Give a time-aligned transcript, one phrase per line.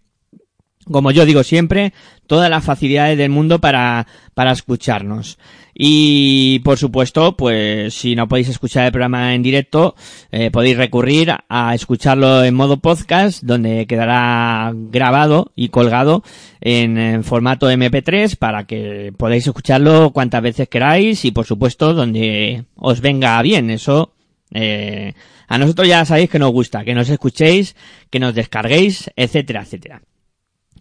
[0.84, 1.92] como yo digo siempre,
[2.26, 5.38] todas las facilidades del mundo para, para escucharnos.
[5.80, 9.94] Y por supuesto, pues si no podéis escuchar el programa en directo,
[10.32, 16.24] eh, podéis recurrir a escucharlo en modo podcast, donde quedará grabado y colgado
[16.60, 23.00] en, formato MP3 para que podáis escucharlo cuantas veces queráis y por supuesto donde os
[23.00, 23.70] venga bien.
[23.70, 24.10] Eso
[24.52, 25.12] eh,
[25.46, 27.76] a nosotros ya sabéis que nos gusta, que nos escuchéis,
[28.10, 30.02] que nos descarguéis, etcétera, etcétera.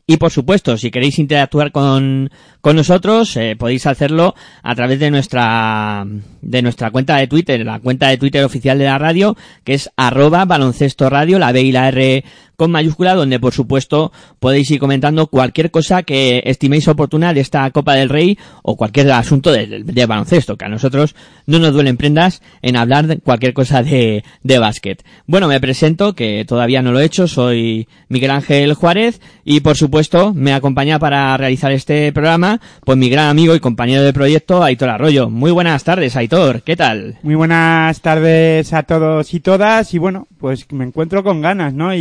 [0.09, 2.31] Y por supuesto, si queréis interactuar con,
[2.61, 6.05] con nosotros, eh, podéis hacerlo a través de nuestra,
[6.41, 9.35] de nuestra cuenta de Twitter, la cuenta de Twitter oficial de la radio,
[9.65, 12.23] que es arroba baloncesto radio, la B y la R
[12.57, 17.69] con mayúscula, donde por supuesto podéis ir comentando cualquier cosa que estiméis oportuna de esta
[17.69, 22.41] Copa del Rey o cualquier asunto de, baloncesto, que a nosotros no nos duelen prendas
[22.63, 25.05] en hablar de cualquier cosa de, de básquet.
[25.27, 29.77] Bueno, me presento, que todavía no lo he hecho, soy Miguel Ángel Juárez y por
[29.77, 34.63] supuesto me acompaña para realizar este programa pues mi gran amigo y compañero de proyecto
[34.63, 35.29] Aitor Arroyo.
[35.29, 37.19] Muy buenas tardes, Aitor, ¿qué tal?
[37.21, 41.93] Muy buenas tardes a todos y todas y bueno, pues me encuentro con ganas, ¿no?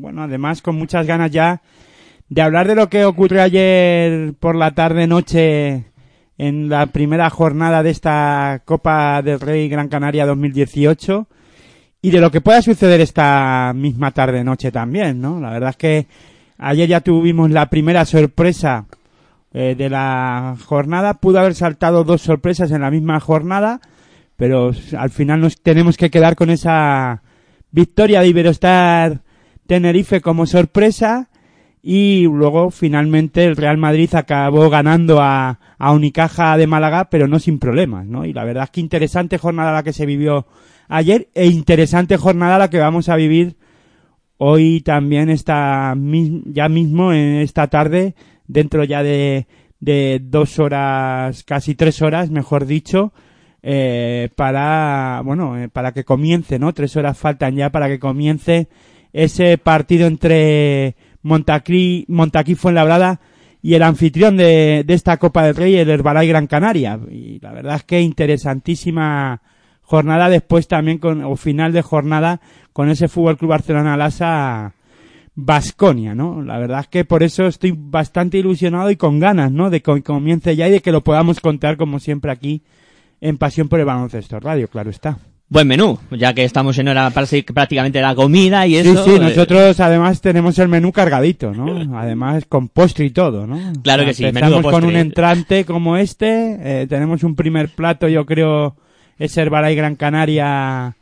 [0.00, 1.60] Bueno, además con muchas ganas ya
[2.28, 5.84] de hablar de lo que ocurrió ayer por la tarde noche
[6.38, 11.28] en la primera jornada de esta Copa del Rey Gran Canaria 2018
[12.00, 15.38] y de lo que pueda suceder esta misma tarde noche también, ¿no?
[15.38, 16.06] La verdad es que
[16.56, 18.86] ayer ya tuvimos la primera sorpresa
[19.52, 23.80] eh, de la jornada, pudo haber saltado dos sorpresas en la misma jornada,
[24.36, 27.22] pero al final nos tenemos que quedar con esa
[27.70, 29.20] victoria de Iberostar
[29.70, 31.28] Tenerife como sorpresa
[31.80, 37.38] y luego finalmente el Real Madrid acabó ganando a, a Unicaja de Málaga, pero no
[37.38, 38.24] sin problemas, ¿no?
[38.24, 40.48] Y la verdad es que interesante jornada la que se vivió
[40.88, 43.54] ayer e interesante jornada la que vamos a vivir
[44.38, 45.94] hoy también esta
[46.46, 48.16] ya mismo en esta tarde
[48.48, 49.46] dentro ya de,
[49.78, 53.12] de dos horas casi tres horas mejor dicho
[53.62, 58.66] eh, para bueno eh, para que comience no tres horas faltan ya para que comience
[59.12, 63.20] ese partido entre Montaquí Montaquí Fuenlabrada
[63.62, 67.52] y el anfitrión de, de esta Copa del Rey el Herbalay Gran Canaria y la
[67.52, 69.42] verdad es que interesantísima
[69.82, 72.40] jornada después también con, o final de jornada
[72.72, 74.74] con ese Fútbol Club Barcelona Lasa
[75.34, 76.42] Basconia, ¿no?
[76.42, 79.70] La verdad es que por eso estoy bastante ilusionado y con ganas, ¿no?
[79.70, 82.62] De que comience ya y de que lo podamos contar como siempre aquí
[83.20, 85.18] en Pasión por el Baloncesto Radio, claro está.
[85.52, 89.04] Buen menú, ya que estamos en hora prácticamente la comida y eso.
[89.04, 91.98] Sí, sí, nosotros además tenemos el menú cargadito, ¿no?
[91.98, 93.58] Además con postre y todo, ¿no?
[93.82, 98.24] Claro que sí, Empezamos con un entrante como este, eh, tenemos un primer plato, yo
[98.26, 98.76] creo,
[99.18, 100.96] es Herbalay Gran Canaria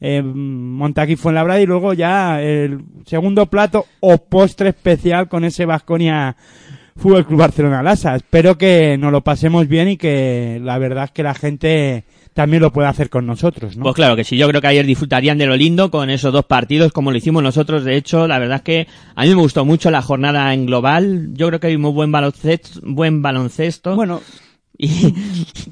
[0.00, 6.36] eh, Montaquí Fuenlabrada y luego ya el segundo plato o postre especial con ese Vasconia
[6.94, 8.14] Fútbol Club Barcelona Lasa.
[8.14, 12.62] Espero que nos lo pasemos bien y que la verdad es que la gente también
[12.62, 13.84] lo pueda hacer con nosotros, ¿no?
[13.84, 16.44] Pues claro que sí, yo creo que ayer disfrutarían de lo lindo con esos dos
[16.44, 17.84] partidos como lo hicimos nosotros.
[17.84, 21.30] De hecho, la verdad es que a mí me gustó mucho la jornada en global.
[21.32, 22.80] Yo creo que hay muy buen baloncesto.
[22.82, 23.94] Buen baloncesto.
[23.94, 24.20] Bueno,
[24.76, 25.14] y...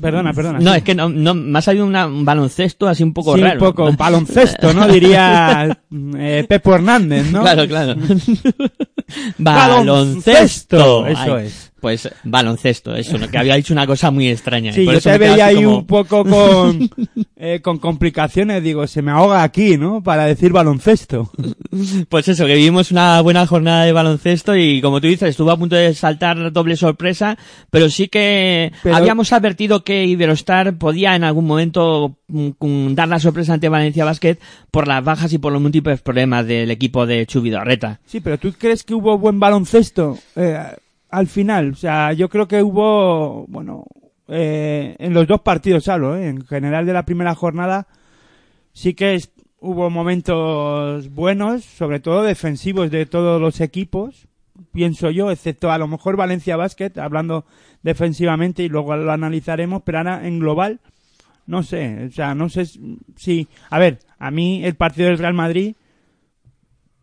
[0.00, 0.60] Perdona, perdona.
[0.60, 3.54] No, es que no, no, me ha salido un baloncesto así un poco sí, raro.
[3.54, 4.86] un poco baloncesto, ¿no?
[4.86, 5.76] Diría
[6.16, 7.42] eh, Pepo Hernández, ¿no?
[7.52, 7.96] Claro, claro.
[9.38, 11.06] baloncesto.
[11.06, 11.68] Eso Ay, es.
[11.82, 14.72] Pues baloncesto, eso, que había dicho una cosa muy extraña.
[14.72, 16.88] Sí, y por yo eso te veía ahí como- un poco con,
[17.36, 18.62] eh, con complicaciones.
[18.62, 20.00] Digo, se me ahoga aquí, ¿no?
[20.00, 21.30] Para decir baloncesto.
[22.10, 25.56] Pues eso, que vivimos una buena jornada de baloncesto y como tú dices, estuvo a
[25.56, 27.38] punto de saltar doble sorpresa,
[27.70, 33.18] pero sí que Pero- habíamos advertido que Iberostar podía en algún momento mm, dar la
[33.18, 34.36] sorpresa ante Valencia Basket
[34.70, 38.00] por las bajas y por los múltiples problemas del equipo de Chubidorreta.
[38.04, 40.58] Sí, pero ¿tú crees que hubo buen baloncesto eh,
[41.10, 41.70] al final?
[41.72, 43.84] O sea, yo creo que hubo, bueno,
[44.28, 46.28] eh, en los dos partidos hablo, ¿eh?
[46.28, 47.87] en general de la primera jornada,
[48.72, 54.26] sí que es- hubo momentos buenos, sobre todo defensivos de todos los equipos,
[54.72, 57.44] pienso yo, excepto a lo mejor Valencia Basket, hablando
[57.82, 60.81] defensivamente y luego lo analizaremos, pero ahora en global,
[61.46, 62.66] no sé, o sea, no sé
[63.16, 65.75] si, a ver, a mí el partido del Real Madrid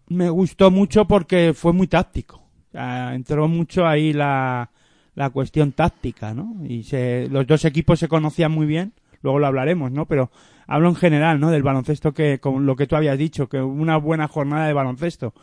[0.09, 2.41] me gustó mucho porque fue muy táctico.
[2.73, 4.69] Entró mucho ahí la,
[5.15, 6.55] la cuestión táctica, ¿no?
[6.67, 10.05] Y se, los dos equipos se conocían muy bien, luego lo hablaremos, ¿no?
[10.05, 10.29] Pero
[10.67, 11.49] hablo en general, ¿no?
[11.49, 15.33] Del baloncesto que, con lo que tú habías dicho, que una buena jornada de baloncesto.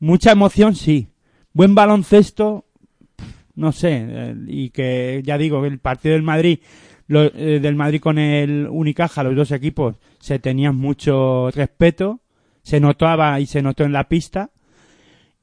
[0.00, 1.08] Mucha emoción, sí.
[1.52, 2.64] Buen baloncesto,
[3.54, 6.58] no sé, eh, y que ya digo, el partido del Madrid,
[7.06, 12.20] lo- eh, del Madrid con el Unicaja, los dos equipos se tenían mucho respeto,
[12.64, 14.50] se notaba y se notó en la pista.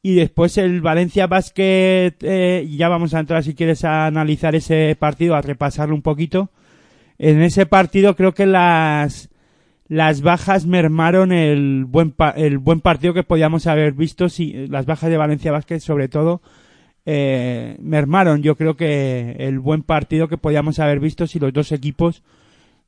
[0.04, 4.98] Y después el Valencia Basket, eh, ya vamos a entrar si quieres a analizar ese
[5.00, 6.50] partido, a repasarlo un poquito.
[7.20, 9.30] En ese partido creo que las,
[9.88, 14.88] las bajas mermaron el buen, pa- el buen partido que podíamos haber visto, si, las
[14.88, 16.42] bajas de Valencia Basket sobre todo,
[17.06, 21.72] eh, mermaron yo creo que el buen partido que podíamos haber visto si los dos
[21.72, 22.24] equipos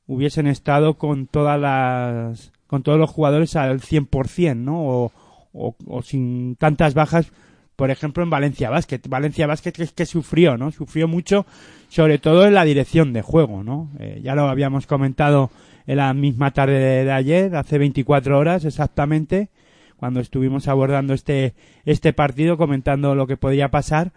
[0.07, 5.11] hubiesen estado con todas las con todos los jugadores al 100%, ¿no?
[5.53, 7.31] O, sin tantas bajas,
[7.75, 8.99] por ejemplo, en Valencia Basket.
[9.07, 10.71] Valencia Basket es que sufrió, ¿no?
[10.71, 11.45] Sufrió mucho,
[11.87, 13.91] sobre todo en la dirección de juego, ¿no?
[13.99, 15.51] Eh, ya lo habíamos comentado
[15.85, 19.49] en la misma tarde de, ayer, hace 24 horas exactamente,
[19.95, 21.53] cuando estuvimos abordando este,
[21.85, 24.13] este partido, comentando lo que podía pasar.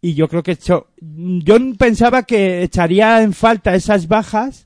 [0.00, 4.65] Y yo creo que yo pensaba que echaría en falta esas bajas,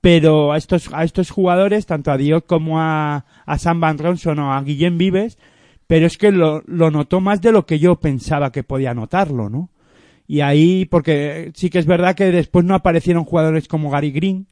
[0.00, 4.38] pero a estos, a estos jugadores, tanto a Dios como a, a Sam Van Ronson
[4.38, 5.38] o a Guillem Vives,
[5.86, 9.48] pero es que lo, lo notó más de lo que yo pensaba que podía notarlo,
[9.48, 9.70] ¿no?
[10.26, 14.46] Y ahí, porque sí que es verdad que después no aparecieron jugadores como Gary Green,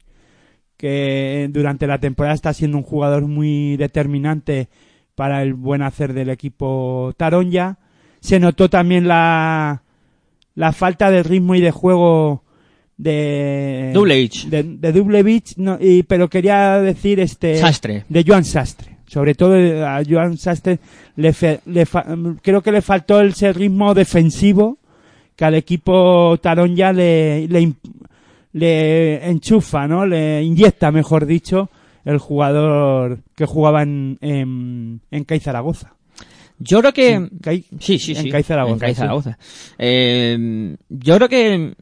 [0.75, 4.69] que durante la temporada está siendo un jugador muy determinante
[5.13, 7.77] para el buen hacer del equipo Taronja.
[8.19, 9.83] Se notó también la,
[10.55, 12.43] la falta de ritmo y de juego
[12.97, 14.47] de Dublevich.
[14.49, 18.03] de, de Dublevich, no, y, pero quería decir este Sastre.
[18.09, 19.53] de Joan Sastre sobre todo
[19.87, 20.79] a Joan Sastre
[21.15, 22.05] le, fe- le fa-
[22.41, 24.79] creo que le faltó ese ritmo defensivo
[25.35, 27.71] que al equipo Tarón ya le, le,
[28.53, 30.05] le enchufa, ¿no?
[30.05, 31.69] Le inyecta, mejor dicho,
[32.03, 35.93] el jugador que jugaba en, en, en Zaragoza.
[36.59, 37.09] Yo creo que...
[37.11, 38.29] En Cai- Sí, sí, en sí.
[38.31, 38.99] Cai Zaragoza, En sí.
[38.99, 39.37] Zaragoza.
[39.77, 41.75] Eh, yo creo que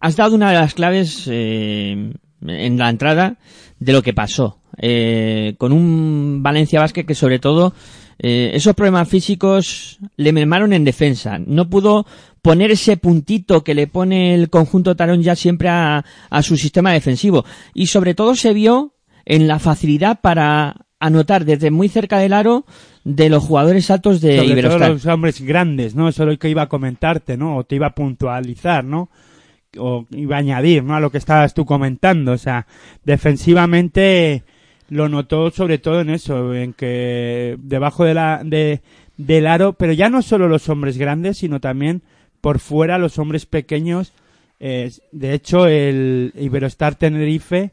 [0.00, 2.12] has dado una de las claves eh,
[2.46, 3.36] en la entrada
[3.78, 4.58] de lo que pasó.
[4.78, 7.74] Eh, con un Valencia Basket que sobre todo
[8.18, 11.38] eh, esos problemas físicos le mermaron en defensa.
[11.38, 12.06] No pudo
[12.42, 16.92] poner ese puntito que le pone el conjunto Tarón ya siempre a, a su sistema
[16.92, 17.44] defensivo.
[17.74, 18.94] Y sobre todo se vio
[19.26, 22.64] en la facilidad para anotar desde muy cerca del aro
[23.04, 26.08] de los jugadores altos de Sobre todo los hombres grandes, ¿no?
[26.08, 27.56] Eso es lo que iba a comentarte, ¿no?
[27.56, 29.08] O te iba a puntualizar, ¿no?
[29.78, 30.94] O iba a añadir, ¿no?
[30.96, 32.32] A lo que estabas tú comentando.
[32.32, 32.66] O sea,
[33.04, 34.42] defensivamente
[34.88, 38.80] lo notó sobre todo en eso, en que debajo de la, de,
[39.16, 42.02] del aro, pero ya no solo los hombres grandes, sino también
[42.40, 44.12] por fuera los hombres pequeños.
[44.58, 47.72] Eh, de hecho, el Iberostar Tenerife,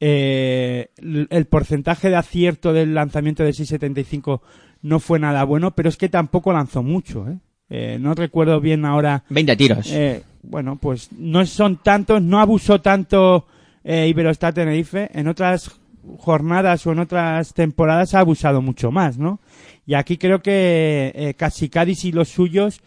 [0.00, 4.40] eh, el porcentaje de acierto del lanzamiento de 6.75
[4.82, 7.28] no fue nada bueno, pero es que tampoco lanzó mucho.
[7.28, 7.38] ¿eh?
[7.70, 9.24] Eh, no recuerdo bien ahora.
[9.30, 9.92] 20 tiros.
[9.92, 13.46] Eh, bueno, pues no son tantos, no abusó tanto
[13.84, 15.08] eh, Iberostar Tenerife.
[15.12, 15.70] En otras
[16.18, 19.40] jornadas o en otras temporadas ha abusado mucho más, ¿no?
[19.86, 22.80] Y aquí creo que eh, Casicadis y los suyos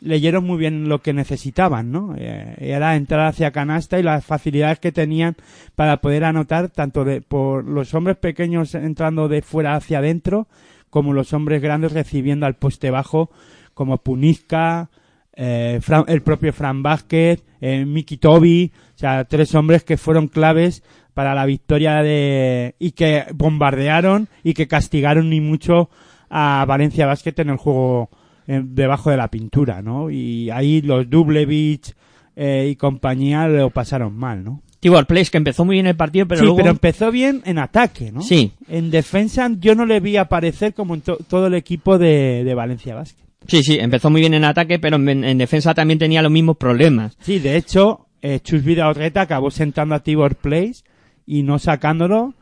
[0.00, 2.14] leyeron muy bien lo que necesitaban, ¿no?
[2.18, 5.36] Eh, era entrar hacia canasta y las facilidades que tenían
[5.76, 10.48] para poder anotar tanto de, por los hombres pequeños entrando de fuera hacia adentro
[10.90, 13.30] como los hombres grandes recibiendo al poste bajo
[13.74, 14.90] como Punizka,
[15.34, 20.28] eh, Fran- el propio Fran Vázquez, eh, Miki Tobi, o sea, tres hombres que fueron
[20.28, 20.82] claves
[21.14, 25.90] para la victoria de y que bombardearon y que castigaron ni mucho
[26.30, 28.08] a Valencia Basket en el juego
[28.46, 30.10] eh, debajo de la pintura, ¿no?
[30.10, 31.94] Y ahí los Dublevich
[32.34, 34.62] eh, y compañía lo pasaron mal, ¿no?
[34.80, 36.56] Tibor Place, que empezó muy bien el partido, pero sí, luego...
[36.56, 38.20] pero empezó bien en ataque, ¿no?
[38.22, 38.50] Sí.
[38.68, 42.54] En defensa yo no le vi aparecer como en to- todo el equipo de, de
[42.54, 43.22] Valencia Basket.
[43.46, 46.56] Sí, sí, empezó muy bien en ataque, pero en, en defensa también tenía los mismos
[46.56, 47.16] problemas.
[47.20, 50.84] Sí, de hecho, eh, Chus Vidaurreta acabó sentando a Tibor Place
[51.26, 52.34] y no sacándolo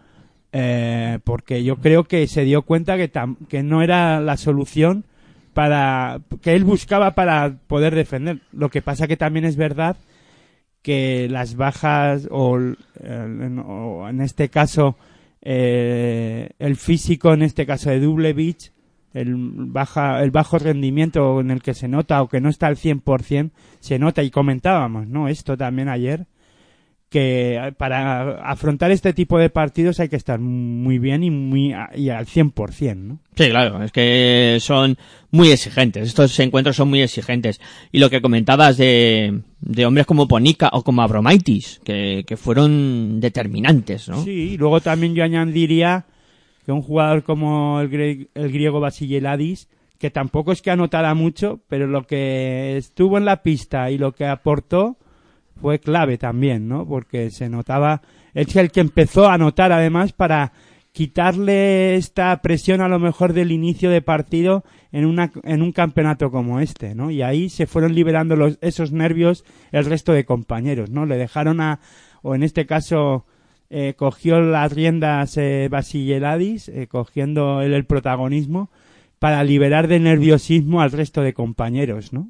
[0.53, 3.11] eh, porque yo creo que se dio cuenta que,
[3.49, 5.05] que no era la solución
[5.55, 8.41] para que él buscaba para poder defender.
[8.53, 9.97] Lo que pasa que también es verdad
[10.83, 14.97] que las bajas o, en, o en este caso
[15.43, 18.73] eh, el físico en este caso de Dublevich
[19.13, 22.77] el baja el bajo rendimiento en el que se nota o que no está al
[22.77, 23.51] 100%
[23.81, 26.27] se nota y comentábamos no esto también ayer
[27.11, 32.09] que para afrontar este tipo de partidos hay que estar muy bien y muy y
[32.09, 33.19] al 100%, ¿no?
[33.35, 34.97] Sí, claro, es que son
[35.33, 36.07] muy exigentes.
[36.07, 37.61] Estos encuentros son muy exigentes.
[37.91, 43.19] Y lo que comentabas de, de hombres como Ponica o como Abromaitis, que, que fueron
[43.21, 44.23] determinantes, ¿no?
[44.23, 46.07] Sí, y luego también yo añadiría
[46.65, 51.87] que un jugador como el, el griego Basileadis, que tampoco es que anotara mucho, pero
[51.87, 54.97] lo que estuvo en la pista y lo que aportó
[55.61, 56.87] fue clave también, ¿no?
[56.87, 58.01] Porque se notaba,
[58.33, 60.53] es el que empezó a anotar además para
[60.93, 66.31] quitarle esta presión a lo mejor del inicio de partido en una en un campeonato
[66.31, 67.11] como este, ¿no?
[67.11, 71.07] Y ahí se fueron liberando los, esos nervios el resto de compañeros, ¿no?
[71.07, 71.81] Le dejaron a
[72.23, 73.25] o en este caso
[73.71, 78.69] eh, cogió las riendas eh, Basileadis, eh, cogiendo él el protagonismo
[79.21, 82.29] para liberar de nerviosismo al resto de compañeros, ¿no?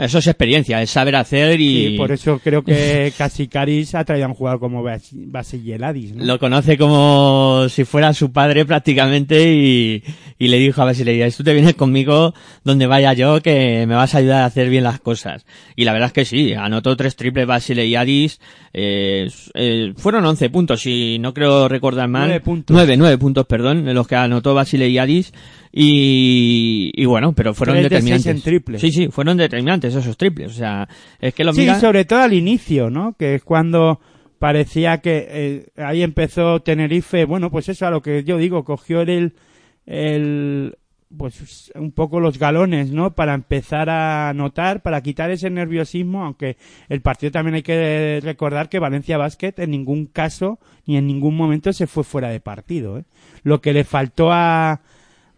[0.00, 4.24] Eso es experiencia, es saber hacer y Sí, por eso creo que Casicadis ha traído
[4.26, 6.24] a un jugador como Bas- Basileadis, ¿no?
[6.24, 10.02] lo conoce como si fuera su padre prácticamente y,
[10.38, 12.32] y le dijo a Basileiadis, tú te vienes conmigo
[12.64, 15.44] donde vaya yo que me vas a ayudar a hacer bien las cosas.
[15.76, 18.40] Y la verdad es que sí, anotó tres triples Basileiadis,
[18.72, 22.28] eh, eh, fueron 11 puntos y no creo recordar mal.
[22.28, 22.74] Nueve puntos.
[22.74, 25.32] Nueve, nueve puntos, perdón, en los que anotó Basileiadis
[25.72, 28.26] y, y bueno, pero fueron de determinantes.
[28.26, 28.78] en triple.
[28.78, 30.88] Sí, sí, fueron determinantes esos triples, o sea,
[31.20, 33.14] es que lo Sí, sobre todo al inicio, ¿no?
[33.18, 34.00] Que es cuando
[34.38, 39.02] parecía que eh, ahí empezó Tenerife, bueno, pues eso a lo que yo digo, cogió
[39.02, 39.34] el,
[39.86, 40.76] el
[41.16, 43.14] pues un poco los galones, ¿no?
[43.14, 46.56] Para empezar a anotar, para quitar ese nerviosismo, aunque
[46.88, 51.36] el partido también hay que recordar que Valencia Basket en ningún caso ni en ningún
[51.36, 53.04] momento se fue fuera de partido, ¿eh?
[53.42, 54.80] Lo que le faltó a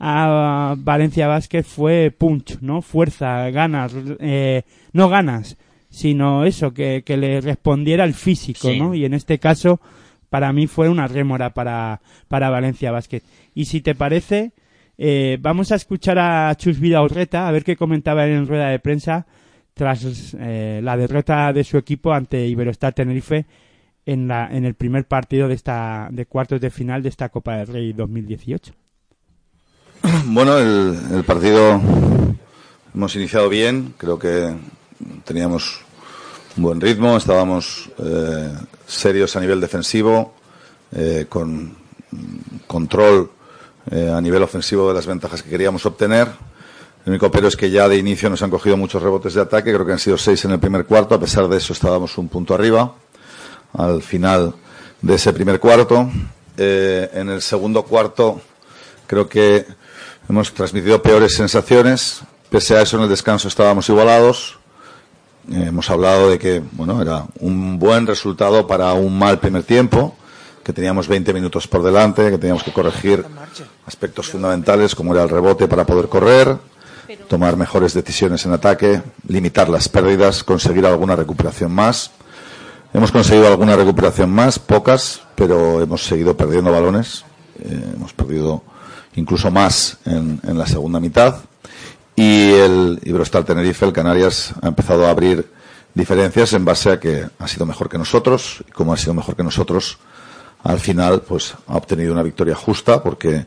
[0.04, 2.82] a Valencia Basket fue punch, ¿no?
[2.82, 5.56] Fuerza, ganas, eh, no ganas,
[5.90, 8.80] sino eso, que, que le respondiera el físico, Sí.
[8.80, 8.94] ¿no?
[8.96, 9.80] Y en este caso,
[10.28, 13.22] para mí fue una rémora para, para Valencia Basket.
[13.54, 14.50] Y si te parece,
[14.98, 19.26] eh, vamos a escuchar a Chus Vidaurreta, a ver qué comentaba en rueda de prensa
[19.72, 23.46] tras eh, la derrota de su equipo ante Iberostar Tenerife
[24.04, 27.58] en, la, en el primer partido de, esta, de cuartos de final de esta Copa
[27.58, 28.72] del Rey 2018.
[30.26, 31.80] Bueno, el, partido
[32.94, 34.52] hemos iniciado bien, creo que
[35.24, 35.80] teníamos
[36.56, 38.52] un buen ritmo, estábamos eh,
[38.86, 40.34] serios a nivel defensivo,
[40.92, 41.76] eh, con
[42.66, 43.30] control
[43.90, 46.28] eh, a nivel ofensivo de las ventajas que queríamos obtener.
[47.04, 49.72] El único pero es que ya de inicio nos han cogido muchos rebotes de ataque,
[49.72, 52.28] creo que han sido seis en el primer cuarto, a pesar de eso estábamos un
[52.28, 52.92] punto arriba
[53.74, 54.54] al final
[55.00, 56.10] de ese primer cuarto.
[56.56, 58.40] en el segundo cuarto
[59.06, 59.66] creo que
[60.32, 64.56] hemos transmitido peores sensaciones, pese a eso en el descanso estábamos igualados.
[65.50, 70.16] Eh, hemos hablado de que, bueno, era un buen resultado para un mal primer tiempo,
[70.64, 73.26] que teníamos 20 minutos por delante, que teníamos que corregir
[73.84, 76.56] aspectos fundamentales como era el rebote para poder correr,
[77.28, 82.10] tomar mejores decisiones en ataque, limitar las pérdidas, conseguir alguna recuperación más.
[82.94, 87.22] Hemos conseguido alguna recuperación más, pocas, pero hemos seguido perdiendo balones.
[87.62, 88.62] Eh, hemos perdido
[89.14, 91.36] incluso más en, la segunda mitad
[92.16, 95.50] y el Iberostar Tenerife, el Canarias, ha empezado a abrir
[95.94, 99.36] diferencias en base a que ha sido mejor que nosotros y como ha sido mejor
[99.36, 99.98] que nosotros,
[100.62, 103.46] al final pues ha obtenido una victoria justa porque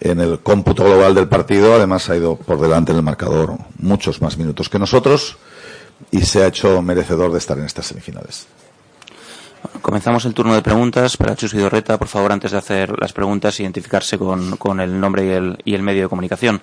[0.00, 4.20] en el cómputo global del partido además ha ido por delante en el marcador muchos
[4.20, 5.36] más minutos que nosotros
[6.10, 8.46] y se ha hecho merecedor de estar en estas semifinales.
[9.82, 11.98] Comenzamos el turno de preguntas para Chus Dorreta.
[11.98, 16.08] Por favor, antes de hacer las preguntas, identificarse con, el nombre y el medio de
[16.08, 16.60] comunicación.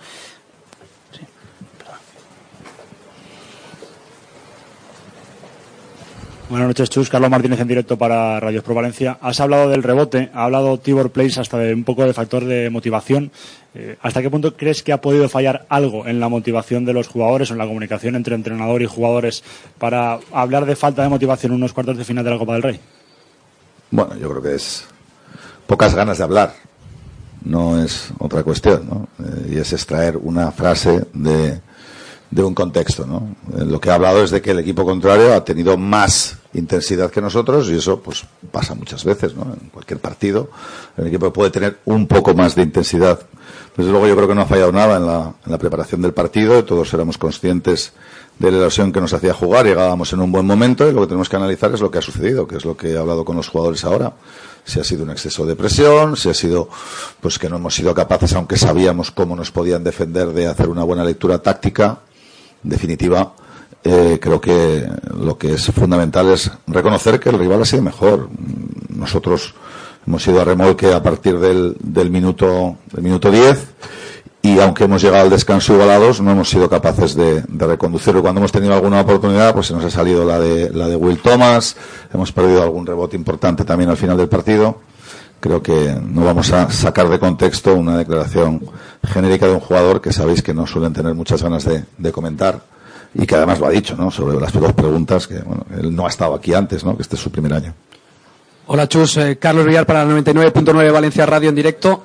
[6.51, 7.09] Buenas noches, Chus.
[7.09, 9.17] Carlos Martínez en directo para Radio Pro Valencia.
[9.21, 12.69] Has hablado del rebote, ha hablado Tibor Place hasta de un poco de factor de
[12.69, 13.31] motivación.
[13.73, 17.07] Eh, ¿Hasta qué punto crees que ha podido fallar algo en la motivación de los
[17.07, 19.45] jugadores o en la comunicación entre entrenador y jugadores
[19.77, 22.63] para hablar de falta de motivación en unos cuartos de final de la Copa del
[22.63, 22.81] Rey?
[23.89, 24.85] Bueno, yo creo que es
[25.67, 26.53] pocas ganas de hablar.
[27.45, 29.07] No es otra cuestión, ¿no?
[29.25, 31.61] Eh, y es extraer una frase de,
[32.29, 33.37] de un contexto, ¿no?
[33.57, 37.09] Eh, lo que ha hablado es de que el equipo contrario ha tenido más intensidad
[37.09, 39.43] que nosotros y eso pues pasa muchas veces, ¿no?
[39.43, 40.49] En cualquier partido
[40.97, 43.19] el equipo puede tener un poco más de intensidad.
[43.75, 46.13] Desde luego yo creo que no ha fallado nada en la, en la preparación del
[46.13, 47.93] partido, todos éramos conscientes
[48.37, 51.07] de la erosión que nos hacía jugar, llegábamos en un buen momento y lo que
[51.07, 53.37] tenemos que analizar es lo que ha sucedido, que es lo que he hablado con
[53.37, 54.13] los jugadores ahora.
[54.65, 56.69] Si ha sido un exceso de presión, si ha sido
[57.19, 60.83] pues que no hemos sido capaces, aunque sabíamos cómo nos podían defender, de hacer una
[60.83, 61.99] buena lectura táctica
[62.63, 63.33] en definitiva,
[63.83, 64.87] eh, creo que
[65.19, 68.29] lo que es fundamental es reconocer que el rival ha sido mejor.
[68.89, 69.55] Nosotros
[70.05, 73.67] hemos ido a remolque a partir del, del minuto del minuto 10
[74.43, 78.21] y aunque hemos llegado al descanso igualados no hemos sido capaces de, de, reconducirlo.
[78.21, 81.19] Cuando hemos tenido alguna oportunidad pues se nos ha salido la de, la de Will
[81.19, 81.75] Thomas,
[82.13, 84.79] hemos perdido algún rebote importante también al final del partido.
[85.39, 88.61] Creo que no vamos a sacar de contexto una declaración
[89.03, 92.61] genérica de un jugador que sabéis que no suelen tener muchas ganas de, de comentar
[93.13, 94.09] y que además lo ha dicho, ¿no?
[94.09, 96.95] Sobre las dos preguntas que, bueno, él no ha estado aquí antes, ¿no?
[96.95, 97.73] Que este es su primer año.
[98.67, 102.03] Hola Chus, eh, Carlos Villar para la 99.9 Valencia Radio en directo.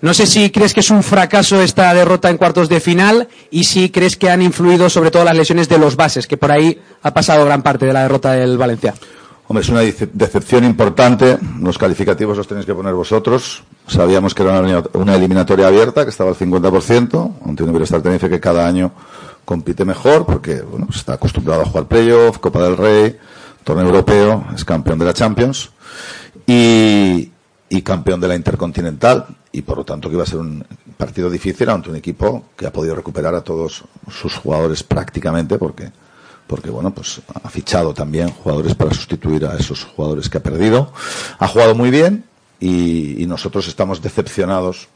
[0.00, 3.64] No sé si crees que es un fracaso esta derrota en cuartos de final y
[3.64, 6.80] si crees que han influido sobre todo las lesiones de los bases, que por ahí
[7.02, 8.94] ha pasado gran parte de la derrota del Valencia.
[9.48, 11.38] Hombre, es una decepción importante.
[11.60, 13.62] Los calificativos los tenéis que poner vosotros.
[13.86, 14.60] Sabíamos que era
[14.94, 18.92] una eliminatoria abierta, que estaba al 50%, aunque no hubiera estar Tenerife que cada año
[19.46, 23.16] compite mejor, porque bueno, está acostumbrado a jugar playoff, Copa del Rey,
[23.64, 25.70] torneo europeo, es campeón de la Champions
[26.46, 27.30] y,
[27.70, 29.24] y campeón de la Intercontinental.
[29.52, 30.66] Y por lo tanto que iba a ser un
[30.98, 35.90] partido difícil ante un equipo que ha podido recuperar a todos sus jugadores prácticamente, porque
[36.46, 40.92] porque bueno, pues ha fichado también jugadores para sustituir a esos jugadores que ha perdido.
[41.38, 42.24] Ha jugado muy bien
[42.60, 44.88] y, y, nosotros estamos decepcionados,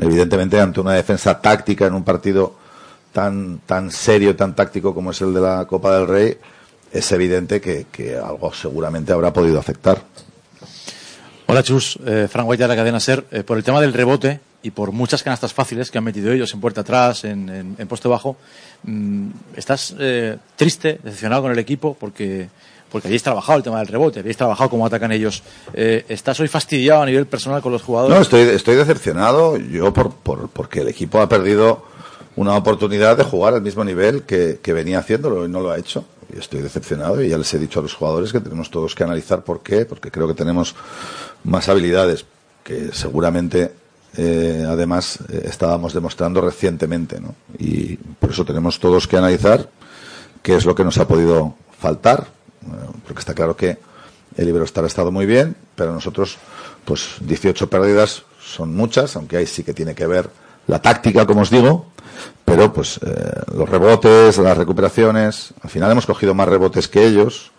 [0.00, 2.56] evidentemente, ante una defensa táctica en un partido
[3.16, 6.36] tan, tan serio, tan táctico como es el de la Copa del Rey.
[6.92, 10.02] Es evidente que, que algo seguramente habrá podido afectar.
[11.46, 13.24] Hola Chus, eh, Frank White de la cadena SER.
[13.30, 16.52] Eh, por el tema del rebote y por muchas canastas fáciles que han metido ellos
[16.52, 18.36] en puerta atrás, en, en, en poste bajo,
[18.82, 21.96] mmm, ¿estás eh, triste, decepcionado con el equipo?
[21.98, 22.50] Porque,
[22.92, 25.42] porque habéis trabajado el tema del rebote, habéis trabajado cómo atacan ellos.
[25.72, 28.14] Eh, ¿Estás hoy fastidiado a nivel personal con los jugadores?
[28.14, 31.95] No, estoy, estoy decepcionado yo por, por, porque el equipo ha perdido
[32.36, 36.04] una oportunidad de jugar al mismo nivel que, venía haciéndolo y no lo ha hecho
[36.32, 39.04] y estoy decepcionado y ya les he dicho a los jugadores que tenemos todos que
[39.04, 40.74] analizar por qué, porque creo que tenemos
[41.44, 42.26] más habilidades
[42.62, 43.72] que seguramente
[44.16, 47.34] eh, además eh, estábamos demostrando recientemente, ¿no?
[47.58, 49.68] Y por eso tenemos todos que analizar
[50.42, 52.26] qué es lo que nos ha podido faltar,
[52.62, 52.66] eh,
[53.06, 53.78] porque está claro que
[54.36, 56.38] el Iberostar ha estado muy bien, pero nosotros,
[56.84, 60.28] pues 18 pérdidas son muchas, aunque ahí sí que tiene que ver
[60.66, 61.86] la táctica, como os digo,
[62.44, 67.50] pero pues eh, los rebotes, las recuperaciones, al final hemos cogido más rebotes que ellos,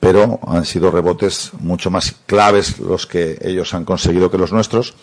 [0.00, 4.94] pero han sido rebotes mucho más claves los que ellos han conseguido que los nuestros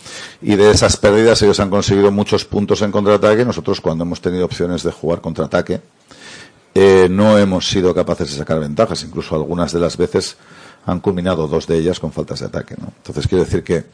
[0.42, 3.46] y de esas pérdidas ellos han conseguido muchos puntos en contraataque.
[3.46, 5.82] Nosotros cuando hemos tenido opciones de jugar contraataque
[6.74, 9.04] eh, no hemos sido capaces de sacar ventajas.
[9.04, 10.36] Incluso algunas de las veces
[10.88, 13.86] han culminado dos de ellas con faltas de ataque entonces quiero decir que,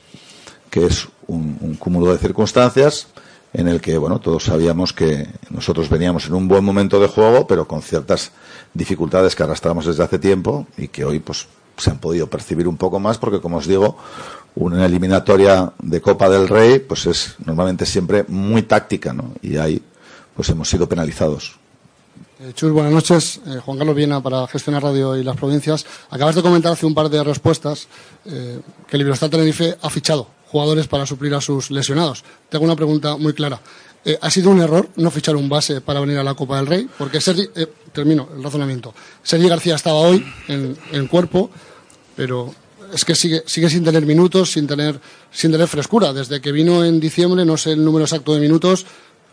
[0.69, 3.07] que es un cúmulo de circunstancias
[3.53, 7.45] en el que, bueno, todos sabíamos que nosotros veníamos en un buen momento de juego,
[7.45, 8.31] pero con ciertas
[8.73, 12.77] dificultades que arrastramos desde hace tiempo y que hoy, pues, se han podido percibir un
[12.77, 13.97] poco más porque, como os digo,
[14.55, 19.33] una eliminatoria de Copa del Rey, pues es normalmente siempre muy táctica, ¿no?
[19.41, 19.81] Y ahí,
[20.35, 21.59] pues hemos sido penalizados.
[22.39, 23.39] Eh, Chus, buenas noches.
[23.47, 25.85] Eh, Juan Carlos Viena para Gestionar Radio y las Provincias.
[26.09, 27.87] Acabas de comentar hace un par de respuestas
[28.25, 32.23] eh, que el Libertad Tenerife ha fichado jugadores para suplir a sus lesionados.
[32.47, 33.59] Tengo una pregunta muy clara.
[34.05, 36.67] Eh, ¿Ha sido un error no fichar un base para venir a la Copa del
[36.67, 36.87] Rey?
[36.95, 38.93] Porque Sergi, eh, termino el razonamiento.
[39.23, 41.49] Sergi García estaba hoy en, en cuerpo,
[42.15, 42.53] pero
[42.93, 44.99] es que sigue, sigue sin tener minutos, sin tener,
[45.31, 46.13] sin tener frescura.
[46.13, 48.85] Desde que vino en diciembre, no sé el número exacto de minutos,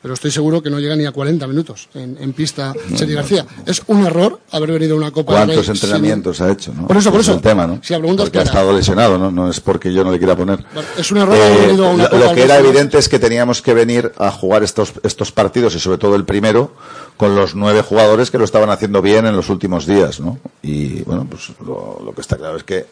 [0.03, 3.47] pero estoy seguro que no llega ni a 40 minutos en, en pista Sergi García.
[3.67, 5.33] Es un error haber venido a una Copa.
[5.35, 6.73] ¿Cuántos entrenamientos sin- ha hecho?
[6.75, 6.87] ¿no?
[6.87, 7.33] Por eso, por eso.
[7.33, 7.81] Es el tema, ¿no?
[7.83, 9.31] Si la porque ha estado lesionado, ¿no?
[9.31, 10.65] No es porque yo no le quiera poner.
[10.99, 13.09] Es un error haber Eh, venido a una lo, Copa lo que era evidente es
[13.09, 16.73] que teníamos que venir a jugar estos, estos partidos y sobre todo el primero
[17.17, 20.39] con los nueve jugadores que lo estaban haciendo bien en los últimos días, ¿no?
[20.63, 22.87] Y bueno, pues lo, lo que está claro es que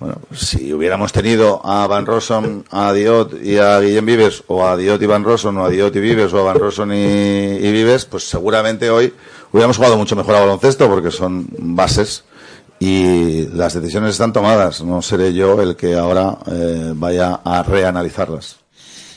[0.00, 4.64] bueno, pues si hubiéramos tenido a Van Rossum, a Diot y a Guillem Vives, o
[4.64, 6.96] a Diot y Van Rossum, o a Diot y Vives, o a Van Rossum y,
[6.96, 9.12] y Vives, pues seguramente hoy
[9.52, 12.24] hubiéramos jugado mucho mejor a baloncesto porque son bases
[12.78, 14.82] y las decisiones están tomadas.
[14.82, 18.58] No seré yo el que ahora eh, vaya a reanalizarlas.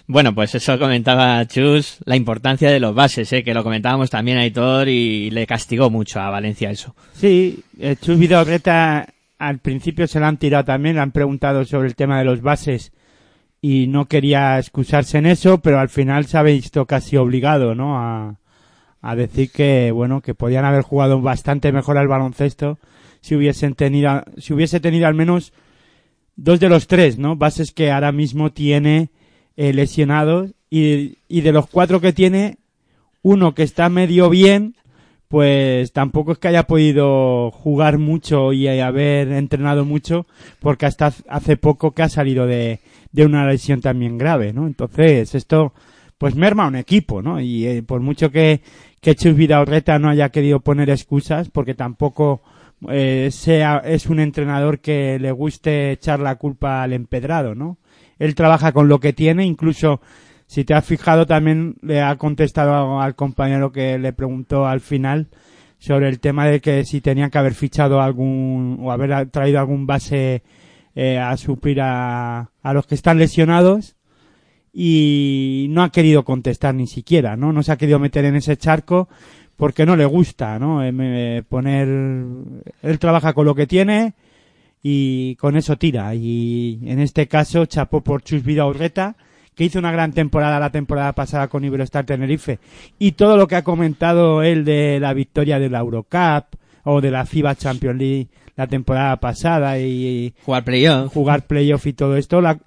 [0.07, 3.43] Bueno, pues eso comentaba Chus, la importancia de los bases, ¿eh?
[3.43, 6.93] que lo comentábamos también a Aitor y le castigó mucho a Valencia eso.
[7.15, 9.07] Sí, eh, Chus Vidorreta
[9.41, 12.43] al principio se lo han tirado también, le han preguntado sobre el tema de los
[12.43, 12.91] bases
[13.59, 17.97] y no quería excusarse en eso, pero al final se ha visto casi obligado, ¿no?
[17.97, 18.37] A,
[19.01, 22.77] a decir que, bueno, que podían haber jugado bastante mejor al baloncesto
[23.21, 25.53] si hubiesen tenido, si hubiese tenido al menos
[26.35, 27.35] dos de los tres, ¿no?
[27.35, 29.09] Bases que ahora mismo tiene
[29.57, 32.59] eh, lesionados y, y de los cuatro que tiene,
[33.23, 34.75] uno que está medio bien,
[35.31, 40.27] pues tampoco es que haya podido jugar mucho y haber entrenado mucho,
[40.59, 42.81] porque hasta hace poco que ha salido de,
[43.13, 44.67] de una lesión también grave, ¿no?
[44.67, 45.71] Entonces, esto,
[46.17, 47.39] pues merma un equipo, ¿no?
[47.39, 48.59] Y eh, por mucho que,
[48.99, 52.41] que Chus Vidaurreta no haya querido poner excusas, porque tampoco
[52.89, 57.77] eh, sea, es un entrenador que le guste echar la culpa al empedrado, ¿no?
[58.19, 60.01] Él trabaja con lo que tiene, incluso
[60.51, 65.29] si te has fijado también le ha contestado al compañero que le preguntó al final
[65.79, 69.87] sobre el tema de que si tenía que haber fichado algún o haber traído algún
[69.87, 70.43] base
[70.93, 73.95] eh, a suplir a, a los que están lesionados
[74.73, 77.53] y no ha querido contestar ni siquiera, ¿no?
[77.53, 79.07] No se ha querido meter en ese charco
[79.55, 80.83] porque no le gusta, ¿no?
[80.83, 84.15] Eh, poner él trabaja con lo que tiene
[84.83, 89.15] y con eso tira y en este caso chapó por Chus Vidaurreta
[89.55, 92.59] que hizo una gran temporada la temporada pasada con Iberostar Tenerife
[92.99, 97.11] y todo lo que ha comentado él de la victoria de la Eurocup o de
[97.11, 102.41] la FIBA Champions League la temporada pasada y jugar playoff jugar playoff y todo esto
[102.41, 102.59] la-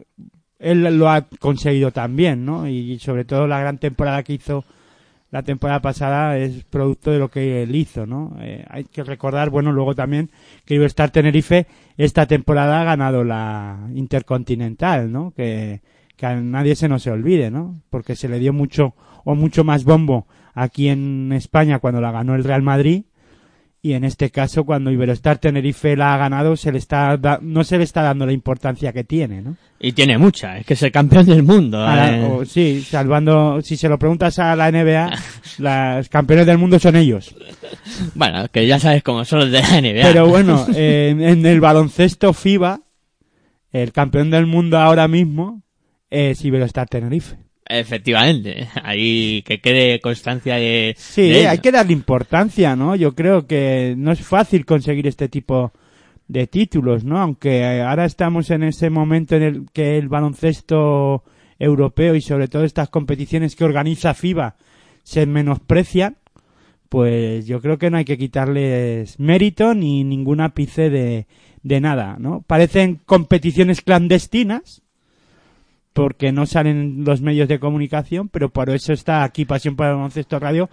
[0.58, 4.64] él lo ha conseguido también no y sobre todo la gran temporada que hizo
[5.30, 8.36] la temporada pasada es producto de lo que él hizo, ¿no?
[8.40, 10.30] Eh, hay que recordar, bueno, luego también
[10.64, 11.66] que Iberostar Tenerife
[11.96, 15.32] esta temporada ha ganado la Intercontinental, ¿no?
[15.36, 15.80] Que,
[16.16, 17.80] que a nadie se nos se olvide, ¿no?
[17.90, 22.34] Porque se le dio mucho o mucho más bombo aquí en España cuando la ganó
[22.34, 23.04] el Real Madrid
[23.82, 27.64] y en este caso cuando Iberostar Tenerife la ha ganado se le está da- no
[27.64, 29.56] se le está dando la importancia que tiene, ¿no?
[29.78, 31.84] Y tiene mucha, es que es el campeón del mundo.
[31.86, 32.24] Eh.
[32.30, 35.10] o- sí, salvando, si se lo preguntas a la NBA,
[35.58, 37.34] los campeones del mundo son ellos.
[38.14, 40.02] Bueno, que ya sabes cómo son los de la NBA.
[40.02, 42.80] Pero bueno, eh, en el baloncesto FIBA,
[43.72, 45.62] el campeón del mundo ahora mismo
[46.14, 47.36] es Iberostar Tenerife.
[47.66, 50.94] Efectivamente, ahí que quede constancia de...
[50.96, 52.94] Sí, de hay que darle importancia, ¿no?
[52.94, 55.72] Yo creo que no es fácil conseguir este tipo
[56.28, 57.18] de títulos, ¿no?
[57.18, 61.24] Aunque eh, ahora estamos en ese momento en el que el baloncesto
[61.58, 64.56] europeo y sobre todo estas competiciones que organiza FIBA
[65.02, 66.16] se menosprecian,
[66.88, 71.26] pues yo creo que no hay que quitarles mérito ni ningún ápice de,
[71.62, 72.42] de nada, ¿no?
[72.42, 74.83] Parecen competiciones clandestinas,
[75.94, 79.96] porque no salen los medios de comunicación, pero por eso está aquí Pasión para el
[79.96, 80.68] Baloncesto Radio,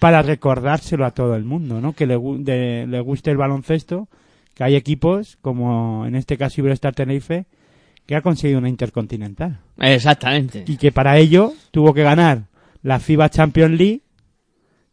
[0.00, 1.92] para recordárselo a todo el mundo, ¿no?
[1.92, 4.08] Que le, de- le guste el baloncesto,
[4.54, 7.44] que hay equipos, como en este caso Iberostar Tenerife,
[8.06, 9.60] que ha conseguido una intercontinental.
[9.78, 10.64] Exactamente.
[10.66, 12.44] Y que para ello tuvo que ganar
[12.82, 14.00] la FIBA Champions League,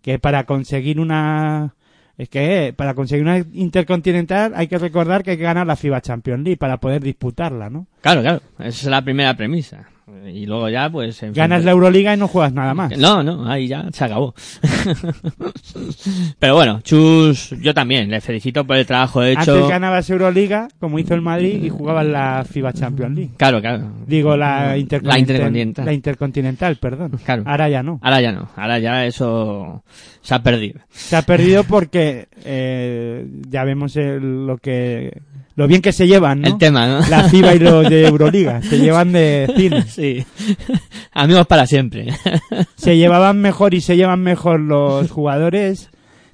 [0.01, 1.73] que para conseguir una...
[2.19, 6.01] Es que para conseguir una intercontinental hay que recordar que hay que ganar la FIBA
[6.01, 7.87] Champions League para poder disputarla, ¿no?
[8.01, 8.41] Claro, claro.
[8.59, 9.87] Esa es la primera premisa.
[10.33, 11.21] Y luego ya, pues...
[11.23, 12.95] en fin, Ganas la Euroliga y no juegas nada más.
[12.97, 14.33] No, no, ahí ya se acabó.
[16.39, 19.39] Pero bueno, Chus, yo también le felicito por el trabajo hecho.
[19.53, 23.31] Antes ganabas Euroliga, como hizo el Madrid, y jugabas la FIBA Champions League.
[23.37, 23.91] Claro, claro.
[24.07, 25.09] Digo, la intercontinental.
[25.13, 25.85] La intercontinental.
[25.85, 27.11] La intercontinental, perdón.
[27.23, 27.43] Claro.
[27.45, 27.99] Ahora ya no.
[28.01, 29.83] Ahora ya no, ahora ya eso
[30.21, 30.79] se ha perdido.
[30.89, 35.21] Se ha perdido porque eh, ya vemos el- lo que
[35.59, 36.47] lo bien que se llevan, ¿no?
[36.47, 37.07] El tema, ¿no?
[37.09, 39.83] La FIBA y los de Euroliga se llevan de cine.
[39.83, 40.23] Sí.
[41.11, 42.07] Amigos para siempre.
[42.75, 45.89] Se llevaban mejor y se llevan mejor los jugadores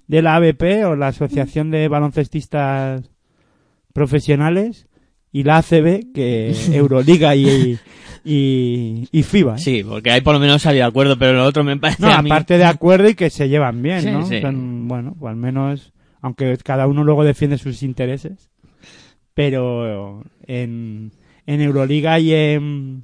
[0.08, 3.10] de la ABP o la Asociación de Baloncestistas
[3.94, 4.88] Profesionales
[5.32, 7.78] y la ACB que Euroliga y,
[8.24, 9.56] y, y FIBA.
[9.56, 9.60] ¿eh?
[9.60, 12.10] Sí, porque ahí por lo menos salido de acuerdo, pero lo otro me parece No,
[12.12, 14.26] a mí- aparte de acuerdo y que se llevan bien, Sí, ¿no?
[14.26, 14.42] sí.
[14.42, 18.50] Son, bueno, pues al menos, aunque cada uno luego defiende sus intereses,
[19.36, 21.12] pero en,
[21.46, 23.04] en Euroliga y en,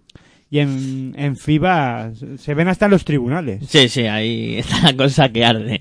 [0.50, 3.63] y en, en FIBA se ven hasta en los tribunales.
[3.67, 5.80] Sí, sí, ahí está la cosa que arde.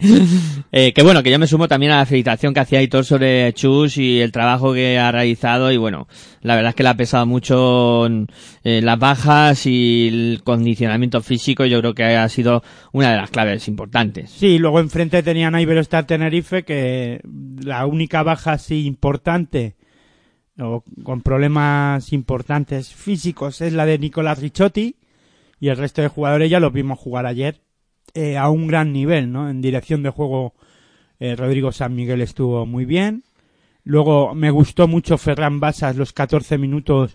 [0.72, 3.52] Eh, que bueno, que yo me sumo también a la felicitación que hacía Aitor sobre
[3.52, 6.08] Chus y el trabajo que ha realizado y bueno,
[6.42, 8.06] la verdad es que le ha pesado mucho
[8.64, 13.30] eh, las bajas y el condicionamiento físico, yo creo que ha sido una de las
[13.30, 14.30] claves importantes.
[14.30, 17.20] Sí, luego enfrente tenían a Iberostar Tenerife, que
[17.62, 19.74] la única baja así importante
[20.60, 24.96] o con problemas importantes físicos es la de Nicolás Ricciotti
[25.58, 27.60] y el resto de jugadores ya los vimos jugar ayer
[28.14, 29.48] eh, a un gran nivel, ¿no?
[29.48, 30.54] En dirección de juego
[31.18, 33.24] eh, Rodrigo San Miguel estuvo muy bien.
[33.84, 37.14] Luego me gustó mucho Ferran Basas los 14 minutos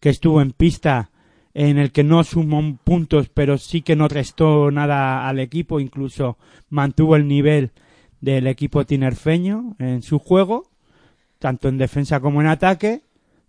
[0.00, 1.10] que estuvo en pista
[1.52, 6.38] en el que no sumó puntos, pero sí que no restó nada al equipo, incluso
[6.68, 7.72] mantuvo el nivel
[8.20, 10.69] del equipo tinerfeño en su juego,
[11.40, 13.00] tanto en defensa como en ataque.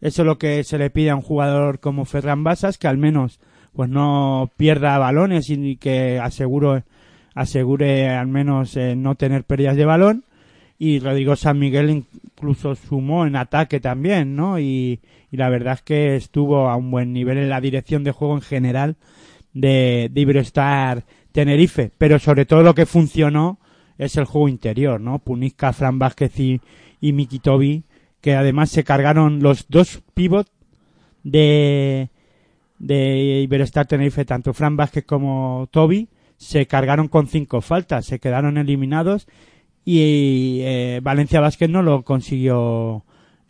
[0.02, 2.98] Eso es lo que se le pide a un jugador como Ferran Basas, que al
[2.98, 3.40] menos
[3.74, 6.84] pues no pierda balones y que asegure,
[7.36, 10.24] asegure al menos eh, no tener pérdidas de balón.
[10.80, 14.58] Y Rodrigo San Miguel incluso sumó en ataque también, ¿no?
[14.58, 15.00] Y,
[15.32, 18.34] y la verdad es que estuvo a un buen nivel en la dirección de juego
[18.34, 18.96] en general
[19.54, 21.92] de, de Tenerife.
[22.00, 23.60] Pero sobre todo lo que funcionó
[23.98, 25.20] es el juego interior, ¿no?
[25.20, 26.62] Punisca, Fran Vázquez y,
[27.02, 27.84] y Miki Tobi,
[28.22, 30.52] que además se cargaron los dos pivots
[31.24, 32.10] de,
[32.80, 38.58] de Iberostar Tenerife, tanto Fran Vázquez como Toby, se cargaron con cinco faltas, se quedaron
[38.58, 39.28] eliminados
[39.84, 43.04] y eh, Valencia Vázquez no lo consiguió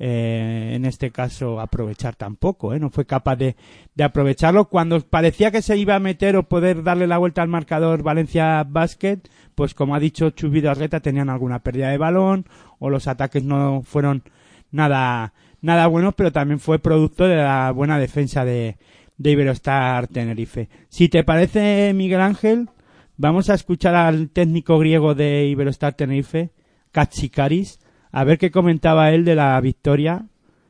[0.04, 2.80] eh, en este caso aprovechar tampoco, ¿eh?
[2.80, 3.56] no fue capaz de,
[3.94, 7.50] de aprovecharlo cuando parecía que se iba a meter o poder darle la vuelta al
[7.50, 9.20] marcador Valencia Basket,
[9.54, 12.46] pues como ha dicho Chubi Arreta tenían alguna pérdida de balón
[12.82, 14.24] o los ataques no fueron
[14.72, 18.78] nada nada buenos, pero también fue producto de la buena defensa de,
[19.17, 20.67] de Iberostar Tenerife.
[20.89, 22.70] Si te parece, Miguel Ángel,
[23.17, 26.50] vamos a escuchar al técnico griego de Iberostar Tenerife,
[26.91, 27.80] Katsikaris,
[28.12, 30.26] a ver qué comentaba él de la victoria,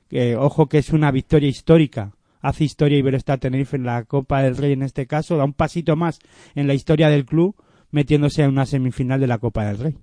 [0.09, 2.11] que ojo que es una victoria histórica.
[2.41, 5.95] Hace historia Iberostar Tenerife en la Copa del Rey en este caso, da un pasito
[5.95, 6.19] más
[6.53, 7.55] en la historia del club,
[7.91, 9.97] metiéndose en una semifinal de la Copa del Rey.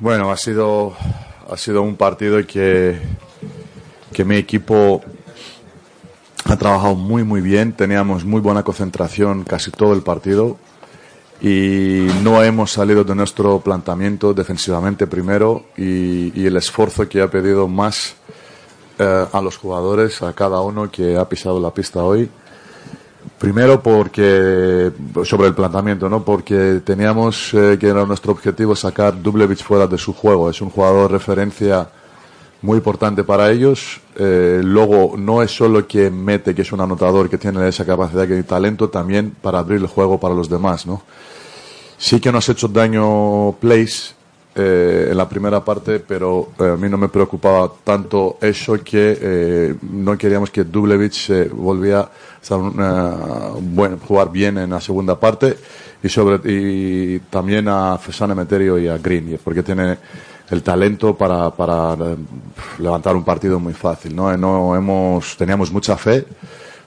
[0.00, 0.92] Bueno, ha sido,
[1.48, 2.98] ha sido un partido que,
[4.12, 5.02] que mi equipo
[6.44, 7.72] ha trabajado muy, muy bien.
[7.72, 10.58] Teníamos muy buena concentración casi todo el partido
[11.40, 17.68] y no hemos salido de nuestro planteamiento defensivamente primero y, el esfuerzo que ha pedido
[17.68, 18.16] más
[18.98, 22.28] eh, a los jugadores, a cada uno que ha pisado la pista hoy.
[23.38, 24.92] Primero porque,
[25.24, 26.24] sobre el planteamiento, ¿no?
[26.24, 30.48] Porque teníamos eh, que era nuestro objetivo sacar Dublevich fuera de su juego.
[30.48, 31.88] Es un jugador referencia
[32.62, 34.00] muy importante para ellos.
[34.16, 38.26] Eh, luego, no es solo que mete, que es un anotador, que tiene esa capacidad
[38.26, 41.02] y talento, también para abrir el juego para los demás, ¿no?
[41.98, 44.14] Sí que nos ha hecho daño Place
[44.56, 49.18] eh, en la primera parte, pero eh, a mí no me preocupaba tanto eso que
[49.20, 52.08] eh, no queríamos que Dublevich eh, volviera
[52.50, 53.52] a
[54.06, 55.56] jugar bien en la segunda parte
[56.02, 59.98] y sobre y también a Fesane Meterio y a Green, porque tiene
[60.50, 61.96] el talento para, para
[62.78, 64.36] levantar un partido muy fácil, ¿no?
[64.36, 66.26] No hemos teníamos mucha fe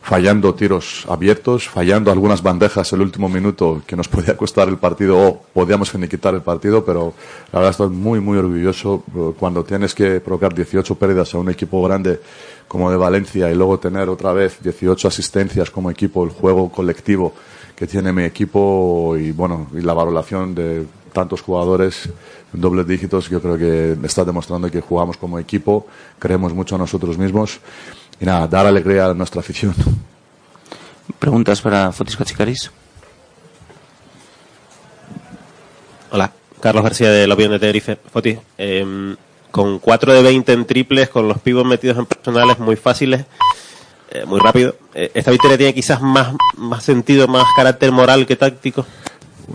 [0.07, 5.19] fallando tiros abiertos, fallando algunas bandejas el último minuto que nos podía costar el partido
[5.19, 7.13] o podíamos finiquitar el partido, pero
[7.51, 11.49] la verdad estoy muy, muy orgulloso eh, cuando tienes que provocar 18 pérdidas a un
[11.49, 12.21] equipo grande
[12.69, 17.33] como de Valencia y luego tener otra vez 18 asistencias como equipo, el juego colectivo
[17.75, 22.09] que tiene mi equipo y bueno, y la valoración de tantos jugadores
[22.53, 25.85] en dobles dígitos, yo creo que está demostrando que jugamos como equipo,
[26.17, 27.59] creemos mucho a nosotros mismos
[28.19, 29.73] y nada, dar alegría a nuestra afición.
[31.19, 32.71] ¿Preguntas para Fotis Cachicaris?
[36.11, 37.97] Hola, Carlos García de la opinión de Tenerife.
[38.11, 39.15] Foti, eh,
[39.51, 43.25] con 4 de 20 en triples, con los pibos metidos en personales muy fáciles,
[44.11, 48.35] eh, muy rápido, eh, ¿esta victoria tiene quizás más, más sentido, más carácter moral que
[48.35, 48.85] táctico?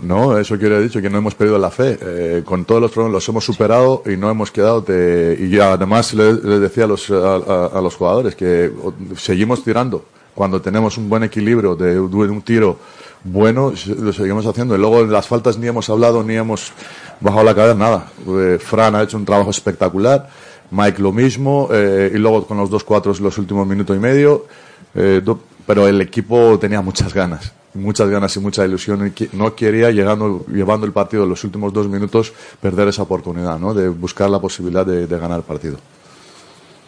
[0.01, 1.97] No, eso quiere decir que no hemos perdido la fe.
[2.01, 4.81] Eh, con todos los problemas los hemos superado y no hemos quedado.
[4.81, 8.71] De, y además les le decía a los, a, los jugadores que
[9.15, 10.05] seguimos tirando.
[10.33, 12.77] Cuando tenemos un buen equilibrio de, un tiro
[13.23, 14.75] bueno, lo seguimos haciendo.
[14.75, 16.71] Y luego en las faltas ni hemos hablado ni hemos
[17.19, 18.11] bajado la cabeza, nada.
[18.27, 20.27] Eh, Fran ha hecho un trabajo espectacular.
[20.71, 21.69] Mike lo mismo.
[21.71, 24.47] eh, y luego con los dos cuatros los últimos minuto y medio.
[24.95, 25.21] Eh,
[25.65, 29.13] pero el equipo tenía muchas ganas, muchas ganas y mucha ilusión.
[29.17, 33.59] Y no quería, llegando, llevando el partido en los últimos dos minutos, perder esa oportunidad,
[33.59, 33.73] ¿no?
[33.73, 35.77] De buscar la posibilidad de, de ganar el partido.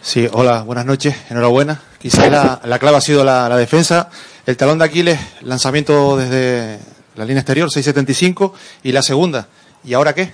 [0.01, 1.81] Sí, hola, buenas noches, enhorabuena.
[1.99, 4.09] Quizás la, la clave ha sido la, la defensa.
[4.45, 6.79] El talón de Aquiles, lanzamiento desde
[7.15, 8.51] la línea exterior, 6.75,
[8.83, 9.47] y la segunda.
[9.83, 10.31] ¿Y ahora qué?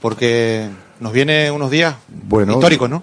[0.00, 3.02] Porque nos viene unos días Bueno, históricos, ¿no?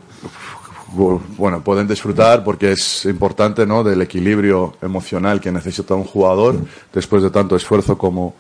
[0.96, 3.84] Bu- Bueno, pueden disfrutar porque es importante, ¿no?
[3.84, 6.56] Del equilibrio emocional que necesita un jugador
[6.94, 8.34] después de tanto esfuerzo como,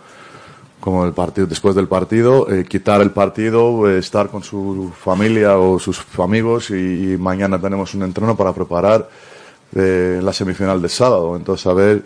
[0.79, 5.57] como el partido, después del partido, eh, quitar el partido, eh, estar con su familia
[5.57, 9.07] o sus amigos y, mañana tenemos un entreno para preparar
[9.75, 11.35] eh, la semifinal de sábado.
[11.35, 12.03] Entonces, a ver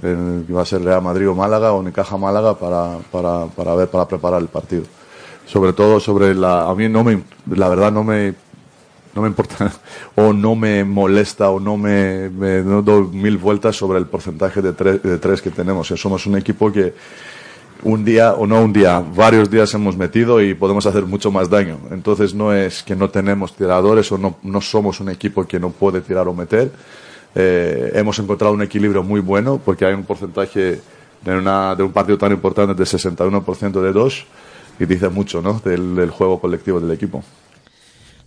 [0.00, 3.88] que va a ser Real Madrid o Málaga o Unicaja Málaga para, para, para ver,
[3.88, 4.82] para preparar el partido.
[5.46, 7.22] Sobre todo sobre la, a mí no me,
[7.54, 8.34] la verdad no me,
[9.14, 9.72] no me importa
[10.16, 14.72] o no me molesta o no me, no doy mil vueltas sobre el porcentaje de
[14.72, 15.90] tres, de tres que tenemos.
[15.90, 16.94] Eh, Somos un equipo que
[17.82, 21.50] un día o no un día, varios días hemos metido y podemos hacer mucho más
[21.50, 21.78] daño.
[21.90, 25.70] Entonces no es que no tenemos tiradores o no, no somos un equipo que no
[25.70, 26.72] puede tirar o meter.
[27.34, 30.80] Eh, hemos encontrado un equilibrio muy bueno porque hay un porcentaje
[31.22, 34.26] de, una, de un partido tan importante de 61% de dos
[34.78, 35.60] y dice mucho ¿no?
[35.64, 37.22] del juego colectivo del equipo.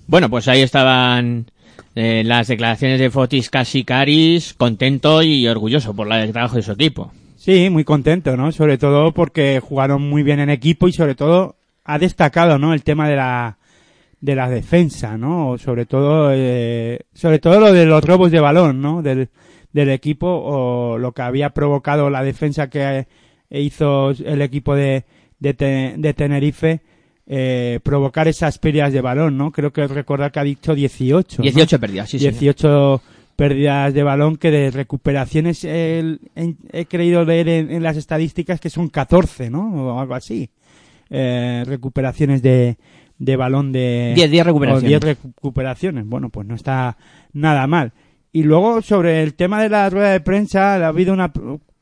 [0.07, 1.51] Bueno, pues ahí estaban
[1.95, 6.71] eh, las declaraciones de Fotis Casikaris, contento y orgulloso por la- el trabajo de su
[6.71, 7.11] equipo.
[7.35, 8.51] Sí, muy contento, ¿no?
[8.51, 12.73] Sobre todo porque jugaron muy bien en equipo y sobre todo ha destacado, ¿no?
[12.73, 13.57] El tema de la
[14.19, 15.57] de la defensa, ¿no?
[15.59, 19.03] Sobre todo, eh, sobre todo lo de los robos de balón, ¿no?
[19.03, 19.29] Del,
[19.73, 23.05] del equipo o lo que había provocado la defensa que
[23.51, 25.05] eh, hizo el equipo de,
[25.39, 26.81] de Tenerife,
[27.27, 29.51] eh, provocar esas pérdidas de balón, ¿no?
[29.51, 31.37] Creo que recordar que ha dicho 18.
[31.39, 31.43] ¿no?
[31.43, 32.33] 18 pérdidas, sí, señor.
[32.33, 33.01] 18
[33.35, 38.87] pérdidas de balón que de recuperaciones he creído leer en, en las estadísticas que son
[38.87, 39.93] 14, ¿no?
[39.95, 40.49] O algo así.
[41.09, 42.77] Eh, recuperaciones de,
[43.17, 44.13] de balón de...
[44.15, 44.83] 10, 10 recuperaciones.
[44.83, 46.05] o 10 recuperaciones.
[46.05, 46.97] Bueno, pues no está
[47.33, 47.93] nada mal.
[48.31, 51.31] Y luego sobre el tema de la rueda de prensa, ha habido una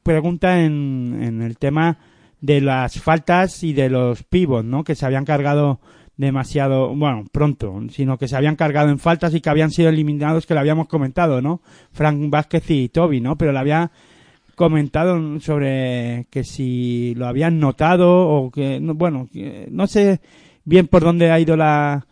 [0.03, 1.97] pregunta en, en el tema
[2.45, 4.83] de las faltas y de los pivots, ¿no?
[4.83, 5.79] Que se habían cargado
[6.15, 10.45] demasiado, bueno, pronto, sino que se habían cargado en faltas y que habían sido eliminados,
[10.45, 11.61] que lo habíamos comentado, ¿no?
[11.91, 13.35] Frank Vázquez y Toby, ¿no?
[13.37, 13.91] Pero lo había
[14.55, 19.27] comentado sobre que si lo habían notado o que, no- bueno,
[19.71, 20.21] no sé
[20.63, 22.05] bien por dónde ha ido la,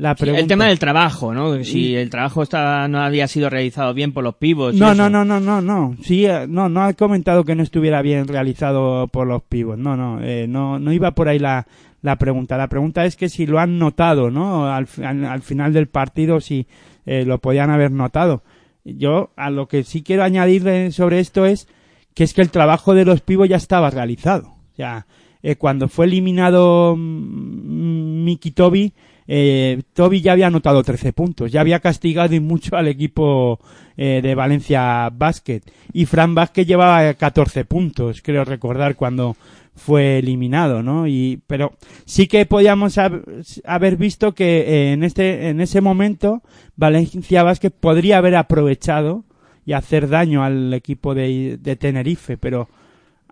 [0.00, 0.40] la Sí, pregunta.
[0.40, 1.62] el tema del trabajo, ¿no?
[1.62, 4.74] Si el trabajo estaba, no había sido realizado bien por los pivos.
[4.74, 5.94] y No, no, no, no, no, no.
[6.02, 9.78] Sí, eh, no, no ha comentado que no estuviera bien realizado por los pivos.
[9.78, 11.66] No, no, eh, no, no iba por ahí la,
[12.02, 12.56] la pregunta.
[12.56, 14.66] La pregunta es que si lo han notado, ¿no?
[14.72, 16.66] Al, fi- al, al final del partido, si
[17.06, 18.42] eh, lo podían haber notado.
[18.84, 21.68] Yo, a lo que sí quiero añadir sobre esto es
[22.14, 24.48] que es que el trabajo de los pivos ya estaba realizado.
[24.72, 25.06] O sea,
[25.42, 28.92] eh, cuando fue eliminado mm, Miki Toby,
[29.32, 33.60] eh, Toby ya había anotado 13 puntos, ya había castigado y mucho al equipo
[33.96, 35.60] eh, de Valencia Basket.
[35.92, 39.36] Y Fran Vázquez llevaba 14 puntos, creo recordar, cuando
[39.76, 41.06] fue eliminado, ¿no?
[41.06, 41.74] Y, pero
[42.04, 43.22] sí que podíamos hab-
[43.64, 46.42] haber visto que eh, en este, en ese momento
[46.74, 49.22] Valencia Basket podría haber aprovechado
[49.64, 52.68] y hacer daño al equipo de, de Tenerife, pero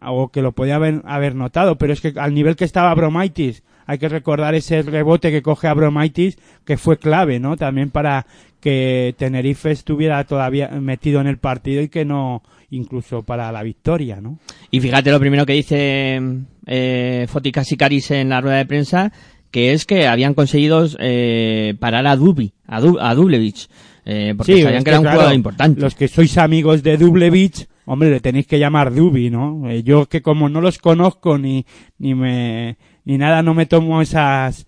[0.00, 3.64] o que lo podía haber, haber notado, pero es que al nivel que estaba Bromaitis,
[3.88, 7.56] hay que recordar ese rebote que coge Abromaitis, que fue clave, ¿no?
[7.56, 8.26] También para
[8.60, 14.20] que Tenerife estuviera todavía metido en el partido y que no, incluso para la victoria,
[14.20, 14.38] ¿no?
[14.70, 16.20] Y fíjate lo primero que dice
[16.66, 19.12] eh, Foti Casicaris en la rueda de prensa,
[19.50, 23.68] que es que habían conseguido eh, parar a Dubi, a, Du- a Dublevich,
[24.04, 25.80] eh, porque Sí, sabían es que era un claro, jugador importante.
[25.80, 29.70] Los que sois amigos de Dublevich, hombre, le tenéis que llamar Dubi, ¿no?
[29.70, 31.64] Eh, yo que como no los conozco ni,
[31.98, 32.76] ni me,
[33.08, 34.66] ni nada, no me tomo esas,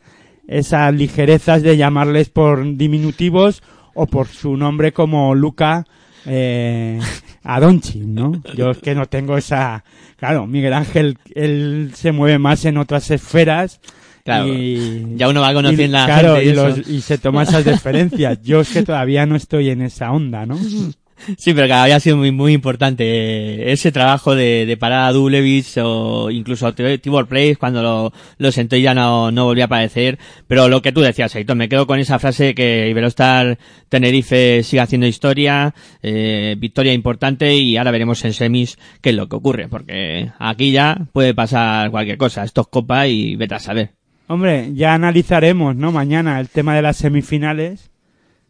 [0.49, 3.62] esas ligerezas de llamarles por diminutivos
[3.93, 5.84] o por su nombre como Luca,
[6.24, 6.99] eh,
[7.43, 8.43] Adonchi, ¿no?
[8.57, 9.84] Yo es que no tengo esa,
[10.16, 13.78] claro, Miguel Ángel, él se mueve más en otras esferas.
[14.24, 17.01] Claro, y, ya uno va conociendo y, a la claro, gente y y, los- y
[17.03, 18.41] se toma esas deferencias.
[18.41, 20.59] Yo es que todavía no estoy en esa onda, ¿no?
[21.37, 25.12] Sí, pero que había sido muy, muy importante eh, ese trabajo de, de parar a
[25.12, 30.18] Dublevich o incluso Tibor Place cuando lo, lo sentó ya no, no volvió a aparecer.
[30.47, 33.59] Pero lo que tú decías, Aitor, me quedo con esa frase que Iberostar
[33.89, 39.29] Tenerife sigue haciendo historia, eh, victoria importante y ahora veremos en semis qué es lo
[39.29, 42.45] que ocurre, porque aquí ya puede pasar cualquier cosa.
[42.45, 43.93] Esto es copa y vete a saber.
[44.27, 45.91] Hombre, ya analizaremos, ¿no?
[45.91, 47.91] Mañana el tema de las semifinales.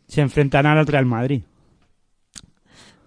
[0.07, 1.43] Se enfrentarán al Real Madrid.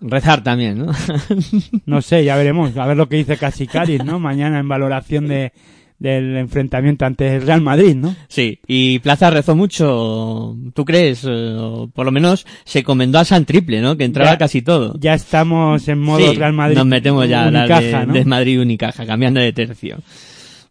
[0.05, 0.91] Rezar también, ¿no?
[1.85, 2.75] No sé, ya veremos.
[2.77, 4.19] A ver lo que dice Casicaris, ¿no?
[4.19, 5.53] Mañana en valoración de,
[5.99, 8.13] del enfrentamiento ante el Real Madrid, ¿no?
[8.27, 11.23] Sí, y Plaza rezó mucho, ¿tú crees?
[11.23, 13.95] Eh, o por lo menos se comendó a San Triple, ¿no?
[13.95, 14.93] Que entraba Ya- casi todo.
[14.99, 16.75] Ya estamos en modo Sí, Real Madrid.
[16.77, 18.13] Nos metemos ya a Unicaja, de, ¿no?
[18.13, 19.97] de Madrid Unicaja, cambiando de tercio.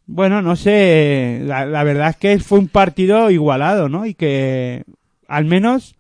[0.06, 4.04] Bueno, no sé, la, la verdad es que fue un partido igualado, ¿no?
[4.04, 4.82] Y que
[5.28, 5.94] al menos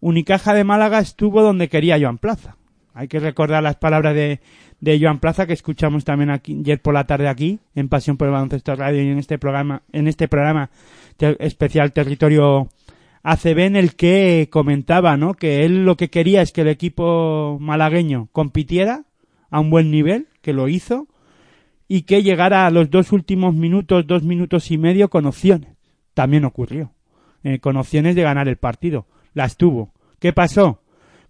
[0.00, 2.56] Unicaja de Málaga estuvo donde quería Joan Plaza.
[2.94, 4.40] Hay que recordar las palabras de,
[5.00, 8.32] Joan Plaza que escuchamos también aquí, ayer por la tarde aquí, en Pasión por el
[8.32, 10.70] Baloncesto Radio y en este programa, en este programa
[11.18, 12.68] especial Territorio
[13.22, 15.34] ACB en el que comentaba, ¿no?
[15.34, 19.04] Que él lo que quería es que el equipo malagueño compitiera
[19.50, 21.06] a un buen nivel, que lo hizo,
[21.86, 25.76] y que llegara a los dos últimos minutos, dos minutos y medio con opciones.
[26.14, 26.92] También ocurrió.
[27.44, 29.06] Eh, con opciones de ganar el partido.
[29.34, 29.92] Las tuvo.
[30.18, 30.81] ¿Qué pasó?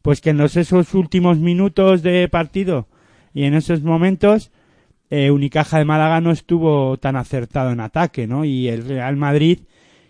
[0.02, 2.88] Pues que en los, esos últimos minutos de partido
[3.32, 4.50] y en esos momentos
[5.10, 8.44] eh, Unicaja de Málaga no estuvo tan acertado en ataque, ¿no?
[8.44, 9.60] Y el Real Madrid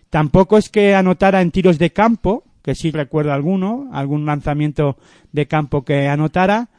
[0.09, 4.97] tampoco es que anotara en tiros de campo, que sí recuerdo alguno, algún lanzamiento
[5.31, 6.69] de campo que anotara,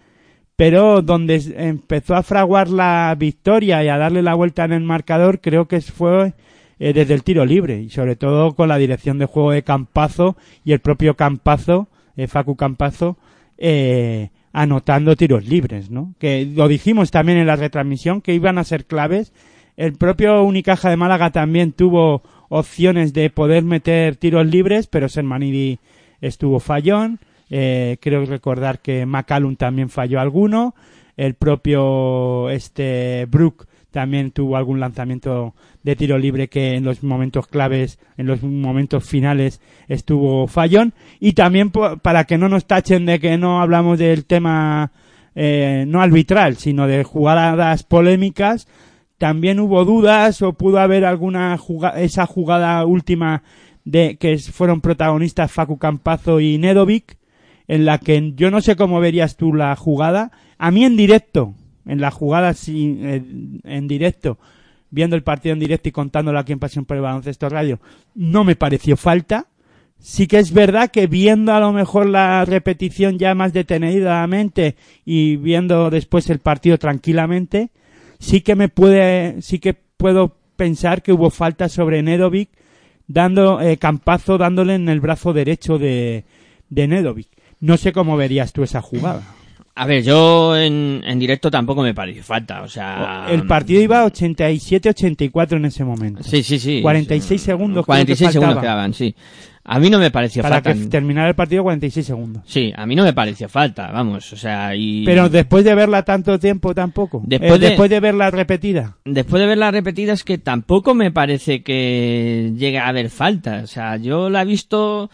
[0.56, 5.40] pero donde empezó a fraguar la victoria y a darle la vuelta en el marcador
[5.40, 6.32] creo que fue
[6.78, 10.36] eh, desde el tiro libre y sobre todo con la dirección de juego de Campazo
[10.64, 13.16] y el propio Campazo, eh, Facu Campazo,
[13.58, 16.14] eh, anotando tiros libres, ¿no?
[16.18, 19.32] Que lo dijimos también en la retransmisión que iban a ser claves.
[19.76, 25.78] El propio Unicaja de Málaga también tuvo opciones de poder meter tiros libres, pero Sermanidi
[26.20, 27.18] estuvo fallón.
[27.50, 30.74] Eh, creo recordar que McCallum también falló alguno.
[31.16, 37.46] El propio este Brook también tuvo algún lanzamiento de tiro libre que en los momentos
[37.46, 40.94] claves, en los momentos finales estuvo fallón.
[41.20, 44.90] Y también para que no nos tachen de que no hablamos del tema
[45.36, 48.66] eh, no arbitral, sino de jugadas polémicas,
[49.16, 51.56] también hubo dudas o pudo haber alguna
[51.94, 53.44] esa jugada última
[53.84, 57.16] de que fueron protagonistas Facu Campazo y Nedovic,
[57.68, 60.32] en la que yo no sé cómo verías tú la jugada.
[60.58, 61.54] A mí en directo,
[61.86, 63.22] en la jugada sí, eh,
[63.64, 64.38] en directo,
[64.90, 67.80] viendo el partido en directo y contándolo aquí en Pasión por el Baloncesto Radio,
[68.14, 69.46] no me pareció falta.
[69.98, 75.36] Sí que es verdad que viendo a lo mejor la repetición ya más detenidamente y
[75.36, 77.70] viendo después el partido tranquilamente,
[78.18, 82.50] sí que me puede, sí que puedo pensar que hubo falta sobre Nedovic,
[83.06, 86.24] dando eh, Campazo dándole en el brazo derecho de,
[86.68, 87.28] de Nedovic.
[87.60, 89.22] No sé cómo verías tú esa jugada.
[89.76, 93.26] A ver, yo en, en directo tampoco me pareció falta, o sea...
[93.28, 96.22] El partido iba 87-84 en ese momento.
[96.22, 96.80] Sí, sí, sí.
[96.80, 97.84] 46 segundos.
[97.84, 99.14] creo que 46 segundos quedaban, sí.
[99.66, 100.74] A mí no me pareció Para falta.
[100.74, 102.42] que terminara el partido 46 segundos.
[102.46, 105.04] Sí, a mí no me pareció falta, vamos, o sea, y...
[105.06, 107.22] Pero después de verla tanto tiempo tampoco.
[107.26, 108.98] Después Eh, de- después de verla repetida.
[109.06, 113.62] Después de verla repetida es que tampoco me parece que llegue a haber falta.
[113.64, 115.10] O sea, yo la he visto,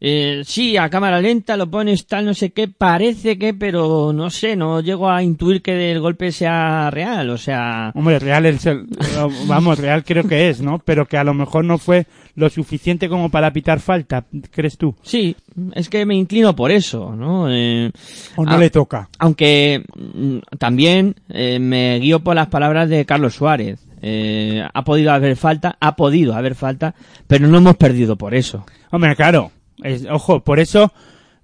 [0.00, 4.30] eh, sí, a cámara lenta, lo pones tal, no sé qué, parece que, pero no
[4.30, 7.30] sé, no llego a intuir que el golpe sea real.
[7.30, 8.86] O sea, Hombre, real es el-
[9.46, 10.78] vamos, real creo que es, ¿no?
[10.78, 14.94] Pero que a lo mejor no fue lo suficiente como para pitar falta, ¿crees tú?
[15.02, 15.34] sí,
[15.72, 17.46] es que me inclino por eso, ¿no?
[17.50, 17.90] Eh,
[18.36, 19.08] O no a- le toca.
[19.18, 23.80] Aunque mm, también eh, me guío por las palabras de Carlos Suárez.
[24.02, 26.94] Eh, ha podido haber falta, ha podido haber falta,
[27.26, 28.66] pero no hemos perdido por eso.
[28.90, 29.50] Hombre, claro.
[29.82, 30.92] Es- ojo, por eso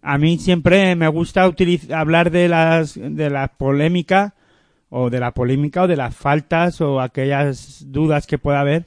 [0.00, 1.50] a mí siempre me gusta
[1.94, 4.34] hablar de las de la polémica
[4.88, 8.86] o de la polémica o de las faltas o aquellas dudas que pueda haber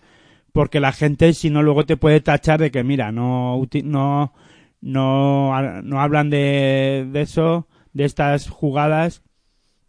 [0.52, 4.34] porque la gente si no luego te puede tachar de que mira no no
[4.82, 9.22] no no hablan de, de eso de estas jugadas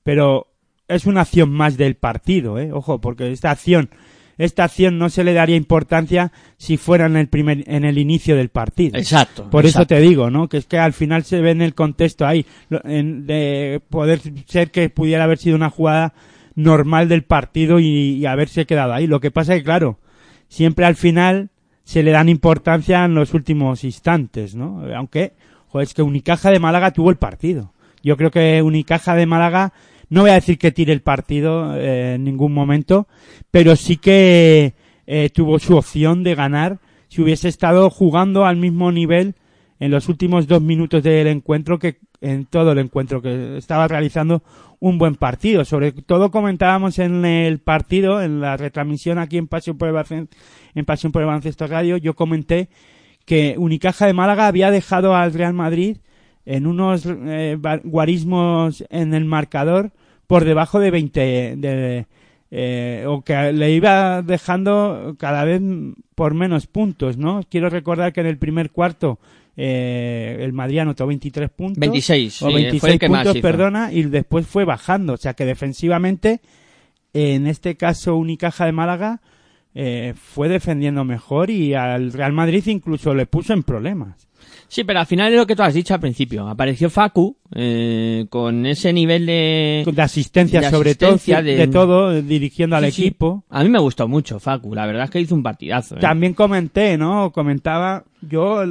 [0.02, 0.46] pero
[0.88, 2.70] es una acción más del partido, ¿eh?
[2.72, 3.90] Ojo, porque esta acción,
[4.38, 8.36] esta acción no se le daría importancia si fuera en el primer, en el inicio
[8.36, 8.98] del partido.
[8.98, 10.48] Exacto, Por eso te digo, ¿no?
[10.48, 12.44] Que es que al final se ve en el contexto ahí,
[12.84, 16.12] en- de poder ser que pudiera haber sido una jugada
[16.54, 19.06] normal del partido y, y haberse quedado ahí.
[19.06, 19.98] Lo que pasa es que, claro,
[20.48, 21.50] siempre al final
[21.84, 24.82] se le dan importancia en los últimos instantes, ¿no?
[24.96, 25.34] Aunque,
[25.68, 27.72] joder, es que Unicaja de Málaga tuvo el partido.
[28.02, 29.72] Yo creo que Unicaja de Málaga,
[30.08, 33.08] no voy a decir que tire el partido eh, en ningún momento,
[33.50, 34.74] pero sí que
[35.06, 36.78] eh, tuvo su opción de ganar
[37.08, 39.34] si hubiese estado jugando al mismo nivel
[39.78, 44.42] en los últimos dos minutos del encuentro que en todo el encuentro que estaba realizando
[44.80, 45.64] un buen partido.
[45.64, 50.36] Sobre todo comentábamos en el partido, en la retransmisión aquí en Pasión por el Baloncesto,
[50.74, 52.68] en Pasión por el Baloncesto Radio, yo comenté
[53.24, 55.98] que Unicaja de Málaga había dejado al Real Madrid
[56.46, 59.90] en unos eh, guarismos en el marcador
[60.26, 61.20] por debajo de 20
[61.56, 62.06] de,
[62.50, 65.60] eh, o que le iba dejando cada vez
[66.14, 67.42] por menos puntos, ¿no?
[67.50, 69.18] Quiero recordar que en el primer cuarto
[69.56, 71.80] eh, el Madrid anotó 23 puntos.
[71.80, 75.14] 26, o sí, 26 fue el que más puntos, perdona, y después fue bajando.
[75.14, 76.40] O sea que defensivamente,
[77.12, 79.20] en este caso Unicaja de Málaga,
[79.74, 84.28] eh, fue defendiendo mejor y al Real Madrid incluso le puso en problemas.
[84.68, 86.48] Sí, pero al final es lo que tú has dicho al principio.
[86.48, 89.84] Apareció Facu eh, con ese nivel de...
[89.90, 93.44] De asistencia, de sobre asistencia, todo, de, todo, dirigiendo al Sí, equipo.
[93.48, 94.74] A mí me gustó mucho Facu.
[94.74, 95.96] La verdad es que hizo un partidazo.
[95.96, 96.00] ¿eh?
[96.00, 97.30] También comenté, ¿no?
[97.32, 98.64] Comentaba yo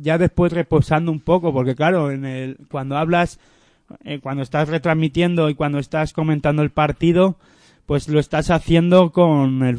[0.00, 3.38] ya después reposando un poco, porque claro, en el, cuando hablas,
[4.04, 7.36] eh, cuando estás retransmitiendo y cuando estás comentando el partido,
[7.84, 9.78] pues lo estás haciendo con el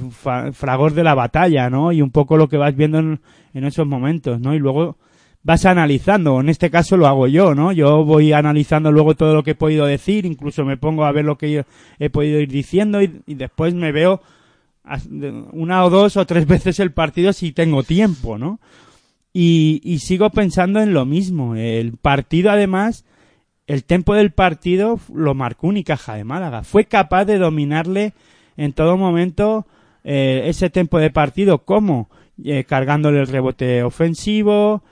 [0.53, 1.91] fragor de la batalla, ¿no?
[1.91, 3.19] Y un poco lo que vas viendo en,
[3.53, 4.53] en esos momentos, ¿no?
[4.53, 4.97] Y luego
[5.43, 7.71] vas analizando, en este caso lo hago yo, ¿no?
[7.71, 11.25] Yo voy analizando luego todo lo que he podido decir, incluso me pongo a ver
[11.25, 11.61] lo que yo
[11.97, 14.21] he podido ir diciendo y, y después me veo
[15.51, 18.59] una o dos o tres veces el partido si tengo tiempo, ¿no?
[19.31, 21.55] Y, y sigo pensando en lo mismo.
[21.55, 23.05] El partido, además,
[23.67, 26.63] el tempo del partido lo marcó Unicaja de Málaga.
[26.63, 28.13] Fue capaz de dominarle
[28.57, 29.67] en todo momento
[30.03, 31.59] eh, ese tempo de partido.
[31.59, 32.09] ¿Cómo?
[32.43, 34.83] Eh, cargándole el rebote ofensivo,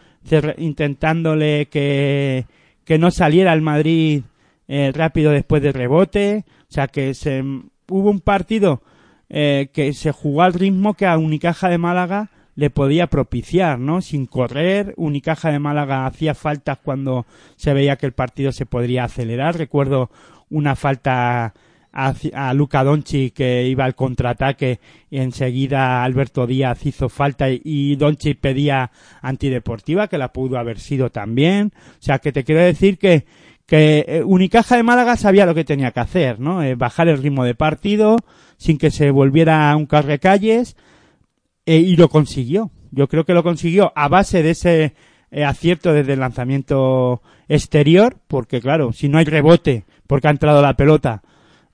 [0.57, 2.45] intentándole que,
[2.85, 4.23] que no saliera el Madrid
[4.67, 6.45] eh, rápido después del rebote.
[6.69, 8.81] O sea que se, hubo un partido
[9.29, 14.01] eh, que se jugó al ritmo que a Unicaja de Málaga le podía propiciar, ¿no?
[14.01, 17.25] Sin correr, Unicaja de Málaga hacía faltas cuando
[17.55, 19.57] se veía que el partido se podría acelerar.
[19.57, 20.09] Recuerdo
[20.49, 21.53] una falta
[21.97, 24.79] a, Luca Donchi que iba al contraataque
[25.09, 28.91] y enseguida Alberto Díaz hizo falta y, Donchi pedía
[29.21, 31.73] antideportiva, que la pudo haber sido también.
[31.75, 33.25] O sea, que te quiero decir que,
[33.65, 36.61] que eh, Unicaja de Málaga sabía lo que tenía que hacer, ¿no?
[36.61, 38.17] Eh, bajar el ritmo de partido
[38.57, 40.77] sin que se volviera un carrecalles
[41.65, 42.69] eh, y lo consiguió.
[42.91, 44.93] Yo creo que lo consiguió a base de ese
[45.45, 50.75] acierto desde el lanzamiento exterior, porque claro, si no hay rebote porque ha entrado la
[50.75, 51.21] pelota,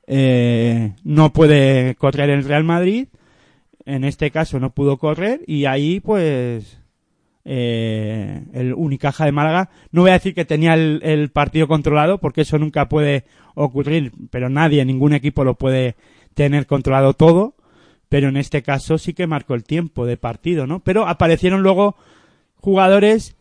[0.07, 3.07] eh, no puede correr el Real Madrid.
[3.85, 6.79] En este caso no pudo correr y ahí pues
[7.45, 12.19] eh, el Unicaja de Málaga, no voy a decir que tenía el, el partido controlado
[12.19, 13.25] porque eso nunca puede
[13.55, 15.95] ocurrir, pero nadie, ningún equipo lo puede
[16.33, 17.55] tener controlado todo,
[18.07, 20.79] pero en este caso sí que marcó el tiempo de partido, ¿no?
[20.79, 21.97] Pero aparecieron luego
[22.55, 23.35] jugadores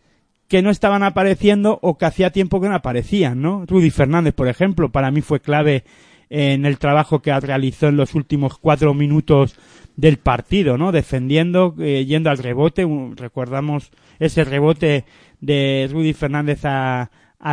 [0.48, 3.64] que no estaban apareciendo o que hacía tiempo que no aparecían, ¿no?
[3.66, 5.84] Rudy Fernández, por ejemplo, para mí fue clave
[6.34, 9.54] en el trabajo que realizó en los últimos cuatro minutos
[9.96, 10.90] del partido, ¿no?
[10.90, 12.86] Defendiendo, eh, yendo al rebote.
[12.86, 15.04] Un- recordamos ese rebote
[15.42, 17.10] de Rudy Fernández a,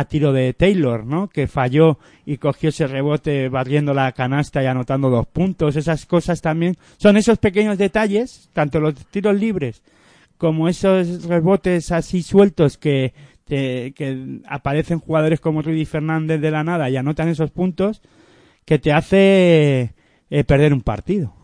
[0.08, 1.28] tiro de Taylor, ¿no?
[1.28, 5.76] Que falló y cogió ese rebote barriendo la canasta y anotando dos puntos.
[5.76, 9.82] Esas cosas también son esos pequeños detalles, tanto los tiros libres
[10.38, 13.12] como esos rebotes así sueltos que
[14.46, 18.00] aparecen jugadores como Rudy Fernández de la nada y anotan esos puntos
[18.64, 19.94] que te hace
[20.30, 21.34] eh, perder un partido.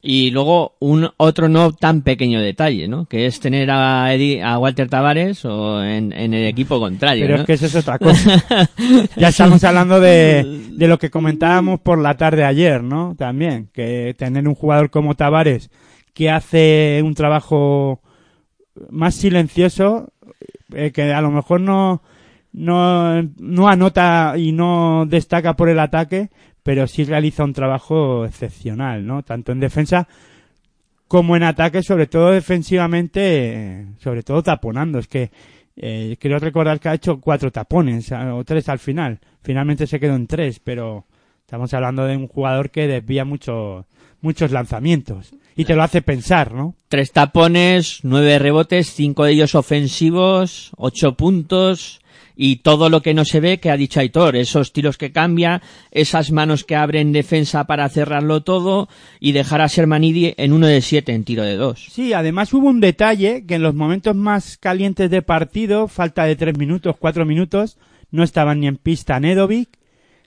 [0.00, 3.06] Y luego un otro no tan pequeño detalle, ¿no?
[3.06, 7.24] Que es tener a, Eddie- a Walter Tavares o en, en el equipo contrario.
[7.24, 7.40] Pero ¿no?
[7.42, 8.44] es que eso es otra cosa.
[9.16, 13.16] ya estamos hablando de, de lo que comentábamos por la tarde ayer, ¿no?
[13.18, 15.68] También, que tener un jugador como Tavares
[16.14, 18.00] que hace un trabajo
[18.90, 20.12] más silencioso,
[20.74, 22.02] eh, que a lo mejor no,
[22.58, 26.28] no, no anota y no destaca por el ataque,
[26.62, 29.22] pero sí realiza un trabajo excepcional, ¿no?
[29.22, 30.08] Tanto en defensa
[31.06, 34.98] como en ataque, sobre todo defensivamente, eh, sobre todo taponando.
[34.98, 35.30] Es que
[35.76, 39.20] eh, creo recordar que ha hecho cuatro tapones o tres al final.
[39.40, 41.06] Finalmente se quedó en tres, pero
[41.40, 43.86] estamos hablando de un jugador que desvía mucho,
[44.20, 46.74] muchos lanzamientos y te lo hace pensar, ¿no?
[46.88, 52.00] Tres tapones, nueve rebotes, cinco de ellos ofensivos, ocho puntos
[52.40, 55.60] y todo lo que no se ve que ha dicho Aitor, esos tiros que cambia,
[55.90, 60.80] esas manos que abren defensa para cerrarlo todo y dejar a Sermanidi en uno de
[60.80, 61.88] siete en tiro de dos.
[61.90, 66.36] Sí, además hubo un detalle que en los momentos más calientes de partido, falta de
[66.36, 67.76] tres minutos, cuatro minutos,
[68.12, 69.70] no estaban ni en pista Nedovic,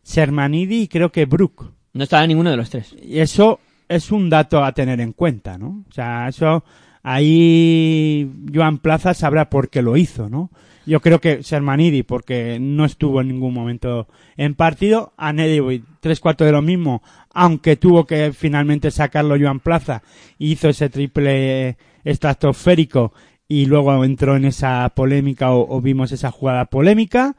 [0.03, 1.71] Sermanidi y creo que Brook.
[1.93, 2.93] No estaba ninguno de los tres.
[3.01, 5.85] Y eso es un dato a tener en cuenta, ¿no?
[5.89, 6.65] O sea, eso
[7.03, 10.51] ahí Joan Plaza sabrá por qué lo hizo, ¿no?
[10.85, 16.19] Yo creo que Sermanidi, porque no estuvo en ningún momento en partido, a Nedovic tres
[16.19, 17.03] cuartos de lo mismo,
[17.33, 20.01] aunque tuvo que finalmente sacarlo Joan Plaza,
[20.39, 23.13] hizo ese triple estratosférico
[23.47, 27.35] y luego entró en esa polémica o, o vimos esa jugada polémica.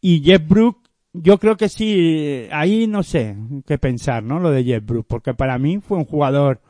[0.00, 0.78] Y Jeff Brook,
[1.12, 4.38] yo creo que sí, ahí no sé qué pensar, ¿no?
[4.38, 6.60] Lo de Jeff Brook, porque para mí fue un jugador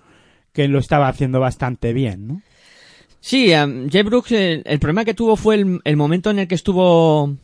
[0.53, 2.43] que lo estaba haciendo bastante bien, ¿no?
[3.29, 6.47] Sí, um, Jay Brooks, el, el problema que tuvo fue el, el momento en el
[6.47, 7.35] que estuvo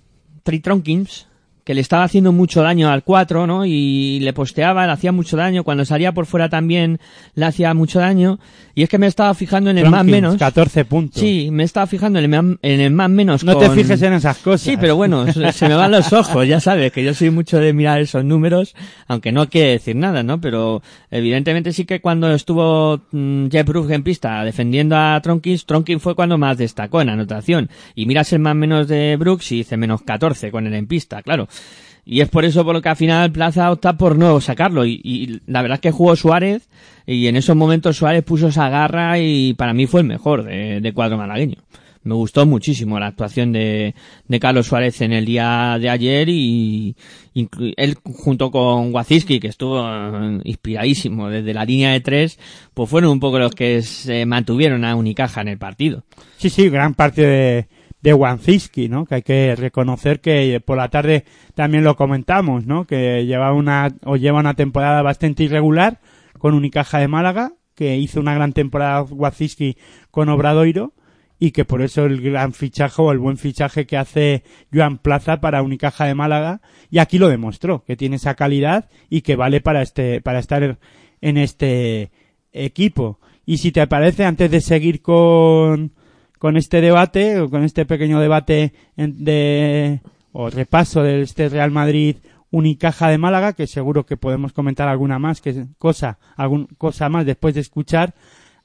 [0.44, 1.26] Trey Tronkins,
[1.64, 3.64] que le estaba haciendo mucho daño al 4, ¿no?
[3.66, 5.62] Y le posteaba, le hacía mucho daño.
[5.64, 6.98] Cuando salía por fuera también
[7.34, 8.38] le hacía mucho daño.
[8.76, 10.36] Y es que me estaba fijando en el más menos.
[10.36, 11.20] 14 puntos.
[11.20, 13.42] Sí, me estaba fijando en el, más- en el más menos.
[13.44, 14.60] No te fijes en esas cosas.
[14.62, 17.58] Sí, pero bueno, se se me van los ojos, ya sabes, que yo soy mucho
[17.58, 18.74] de mirar esos números,
[19.08, 20.40] aunque no quiere decir nada, ¿no?
[20.40, 20.82] Pero
[21.12, 26.16] evidentemente sí que cuando estuvo mm, Jeff Brook en pista defendiendo a Tronkins, Tronkins fue
[26.16, 27.70] cuando más destacó en anotación.
[27.94, 31.22] Y miras el más menos de Brooks y dice menos 14 con él en pista,
[31.22, 31.46] claro.
[32.04, 34.84] Y es por eso por lo que al final Plaza opta por no sacarlo.
[34.84, 36.68] Y, y la verdad es que jugó Suárez
[37.06, 40.80] y en esos momentos Suárez puso esa garra y para mí fue el mejor de,
[40.80, 41.58] de cuadro malagueño.
[42.04, 43.94] Me gustó muchísimo la actuación de,
[44.26, 46.96] de Carlos Suárez en el día de ayer y
[47.76, 52.38] él junto con Waziski, que estuvo eh, inspiradísimo desde la línea de tres,
[52.74, 56.04] pues fueron un poco los que se mantuvieron a Unicaja en el partido.
[56.36, 57.68] Sí, sí, gran parte de,
[58.02, 59.06] de ¿no?
[59.06, 61.24] Que hay que reconocer que por la tarde
[61.54, 62.84] también lo comentamos, ¿no?
[62.84, 66.00] Que lleva una, o lleva una temporada bastante irregular
[66.38, 69.76] con Unicaja de Málaga, que hizo una gran temporada Wanziski
[70.10, 70.92] con Obradoiro,
[71.42, 75.40] y que por eso el gran fichaje o el buen fichaje que hace Joan Plaza
[75.40, 79.60] para Unicaja de Málaga, y aquí lo demostró, que tiene esa calidad y que vale
[79.60, 80.78] para este, para estar
[81.20, 82.12] en este
[82.52, 83.18] equipo.
[83.44, 85.90] Y si te parece, antes de seguir con,
[86.38, 92.18] con este debate, o con este pequeño debate de, o repaso de este Real Madrid
[92.52, 97.26] Unicaja de Málaga, que seguro que podemos comentar alguna más, que cosa, algún cosa más
[97.26, 98.14] después de escuchar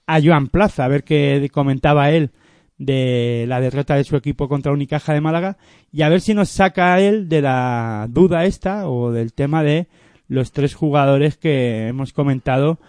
[0.05, 2.29] a Joan Plaza, a ver qué comentaba él
[2.77, 5.57] de la derrota de su equipo contra Unicaja de Málaga
[5.91, 9.87] y a ver si nos saca él de la duda esta o del tema de
[10.27, 12.79] los tres jugadores que hemos comentado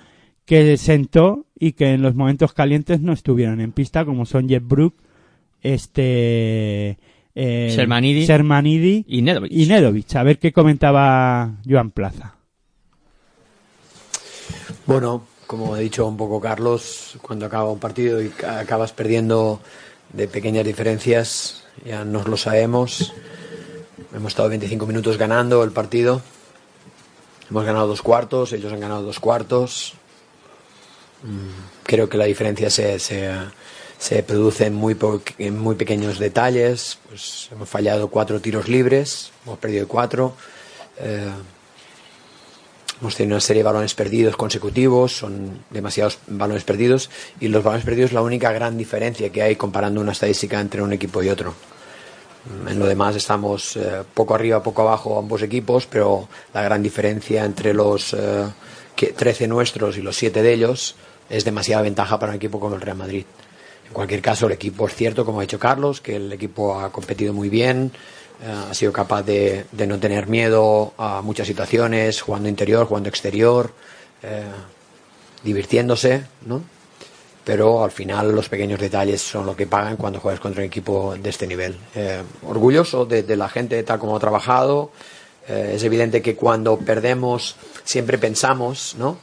[0.45, 4.63] que sentó y que en los momentos calientes no estuvieron en pista como son Jeff
[4.65, 4.95] Brook,
[5.63, 6.99] este
[7.35, 8.27] eh, Sermanidi.
[8.27, 9.53] Sermanidi Y Nedovic.
[9.53, 10.17] y Nedovic.
[10.17, 12.35] A ver qué comentaba Joan Plaza.
[14.87, 19.61] Bueno, como ha dicho un poco Carlos, cuando acaba un partido y ca- acabas perdiendo
[20.13, 23.13] de pequeñas diferencias, ya nos lo sabemos.
[24.15, 26.23] Hemos estado 25 minutos ganando el partido.
[27.51, 29.95] Hemos ganado dos cuartos, ellos han ganado dos cuartos.
[31.23, 33.31] Mm, Creo que la diferencia se, se,
[33.99, 34.97] se produce en muy,
[35.39, 36.99] en muy pequeños detalles.
[37.09, 40.35] Pues hemos fallado cuatro tiros libres, hemos perdido cuatro.
[40.99, 41.31] Eh,
[43.01, 47.85] Hemos tenido una serie de balones perdidos consecutivos, son demasiados balones perdidos y los balones
[47.85, 51.29] perdidos es la única gran diferencia que hay comparando una estadística entre un equipo y
[51.29, 51.55] otro.
[52.65, 56.83] Mm, En lo demás estamos eh, poco arriba, poco abajo ambos equipos, pero la gran
[56.83, 58.47] diferencia entre los eh,
[58.97, 60.97] que- 13 nuestros y los 7 de ellos
[61.31, 63.25] es demasiada ventaja para un equipo como el Real Madrid.
[63.87, 66.91] En cualquier caso, el equipo es cierto, como ha dicho Carlos, que el equipo ha
[66.91, 67.93] competido muy bien,
[68.47, 73.73] ha sido capaz de, de no tener miedo a muchas situaciones, jugando interior, jugando exterior.
[74.23, 74.43] eh,
[75.43, 76.63] divirtiéndose, ¿no?
[77.45, 81.15] Pero al final los pequeños detalles son lo que pagan cuando juegas contra un equipo
[81.17, 81.79] de este nivel.
[81.95, 84.91] Eh, orgulloso de, de la gente tal como ha trabajado.
[85.47, 89.19] Eh, es evidente que cuando perdemos siempre pensamos, ¿no?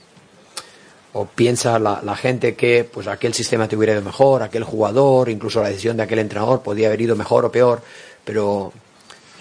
[1.13, 5.29] o piensa la, la gente que pues aquel sistema te hubiera ido mejor, aquel jugador,
[5.29, 7.81] incluso la decisión de aquel entrenador podía haber ido mejor o peor,
[8.25, 8.73] pero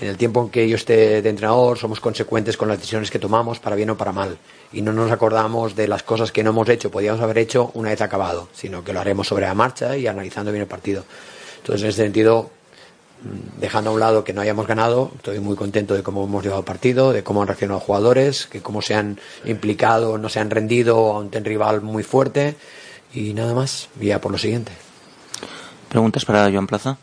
[0.01, 3.19] en el tiempo en que yo esté de entrenador somos consecuentes con las decisiones que
[3.19, 4.37] tomamos, para bien o para mal,
[4.73, 7.91] y no nos acordamos de las cosas que no hemos hecho, podíamos haber hecho una
[7.91, 11.05] vez acabado, sino que lo haremos sobre la marcha y analizando bien el partido.
[11.59, 12.51] Entonces, en ese sentido,
[13.23, 16.43] mm, dejando a un lado que no hayamos ganado, estoy muy contento de cómo hemos
[16.43, 20.29] llevado el partido, de cómo han reaccionado los jugadores, que cómo se han implicado, no
[20.29, 22.57] se han rendido ante un rival muy fuerte
[23.15, 24.73] y nada más, ya por lo siguiente.
[25.89, 26.99] ¿Preguntas para Joan Plaza?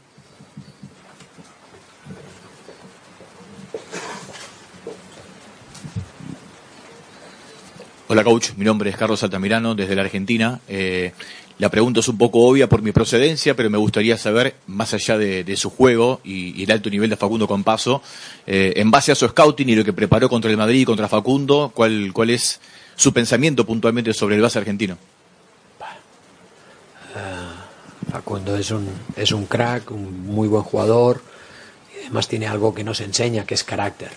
[8.12, 10.60] Hola coach, mi nombre es Carlos Altamirano desde la Argentina.
[10.68, 11.14] Eh,
[11.60, 15.18] la pregunta es un poco obvia por mi procedencia, pero me gustaría saber, más allá
[15.18, 18.02] de, su juego y, el alto nivel de Facundo Compaso,
[18.46, 21.08] eh, en base a su scouting y lo que preparó contra el Madrid y contra
[21.08, 22.60] Facundo, ¿cuál, cuál es
[22.98, 24.98] su pensamiento puntualmente sobre el base argentino?
[28.12, 31.22] Facundo es un, es un crack, un muy buen jugador
[31.96, 34.12] y además tiene algo que nos enseña, que es carácter.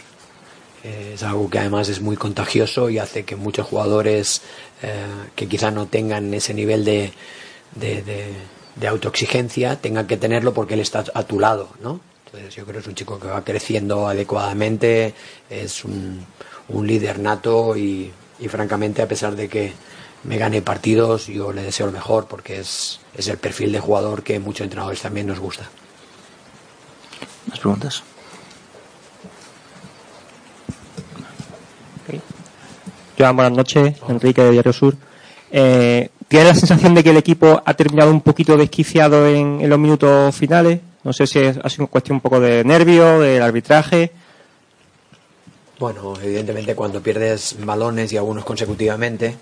[0.85, 4.43] Eh, Es algo que además es muy contagioso y hace que muchos jugadores
[4.83, 7.13] eh, que quizá no tengan ese nivel de,
[7.75, 12.01] de, autoexigencia tengan que tenerlo porque él está a tu lado, ¿no?
[12.27, 15.15] Entonces yo creo que es un chico que va creciendo adecuadamente,
[15.49, 16.27] es un,
[16.69, 19.73] un líder nato y, y francamente a pesar de que
[20.25, 24.23] me gane partidos yo le deseo lo mejor porque es, es el perfil de jugador
[24.23, 25.71] que muchos entrenadores también nos gusta.
[27.47, 28.03] ¿Más preguntas?
[33.17, 33.97] Joan, buenas noches.
[34.09, 34.97] Enrique de Diario Sur.
[35.53, 39.71] Eh, ¿Tiene la sensación de que el equipo ha terminado un poquito desquiciado en, en
[39.71, 40.81] los minutos finales?
[41.05, 44.11] No sé si es, ha sido cuestión un poco de nervio, del arbitraje.
[45.79, 49.37] Bueno, evidentemente cuando pierdes balones y algunos consecutivamente,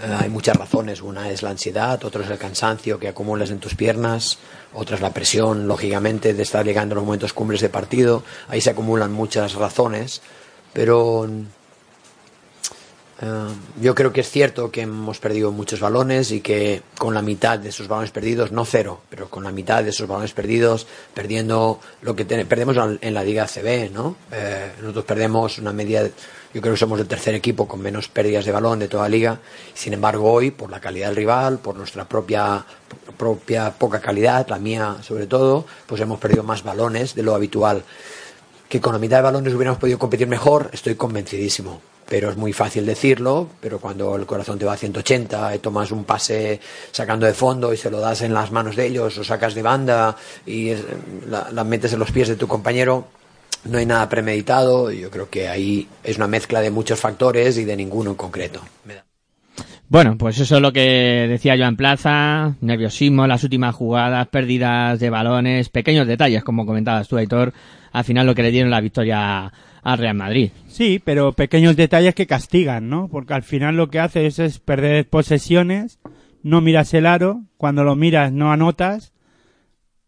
[0.00, 1.02] eh, hay muchas razones.
[1.02, 4.38] Una es la ansiedad, otra es el cansancio que acumulas en tus piernas,
[4.74, 8.22] otra es la presión, lógicamente, de estar llegando a los momentos cumbres de partido.
[8.48, 10.22] Ahí se acumulan muchas razones,
[10.72, 11.28] pero
[13.20, 13.48] eh,
[13.80, 17.58] yo creo que es cierto que hemos perdido muchos balones y que con la mitad
[17.58, 21.80] de esos balones perdidos, no cero, pero con la mitad de esos balones perdidos, perdiendo
[22.02, 24.16] lo que ten- perdemos en la Liga CB, ¿no?
[24.32, 26.04] Eh, nosotros perdemos una media,
[26.54, 29.08] yo creo que somos el tercer equipo con menos pérdidas de balón de toda la
[29.08, 29.38] liga.
[29.74, 32.64] Sin embargo, hoy, por la calidad del rival, por nuestra propia,
[33.16, 37.82] propia poca calidad, la mía sobre todo, pues hemos perdido más balones de lo habitual.
[38.68, 41.80] Que con la mitad de balones hubiéramos podido competir mejor, estoy convencidísimo.
[42.08, 45.90] Pero es muy fácil decirlo, pero cuando el corazón te va a 180 y tomas
[45.90, 46.58] un pase
[46.90, 49.62] sacando de fondo y se lo das en las manos de ellos o sacas de
[49.62, 50.72] banda y
[51.28, 53.08] la, la metes en los pies de tu compañero,
[53.64, 54.90] no hay nada premeditado.
[54.90, 58.60] Yo creo que ahí es una mezcla de muchos factores y de ninguno en concreto.
[59.90, 65.08] Bueno, pues eso es lo que decía Joan Plaza, nerviosismo, las últimas jugadas, pérdidas de
[65.08, 67.54] balones, pequeños detalles, como comentabas tú, Aitor,
[67.92, 69.50] al final lo que le dieron la victoria
[69.82, 70.50] al Real Madrid.
[70.66, 73.08] Sí, pero pequeños detalles que castigan, ¿no?
[73.08, 75.98] Porque al final lo que haces es perder posesiones,
[76.42, 79.12] no miras el aro, cuando lo miras no anotas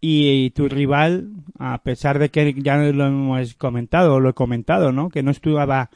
[0.00, 5.10] y, tu rival, a pesar de que ya lo hemos comentado, lo he comentado, ¿no?
[5.10, 5.90] Que no estaba,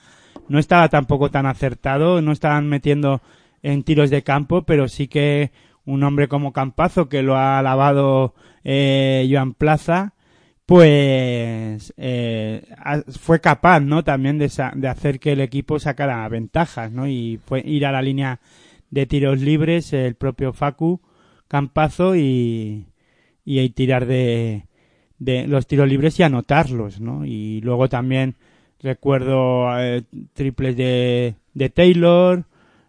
[0.48, 3.22] no estaba tampoco tan acertado, no estaban metiendo
[3.62, 5.52] en tiros de campo, pero sí que
[5.86, 10.13] un hombre como Campazo, que lo ha alabado eh, Joan Plaza,
[10.66, 12.62] pues eh,
[13.20, 14.02] fue capaz, ¿no?
[14.02, 17.06] También de, de hacer que el equipo sacara ventajas, ¿no?
[17.06, 18.40] Y fue ir a la línea
[18.90, 21.00] de tiros libres el propio Facu
[21.48, 22.86] Campazo y,
[23.44, 24.64] y tirar de,
[25.18, 27.24] de los tiros libres y anotarlos, ¿no?
[27.26, 28.36] Y luego también
[28.80, 30.02] recuerdo eh,
[30.32, 32.44] triples de, de Taylor,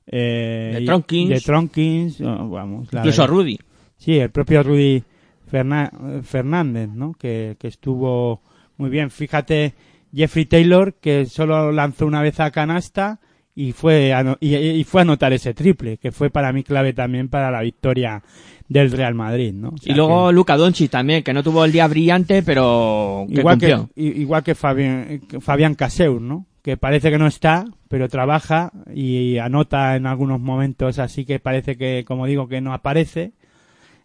[0.08, 1.30] eh, De Tronkins.
[1.30, 3.36] de Tronkins, oh, vamos, la Incluso verdad.
[3.36, 3.60] Rudy.
[3.98, 5.04] Sí, el propio Rudy
[5.46, 7.14] Fernández, ¿no?
[7.14, 8.42] Que, que estuvo
[8.78, 9.12] muy bien.
[9.12, 9.74] Fíjate,
[10.14, 13.20] Jeffrey Taylor, que solo lanzó una vez a canasta
[13.56, 16.94] y fue a, y, y fue a anotar ese triple, que fue para mí clave
[16.94, 18.22] también para la victoria
[18.68, 19.70] del Real Madrid, ¿no?
[19.70, 23.40] O sea y luego Luca Doncic también, que no tuvo el día brillante, pero que
[23.40, 23.90] igual que, cumplió.
[23.96, 26.48] igual que Fabián, Fabián Caseur, ¿no?
[26.62, 31.78] Que parece que no está, pero trabaja y anota en algunos momentos, así que parece
[31.78, 33.34] que, como digo, que no aparece.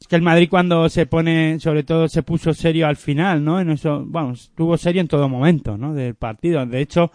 [0.01, 3.61] Es que el Madrid cuando se pone, sobre todo se puso serio al final, ¿no?
[3.61, 5.93] En eso, vamos, estuvo serio en todo momento, ¿no?
[5.93, 6.65] Del partido.
[6.65, 7.13] De hecho,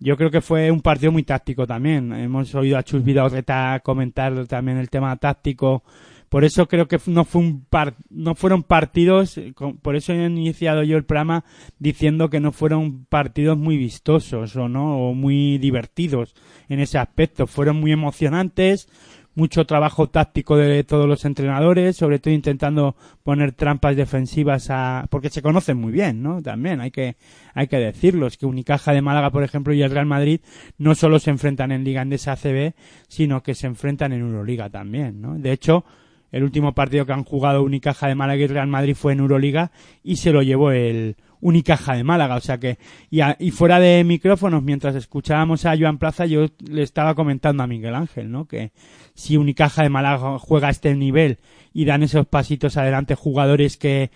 [0.00, 2.12] yo creo que fue un partido muy táctico también.
[2.12, 5.84] Hemos oído a Chus Vidal-Reta comentar también el tema táctico.
[6.28, 9.38] Por eso creo que no fue un par, no fueron partidos,
[9.82, 11.44] por eso he iniciado yo el programa
[11.78, 16.34] diciendo que no fueron partidos muy vistosos o no, o muy divertidos
[16.70, 17.46] en ese aspecto.
[17.46, 18.88] Fueron muy emocionantes,
[19.34, 25.30] mucho trabajo táctico de todos los entrenadores, sobre todo intentando poner trampas defensivas a, porque
[25.30, 26.42] se conocen muy bien, ¿no?
[26.42, 27.16] También hay que,
[27.54, 30.40] hay que decirlo, que Unicaja de Málaga, por ejemplo, y el Real Madrid
[30.78, 32.74] no solo se enfrentan en Liga Endesa ACB,
[33.08, 35.38] sino que se enfrentan en Euroliga también, ¿no?
[35.38, 35.84] De hecho,
[36.30, 39.70] el último partido que han jugado Unicaja de Málaga y Real Madrid fue en Euroliga
[40.02, 42.36] y se lo llevó el Unicaja de Málaga.
[42.36, 42.78] O sea que,
[43.10, 47.62] y, a- y fuera de micrófonos, mientras escuchábamos a Joan Plaza, yo le estaba comentando
[47.62, 48.46] a Miguel Ángel, ¿no?
[48.46, 48.72] Que
[49.14, 51.38] si Unicaja de Málaga juega a este nivel
[51.74, 54.10] y dan esos pasitos adelante jugadores que,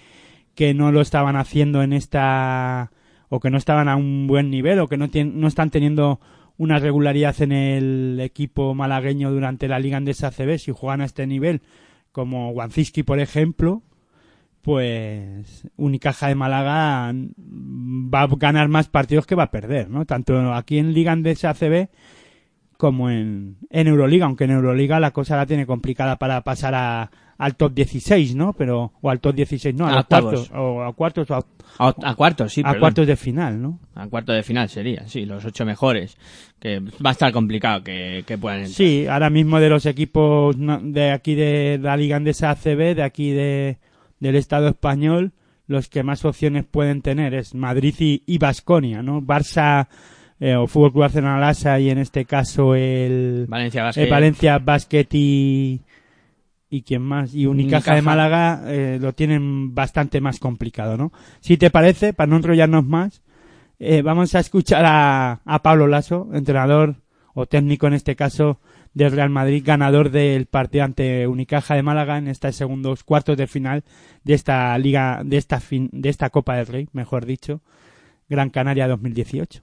[0.54, 2.92] que no lo estaban haciendo en esta,
[3.28, 6.20] o que no estaban a un buen nivel, o que no, tien- no están teniendo
[6.58, 11.26] una regularidad en el equipo malagueño durante la Liga Andesa CB, si juegan a este
[11.26, 11.60] nivel,
[12.12, 13.82] como Wanciski, por ejemplo,
[14.66, 20.04] pues Unicaja de Málaga va a ganar más partidos que va a perder, ¿no?
[20.06, 21.86] Tanto aquí en Liga Andesa ACB
[22.76, 27.12] como en, en Euroliga, aunque en Euroliga la cosa la tiene complicada para pasar a,
[27.38, 28.54] al top 16, ¿no?
[28.54, 30.48] Pero, o al top 16, no, a, A los octavos.
[30.48, 31.44] cuartos, o a cuartos, o a,
[31.78, 32.60] A, a cuartos, sí.
[32.62, 32.80] a perdón.
[32.80, 33.78] cuartos de final, ¿no?
[33.94, 36.18] A cuartos de final sería, sí, los ocho mejores.
[36.58, 38.74] Que va a estar complicado que, que puedan entrar.
[38.74, 43.30] Sí, ahora mismo de los equipos de aquí de la Liga Andesa ACB, de aquí
[43.30, 43.78] de,
[44.20, 45.32] del Estado español,
[45.66, 49.20] los que más opciones pueden tener es Madrid y, y Basconia, ¿no?
[49.20, 49.88] Barça
[50.38, 54.02] eh, o Fútbol Club Arsenal Asa y en este caso el Valencia Basket.
[54.02, 55.80] el Valencia Basket y
[56.68, 58.02] y quién más y Unicaja, de.
[58.02, 61.12] Málaga eh, lo tienen bastante más complicado, ¿no?
[61.40, 63.22] Si te parece, para no enrollarnos más,
[63.78, 66.96] eh, vamos a escuchar a, a Pablo Lasso, entrenador
[67.34, 68.60] o técnico en este caso
[68.96, 73.46] del Real Madrid, ganador del partido ante Unicaja de Málaga en estos segundos cuartos de
[73.46, 73.84] final
[74.24, 77.60] de esta liga, de esta fin, de esta Copa del Rey, mejor dicho,
[78.26, 79.60] Gran Canaria 2018.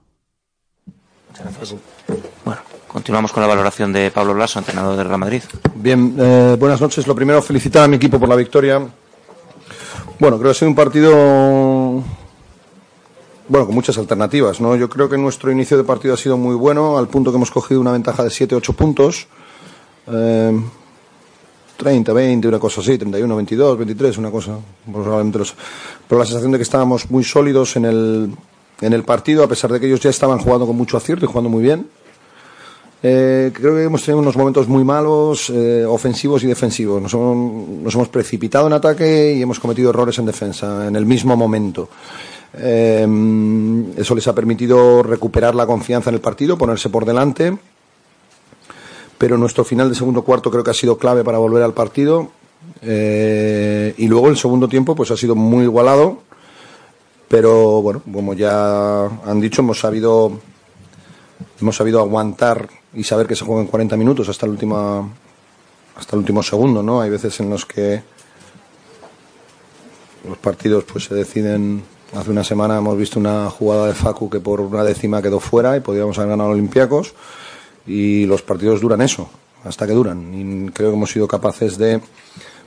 [2.86, 5.42] Continuamos con la valoración de Pablo Lasso, entrenador del Real Madrid.
[5.74, 7.04] Bien, eh, buenas noches.
[7.08, 8.78] Lo primero, felicitar a mi equipo por la victoria.
[10.20, 12.04] Bueno, creo que ha sido un partido,
[13.48, 14.74] bueno, con muchas alternativas, ¿no?
[14.76, 17.50] Yo creo que nuestro inicio de partido ha sido muy bueno, al punto que hemos
[17.50, 19.26] cogido una ventaja de 7-8 puntos.
[20.06, 20.60] Eh,
[21.76, 24.58] 30, 20, una cosa así, 31, 22, 23, una cosa.
[24.90, 25.54] Probablemente los,
[26.08, 28.30] pero la sensación de que estábamos muy sólidos en el,
[28.80, 31.28] en el partido, a pesar de que ellos ya estaban jugando con mucho acierto y
[31.28, 31.88] jugando muy bien.
[33.06, 37.02] Eh, creo que hemos tenido unos momentos muy malos, eh, ofensivos y defensivos.
[37.02, 41.04] Nos hemos, nos hemos precipitado en ataque y hemos cometido errores en defensa en el
[41.04, 41.90] mismo momento.
[42.56, 43.06] Eh,
[43.96, 47.56] eso les ha permitido recuperar la confianza en el partido, ponerse por delante.
[49.18, 52.30] Pero nuestro final de segundo cuarto creo que ha sido clave para volver al partido.
[52.82, 56.18] Eh, y luego el segundo tiempo pues ha sido muy igualado.
[57.28, 60.40] Pero bueno, como ya han dicho, hemos sabido
[61.60, 65.10] hemos sabido aguantar y saber que se juega en 40 minutos hasta el último
[65.96, 67.00] hasta el último segundo, ¿no?
[67.00, 68.02] Hay veces en los que
[70.28, 71.82] los partidos pues se deciden
[72.16, 75.76] hace una semana hemos visto una jugada de Facu que por una décima quedó fuera
[75.76, 77.14] y podíamos haber ganado Olympiacos
[77.86, 79.28] y los partidos duran eso,
[79.64, 82.00] hasta que duran y creo que hemos sido capaces de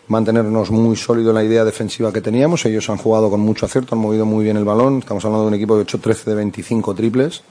[0.08, 2.66] mantenernos muy sólido en la idea defensiva que teníamos.
[2.66, 5.00] Ellos han jugado con mucho acierto, han movido muy bien el balón.
[5.00, 7.42] Estamos hablando de un equipo de 8-13 de 25 triples,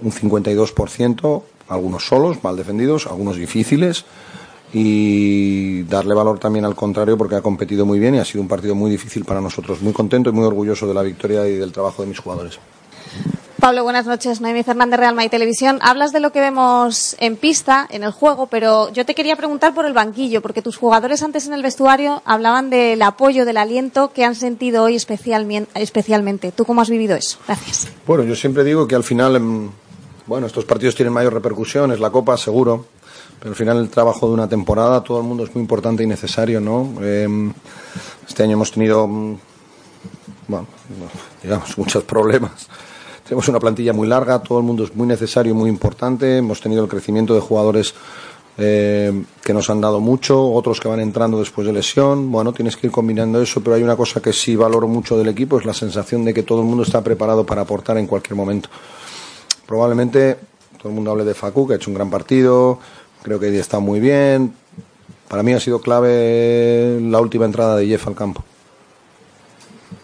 [0.00, 4.04] un 52%, algunos solos, mal defendidos, algunos difíciles.
[4.74, 8.48] Y darle valor también al contrario porque ha competido muy bien y ha sido un
[8.48, 9.82] partido muy difícil para nosotros.
[9.82, 12.58] Muy contento y muy orgulloso de la victoria y del trabajo de mis jugadores.
[13.60, 14.40] Pablo, buenas noches.
[14.40, 15.78] Noemi Fernández, Real Madrid Televisión.
[15.82, 19.72] Hablas de lo que vemos en pista, en el juego, pero yo te quería preguntar
[19.72, 24.12] por el banquillo, porque tus jugadores antes en el vestuario hablaban del apoyo, del aliento
[24.12, 26.50] que han sentido hoy especialmen- especialmente.
[26.50, 27.38] ¿Tú cómo has vivido eso?
[27.46, 27.86] Gracias.
[28.04, 29.70] Bueno, yo siempre digo que al final, em,
[30.26, 32.86] bueno, estos partidos tienen mayor repercusión, es la Copa, seguro,
[33.42, 36.06] pero al final el trabajo de una temporada, todo el mundo es muy importante y
[36.06, 36.92] necesario, ¿no?
[37.02, 37.52] Em,
[38.24, 39.36] este año hemos tenido, mm,
[40.46, 40.66] bueno,
[41.42, 42.68] digamos, muchos problemas.
[43.24, 46.38] Tenemos una plantilla muy larga, todo el mundo es muy necesario muy importante.
[46.38, 47.94] Hemos tenido el crecimiento de jugadores
[48.58, 52.30] eh, que nos han dado mucho, otros que van entrando después de lesión.
[52.30, 55.26] Bueno, tienes que ir combinando eso, pero hay una cosa que sí valoro mucho del
[55.26, 58.36] equipo, es la sensación de que todo el mundo está preparado para aportar en cualquier
[58.36, 58.68] momento.
[59.66, 60.38] Probablemente
[60.78, 62.78] todo el mundo hable de Facu, que ha hecho un gran partido,
[63.22, 64.54] creo que está muy bien.
[65.28, 68.44] Para mí ha sido clave la última entrada de Jeff al campo.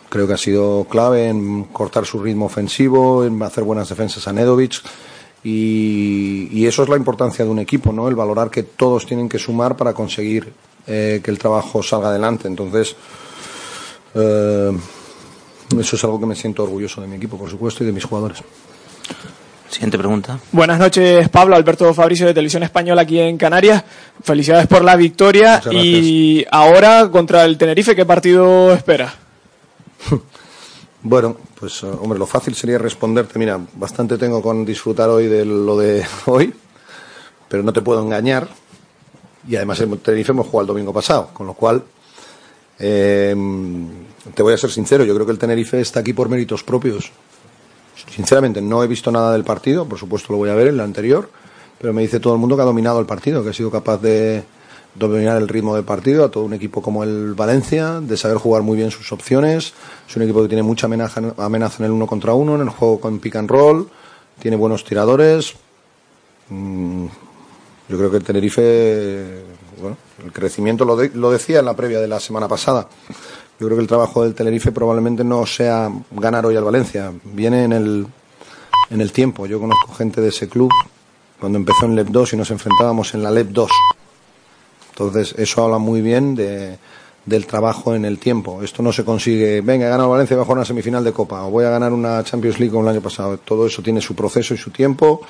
[0.09, 4.33] Creo que ha sido clave en cortar su ritmo ofensivo, en hacer buenas defensas a
[4.33, 4.81] Nedovic
[5.45, 8.09] Y, eso es la importancia de un equipo, ¿no?
[8.09, 10.53] El valorar que todos tienen que sumar para conseguir
[10.87, 12.49] eh, que el trabajo salga adelante.
[12.49, 12.97] Entonces,
[14.15, 14.73] eh,
[15.79, 18.05] eso es algo que me siento orgulloso de mi equipo, por supuesto, y de mis
[18.05, 18.43] jugadores.
[19.71, 20.39] Siguiente pregunta.
[20.53, 21.55] Buenas noches, Pablo.
[21.55, 23.85] Alberto Fabricio de Televisión Española aquí en Canarias.
[24.23, 25.61] Felicidades por la victoria.
[25.71, 29.15] Y ahora contra el Tenerife, ¿qué partido espera?
[31.01, 35.45] Bueno, pues eh, hombre, lo fácil sería responderte, mira, bastante tengo con disfrutar hoy de
[35.45, 36.53] lo de hoy,
[37.49, 38.49] pero no te puedo engañar.
[39.49, 41.85] Y además en Tenerife hemos jugado el domingo pasado, con lo cual
[42.81, 43.35] eh,
[44.35, 47.13] te voy a ser sincero, yo creo que el Tenerife está aquí por méritos propios.
[48.15, 50.81] Sinceramente, no he visto nada del partido, por supuesto lo voy a ver en el
[50.81, 51.31] anterior,
[51.79, 53.99] pero me dice todo el mundo que ha dominado el partido, que ha sido capaz
[53.99, 54.45] de
[54.95, 58.63] dominar el ritmo del partido a todo un equipo como el Valencia, de saber jugar
[58.63, 59.73] muy bien sus opciones.
[60.09, 62.99] Es un equipo que tiene mucha amenaza, en el uno contra uno, en el juego
[63.01, 63.89] con pick and roll,
[64.41, 65.55] tiene buenos tiradores.
[66.49, 67.07] Mm,
[67.89, 69.45] Yo creo que el Tenerife,
[69.81, 72.89] bueno, el crecimiento lo, lo decía en la previa de la semana pasada.
[73.61, 77.65] Yo creo que el trabajo del Tenerife probablemente no sea ganar hoy al Valencia, viene
[77.65, 78.07] en el,
[78.91, 79.47] en el tiempo.
[79.47, 80.71] Yo conozco gente de ese club
[81.41, 83.71] cuando empezó en LEP 2 y nos enfrentábamos en la LEP 2.
[84.91, 86.79] Entonces, eso habla muy bien de,
[87.29, 88.63] del trabajo en el tiempo.
[88.63, 91.13] Esto no se consigue, venga, he ganado Valencia y voy a jugar una semifinal de
[91.13, 93.39] Copa, o voy a ganar una Champions League como el año pasado.
[93.39, 95.21] Todo eso tiene su proceso y su tiempo,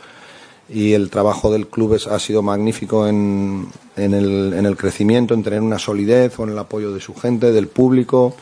[0.68, 5.42] y el trabajo del club es- ha sido magnífico en, el, en el crecimiento, en
[5.42, 8.34] tener una solidez, o en el apoyo de su gente, del público.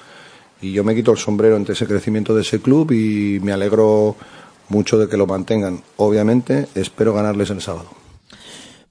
[0.60, 4.16] Y yo me quito el sombrero ante ese crecimiento de ese club y me alegro
[4.68, 5.80] mucho de que lo mantengan.
[5.98, 7.86] Obviamente, espero ganarles el sábado.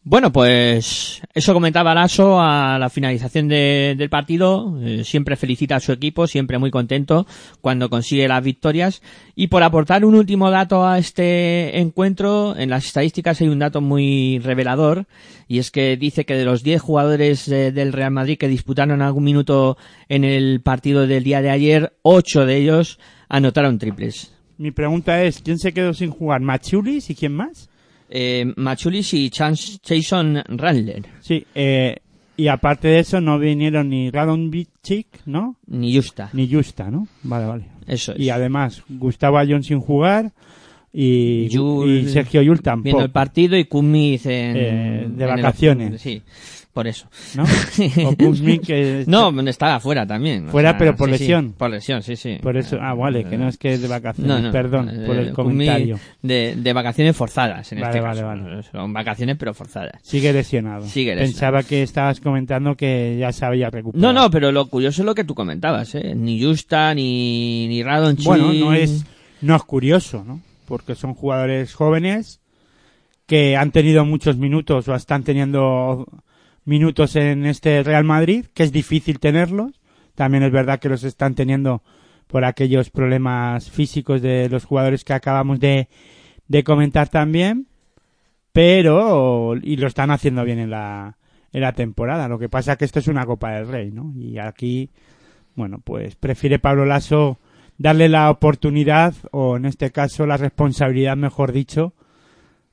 [0.07, 4.77] Bueno, pues eso comentaba Lasso a la finalización de- del partido.
[4.79, 7.25] Eh, siempre felicita a su equipo, siempre muy contento
[7.59, 9.01] cuando consigue las victorias.
[9.35, 13.81] Y por aportar un último dato a este encuentro, en las estadísticas hay un dato
[13.81, 15.07] muy revelador,
[15.47, 19.23] y es que dice que de los 10 jugadores del Real Madrid que disputaron algún
[19.23, 19.75] minuto
[20.07, 24.35] en el partido del día de ayer, 8 de ellos anotaron triples.
[24.59, 26.41] Mi pregunta es, ¿quién se quedó sin jugar?
[26.41, 27.69] ¿Machulis y quién más?
[28.09, 31.03] Eh, Machulis y Chance Jason Randler.
[31.21, 31.97] Sí, eh,
[32.37, 35.55] y aparte de eso no vinieron ni Radonjic, ¿no?
[35.67, 36.29] Ni Justa.
[36.33, 37.07] Ni Justa, ¿no?
[37.23, 37.65] Vale, vale.
[37.87, 38.19] Eso es.
[38.19, 40.31] Y además, Gustavo Ayón sin jugar
[40.93, 42.83] y, Yul- y Sergio Yul tampoco.
[42.83, 46.01] Viendo el partido y Kumiz en, Eh, de en el- vacaciones.
[46.01, 46.21] sí,
[46.76, 47.07] por eso.
[47.36, 47.45] ¿No?
[48.05, 50.49] O no, estaba fuera también.
[50.49, 51.53] o Fuera, sea, pero por sí, sí, lesión.
[51.53, 52.38] por lesión, sí, sí.
[52.43, 54.28] Por eso, ah, vale, que no es que es de vacaciones.
[54.28, 55.99] No, no, Perdón por eh, el Kuzmin comentario.
[56.21, 58.43] De, de vacaciones forzadas, en Vale, este vale, caso.
[58.45, 58.63] vale.
[58.63, 60.01] Son vacaciones, pero forzadas.
[60.03, 60.86] Sigue lesionado.
[60.86, 61.32] Sigue lesionado.
[61.32, 64.13] Pensaba que estabas comentando que ya se había No, recuperado.
[64.13, 66.13] no, pero lo curioso es lo que tú comentabas, ¿eh?
[66.13, 68.26] Ni Justa, ni, ni Radonjic.
[68.26, 69.05] Bueno, no es,
[69.39, 70.41] no es curioso, ¿no?
[70.67, 72.41] Porque son jugadores jóvenes
[73.28, 76.05] que han tenido muchos minutos o están teniendo
[76.66, 79.80] minutos en este Real Madrid, que es difícil tenerlos.
[80.16, 81.84] También es verdad que los están teniendo
[82.28, 85.88] por aquellos problemas físicos de los jugadores que acabamos de,
[86.47, 87.68] de comentar también.
[88.51, 91.18] Pero, y lo están haciendo bien en la,
[91.51, 92.28] en la temporada.
[92.28, 94.13] Lo que pasa es que esto es una Copa del Rey, ¿no?
[94.18, 94.89] Y aquí,
[95.55, 97.38] bueno, pues prefiere Pablo Lasso
[97.78, 101.93] darle la oportunidad, o en este caso la responsabilidad, mejor dicho,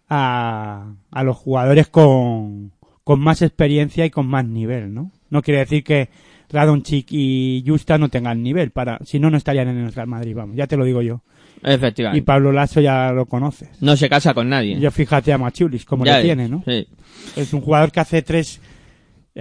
[0.09, 2.71] a, a los jugadores con,
[3.05, 5.11] con más experiencia y con más nivel, ¿no?
[5.31, 6.09] No quiere decir que
[6.51, 10.35] Radonchik y Justa no tengan nivel, para, si no, no estarían en el Real Madrid,
[10.37, 11.23] vamos, ya te lo digo yo.
[11.63, 12.19] Efectivamente.
[12.19, 13.71] Y Pablo Lasso ya lo conoces.
[13.81, 14.79] No se casa con nadie.
[14.81, 16.63] Yo fíjate a Machulis, como Ya lo ves, tiene, ¿no?
[16.67, 16.87] sí.
[17.37, 18.61] Es un jugador que hace tres,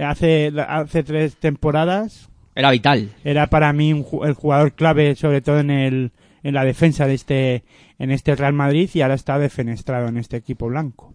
[0.00, 3.10] hace, hace tres temporadas Era vital.
[3.24, 6.12] era para mí un el jugador clave, sobre todo en el
[6.44, 7.64] en la defensa de este
[7.98, 11.14] en este Real Madrid y ahora está defenestrado en este equipo blanco.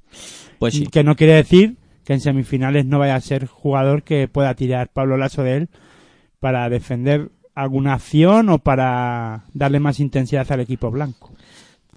[0.59, 0.87] Pues sí.
[0.87, 1.77] Que no quiere decir
[2.07, 5.69] que en semifinales no vaya a ser jugador que pueda tirar Pablo Lasso de él
[6.39, 11.33] para defender alguna acción o para darle más intensidad al equipo blanco.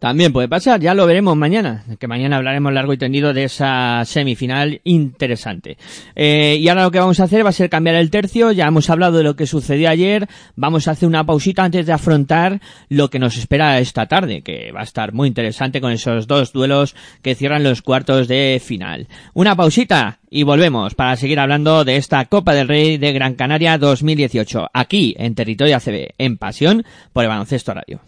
[0.00, 4.02] También puede pasar, ya lo veremos mañana, que mañana hablaremos largo y tendido de esa
[4.06, 5.76] semifinal interesante.
[6.16, 8.66] Eh, y ahora lo que vamos a hacer va a ser cambiar el tercio, ya
[8.66, 10.26] hemos hablado de lo que sucedió ayer,
[10.56, 14.72] vamos a hacer una pausita antes de afrontar lo que nos espera esta tarde, que
[14.72, 19.06] va a estar muy interesante con esos dos duelos que cierran los cuartos de final.
[19.34, 23.76] Una pausita y volvemos para seguir hablando de esta Copa del Rey de Gran Canaria
[23.76, 28.00] 2018, aquí en Territorio ACB, en Pasión por el Baloncesto Radio.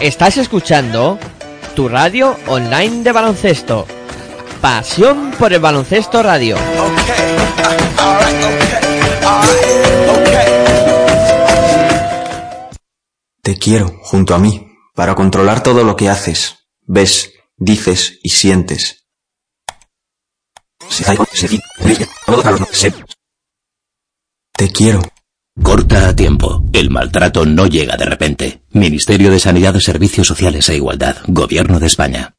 [0.00, 1.18] Estás escuchando
[1.74, 3.86] tu radio online de baloncesto.
[4.60, 6.56] Pasión por el baloncesto radio.
[13.40, 19.06] Te quiero junto a mí, para controlar todo lo que haces, ves, dices y sientes.
[24.52, 25.00] Te quiero.
[25.62, 26.64] Corta a tiempo.
[26.72, 28.62] El maltrato no llega de repente.
[28.70, 31.16] Ministerio de Sanidad, Servicios Sociales e Igualdad.
[31.26, 32.34] Gobierno de España.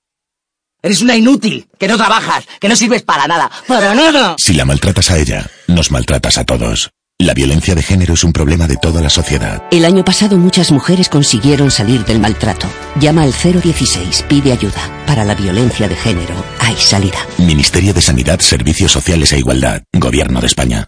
[0.81, 3.49] Eres una inútil, que no trabajas, que no sirves para nada.
[3.67, 4.35] ¡Para nada!
[4.37, 6.91] Si la maltratas a ella, nos maltratas a todos.
[7.19, 9.63] La violencia de género es un problema de toda la sociedad.
[9.71, 12.67] El año pasado muchas mujeres consiguieron salir del maltrato.
[12.99, 15.03] Llama al 016, pide ayuda.
[15.07, 17.17] Para la violencia de género hay salida.
[17.39, 19.81] Ministerio de Sanidad, Servicios Sociales e Igualdad.
[19.93, 20.87] Gobierno de España.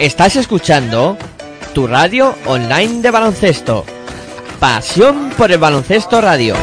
[0.00, 1.18] Estás escuchando
[1.74, 3.84] tu radio online de baloncesto.
[4.58, 6.54] Pasión por el baloncesto radio.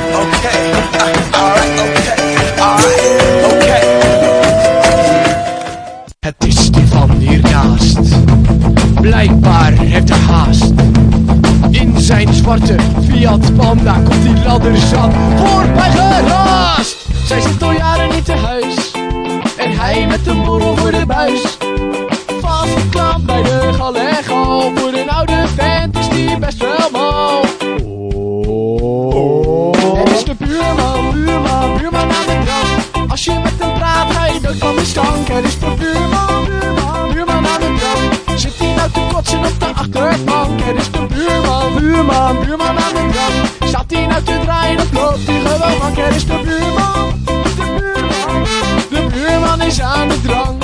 [6.20, 8.00] Het is die van hiernaast.
[9.02, 10.74] Blijkbaar heeft haast.
[11.70, 12.76] In zijn zwarte
[13.08, 16.98] Fiat Panda komt die ladderzat voorbij geraast.
[17.26, 18.92] Zij zit al jaren niet te huis.
[19.58, 21.58] En hij met een borrel voor de buis.
[26.18, 27.44] Die best wel mal.
[29.95, 33.10] Er is de buurman, buurman, buurman aan de drank.
[33.11, 35.30] Als je met hem praat, ga je dood van de stank.
[35.30, 38.39] Er is de buurman, buurman, buurman aan de drank.
[38.39, 40.61] Zit hij nou te kotsen op de achterbank?
[40.61, 43.69] Er is de buurman, buurman, buurman aan de drank.
[43.69, 45.98] Staat hij nou te draaien, dan loopt hij gewoon mank.
[45.98, 48.44] Er is de buurman, de buurman,
[48.89, 50.64] de buurman is aan de drank.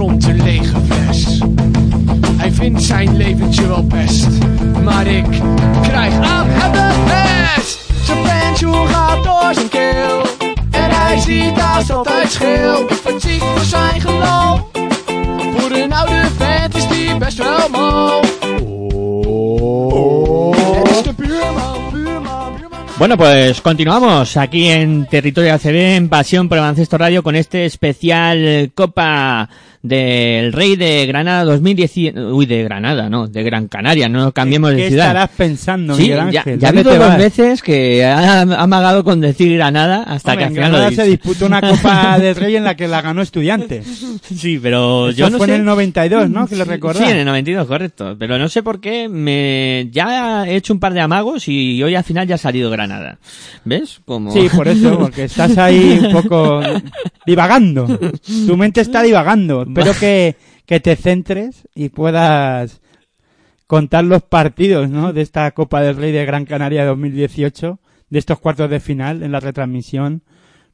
[0.00, 0.42] Grond een
[2.80, 3.16] zijn
[3.68, 4.28] wel best.
[8.04, 8.22] Zijn
[17.18, 17.68] best wel.
[22.98, 27.64] Bueno, pues continuamos aquí en Territorio ACB, en Pasión por el Baloncesto Radio, con este
[27.64, 29.48] especial Copa
[29.82, 32.14] del Rey de Granada 2010.
[32.32, 35.06] Uy, de Granada, no, de Gran Canaria, no cambiemos ¿Qué de ciudad.
[35.06, 36.58] estarás pensando, Sí, Miguel ya, Ángel?
[36.58, 37.18] ya ha ¿Dónde habido te dos vas?
[37.18, 40.96] veces que ha amagado con decir Granada hasta Hombre, que al final lo Granada he
[40.96, 41.10] se dicho.
[41.24, 43.86] disputa una Copa del Rey en la que la ganó Estudiantes.
[44.30, 45.54] Sí, pero Eso yo no fue sé.
[45.54, 46.46] en el 92, ¿no?
[46.46, 47.02] Que lo recordás.
[47.04, 48.16] Sí, en el 92, correcto.
[48.18, 51.94] Pero no sé por qué me ya he hecho un par de amagos y hoy
[51.94, 53.18] al final ya ha salido Granada.
[53.64, 54.00] ¿Ves?
[54.04, 54.30] Como...
[54.32, 56.60] Sí, por eso, porque estás ahí un poco
[57.26, 57.86] divagando.
[58.46, 59.64] Tu mente está divagando.
[59.70, 60.36] Espero que,
[60.66, 62.80] que te centres y puedas
[63.66, 65.12] contar los partidos, ¿no?
[65.12, 67.78] De esta Copa del Rey de Gran Canaria 2018,
[68.08, 70.22] de estos cuartos de final en la retransmisión,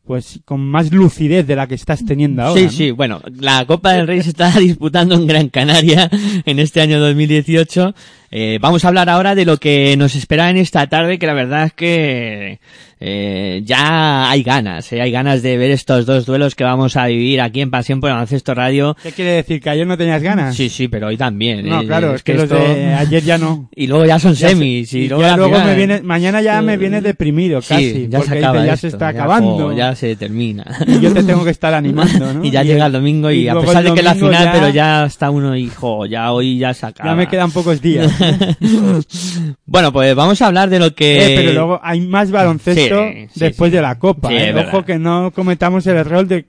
[0.07, 2.61] pues con más lucidez de la que estás teniendo ahora.
[2.61, 2.73] Sí, ¿no?
[2.73, 6.09] sí, bueno, la Copa del Rey se está disputando en Gran Canaria
[6.47, 7.95] en este año 2018.
[8.31, 11.35] Eh, vamos a hablar ahora de lo que nos espera en esta tarde, que la
[11.35, 12.59] verdad es que
[12.99, 17.07] eh, ya hay ganas, eh, hay ganas de ver estos dos duelos que vamos a
[17.07, 18.97] vivir aquí en Pasión por el Baloncesto Radio.
[19.03, 19.61] ¿Qué quiere decir?
[19.61, 20.57] ¿Que ayer no tenías ganas?
[20.57, 21.69] Sí, sí, pero hoy también.
[21.69, 23.69] No, eh, claro, es que, los esto- de ayer ya no.
[23.77, 24.93] Y luego ya son Ya se- semis.
[24.95, 25.67] y, y luego, ya la luego final.
[25.69, 28.77] me viene, mañana ya me viene deprimido Sí, casi, ya porque se acaba dice, ya
[28.77, 29.73] se está ya, acabando.
[29.77, 30.65] ya se termina.
[30.87, 32.45] Y yo te tengo que estar animando, ¿no?
[32.45, 34.49] y ya Y llega el- domingo y, y a pesar de que es la final,
[34.53, 37.11] pero ya está uno, hijo, ya hoy ya se acaba.
[37.11, 38.11] Ya me quedan pocos días.
[39.67, 41.35] bueno, pues vamos a hablar de lo que...
[41.35, 43.77] Eh, pero luego hay más baloncesto Sí, sí, después sí.
[43.77, 44.33] de la Copa.
[44.33, 44.55] ¿eh?
[44.55, 46.45] Ojo que no cometamos el error de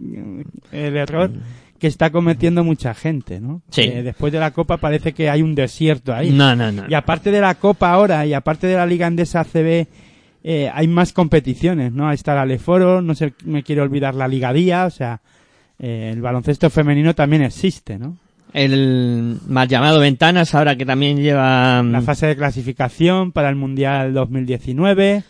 [0.72, 1.32] el error
[1.80, 3.62] que está cometiendo mucha gente, ¿no?
[3.70, 3.84] Sí.
[3.84, 6.32] Que después de la Copa parece que hay un desierto ahí.
[6.32, 6.86] No, no, no.
[6.90, 9.88] Y aparte de la Copa ahora y aparte de la Liga Andesa ACB
[10.44, 12.08] eh, hay más competiciones, ¿no?
[12.08, 15.20] Ahí está la Leforo, no sé, me quiero olvidar la Liga Día, o sea,
[15.78, 18.18] eh, el baloncesto femenino también existe, ¿no?
[18.64, 21.84] El mal llamado Ventanas, ahora que también lleva...
[21.84, 25.24] la fase de clasificación para el Mundial 2019.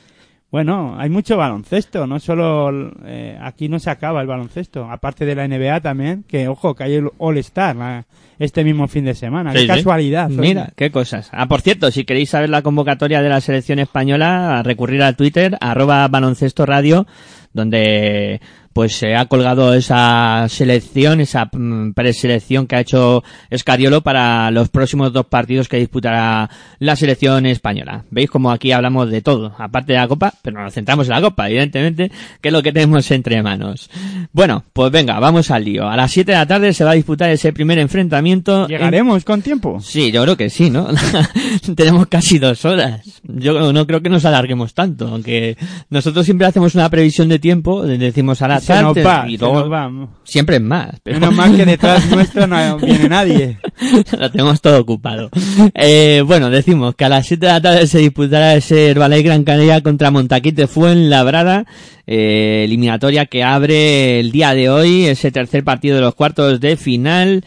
[0.50, 2.72] Bueno, hay mucho baloncesto, no solo
[3.06, 6.86] eh, aquí no se acaba el baloncesto, aparte de la NBA también, que ojo, que
[6.86, 8.06] hay el All Star la-
[8.40, 9.52] este mismo fin de semana.
[9.52, 9.68] Sí, qué sí.
[9.68, 10.28] casualidad.
[10.32, 10.40] oye.
[10.40, 11.30] Mira, qué cosas.
[11.34, 15.18] Ah, por cierto, si queréis saber la convocatoria de la selección española, a recurrir al
[15.18, 17.06] Twitter, arroba baloncesto radio,
[17.52, 18.40] donde
[18.78, 24.70] pues se ha colgado esa selección, esa mm, preselección que ha hecho Escariolo para los
[24.70, 26.48] próximos dos partidos que disputará
[26.78, 28.06] la selección española.
[28.12, 31.22] Veis como aquí hablamos de todo, aparte de la Copa, pero nos centramos en la
[31.22, 33.90] Copa, evidentemente, que es lo que tenemos entre manos.
[34.32, 35.90] Bueno, pues venga, vamos al lío.
[35.90, 38.68] A las 7 de la tarde se va a disputar ese primer enfrentamiento.
[38.68, 39.80] ¿Llegaremos con tiempo?
[39.82, 40.88] Sí, yo creo que sí, ¿no?
[41.76, 43.24] Tenemos casi dos horas.
[43.24, 45.58] Yo no creo que nos alarguemos tanto, aunque
[45.90, 49.26] nosotros siempre hacemos una previsión de tiempo, decimos a la Y se nos tarde va,
[49.28, 50.08] y se luego nos va.
[50.24, 50.90] siempre es más.
[51.04, 51.20] Pero...
[51.20, 53.58] Menos mal que detrás nuestro no viene nadie.
[54.20, 55.30] Lo tenemos todo ocupado.
[55.74, 59.44] Eh, bueno, decimos que a las 7 de la tarde se disputará ese Herbalife Gran
[59.44, 61.66] Canaria contra Montaquite Fuenlabrada,
[62.06, 66.78] eh, eliminatoria que abre el día de hoy, ese tercer partido de los cuartos de
[66.78, 67.44] final.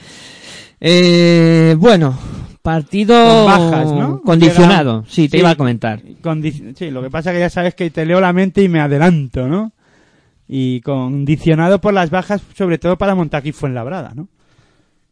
[0.81, 2.19] Eh, bueno,
[2.63, 4.23] partido Con bajas, ¿no?
[4.23, 5.05] condicionado.
[5.09, 6.01] Sí, te sí, iba a comentar.
[6.23, 8.81] condi- sí, lo que pasa que ya sabes que te leo la mente y me
[8.81, 9.73] adelanto, ¿no?
[10.53, 14.27] Y condicionado por las bajas, sobre todo para Montaquí Fuenlabrada, ¿no?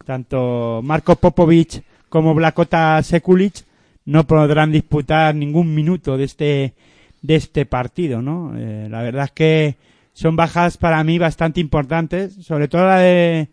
[0.05, 3.65] Tanto Marco Popovic como Blakota Sekulic
[4.05, 6.74] no podrán disputar ningún minuto de este
[7.23, 8.52] de este partido, ¿no?
[8.56, 9.77] Eh, la verdad es que
[10.12, 13.48] son bajas para mí bastante importantes, sobre todo la de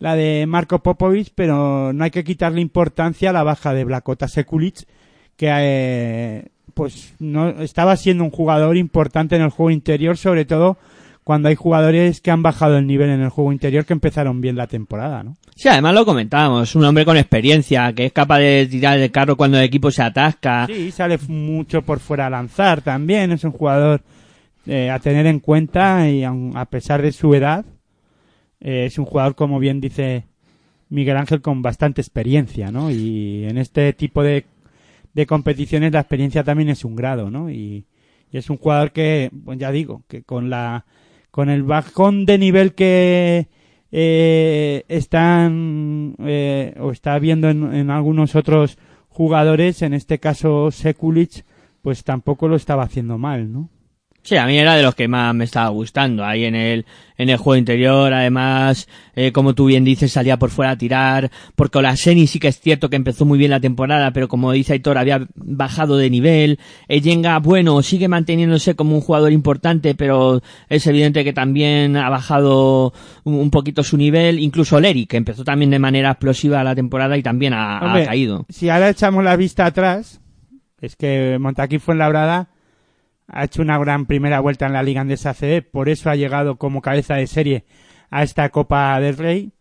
[0.00, 4.26] la de Marco Popovic, pero no hay que quitarle importancia a la baja de Blakota
[4.26, 4.84] Sekulic,
[5.36, 10.76] que eh, pues no estaba siendo un jugador importante en el juego interior, sobre todo
[11.24, 14.56] cuando hay jugadores que han bajado el nivel en el juego interior que empezaron bien
[14.56, 15.36] la temporada, ¿no?
[15.54, 19.36] Sí, además lo comentábamos, un hombre con experiencia, que es capaz de tirar el carro
[19.36, 20.66] cuando el equipo se atasca.
[20.66, 24.00] Sí, sale mucho por fuera a lanzar también, es un jugador
[24.66, 27.64] eh, a tener en cuenta y aun- a pesar de su edad,
[28.60, 30.24] eh, es un jugador, como bien dice
[30.88, 32.90] Miguel Ángel, con bastante experiencia, ¿no?
[32.90, 34.44] Y en este tipo de,
[35.14, 37.50] de competiciones la experiencia también es un grado, ¿no?
[37.50, 37.84] Y,
[38.32, 40.84] y es un jugador que, pues ya digo, que con la
[41.30, 43.48] con el bajón de nivel que
[43.92, 48.78] eh, están eh, o está viendo en, en algunos otros
[49.08, 51.44] jugadores, en este caso Sekulic,
[51.82, 53.68] pues tampoco lo estaba haciendo mal, ¿no?
[54.30, 56.86] Sí, a mí era de los que más me estaba gustando ahí en el
[57.16, 58.14] en el juego interior.
[58.14, 58.86] Además,
[59.16, 61.32] eh, como tú bien dices, salía por fuera a tirar.
[61.56, 64.74] Porque Olaseni sí que es cierto que empezó muy bien la temporada, pero como dice
[64.74, 66.60] Aitor, había bajado de nivel.
[66.86, 72.92] Eyenga, bueno, sigue manteniéndose como un jugador importante, pero es evidente que también ha bajado
[73.24, 74.38] un, un poquito su nivel.
[74.38, 78.46] Incluso Leri, que empezó también de manera explosiva la temporada y también ha, caído.
[78.48, 80.20] Si ahora echamos la vista atrás,
[80.80, 82.50] es que Montaquí fue labrada
[83.32, 86.56] ha hecho una gran primera vuelta en la Liga Andesa ACB, por eso ha llegado
[86.56, 87.64] como cabeza de serie
[88.10, 89.52] a esta Copa del Rey.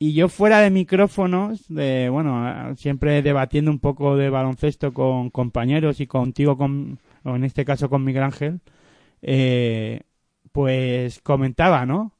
[0.00, 6.00] Y yo fuera de micrófonos, de, bueno, siempre debatiendo un poco de baloncesto con compañeros
[6.00, 8.60] y contigo, con, o en este caso con Miguel Ángel,
[9.22, 10.02] eh,
[10.52, 12.12] pues comentaba, ¿no?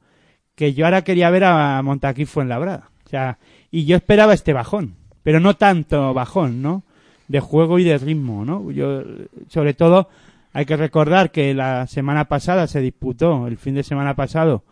[0.55, 2.89] Que yo ahora quería ver a Montaquí Fuenlabrada.
[3.05, 3.39] O sea,
[3.71, 6.83] y yo esperaba este bajón, pero no tanto bajón, ¿no?
[7.29, 8.71] De juego y de ritmo, ¿no?
[8.71, 9.03] Yo,
[9.47, 10.09] sobre todo,
[10.53, 14.63] hay que recordar que la semana pasada se disputó, el fin de semana pasado,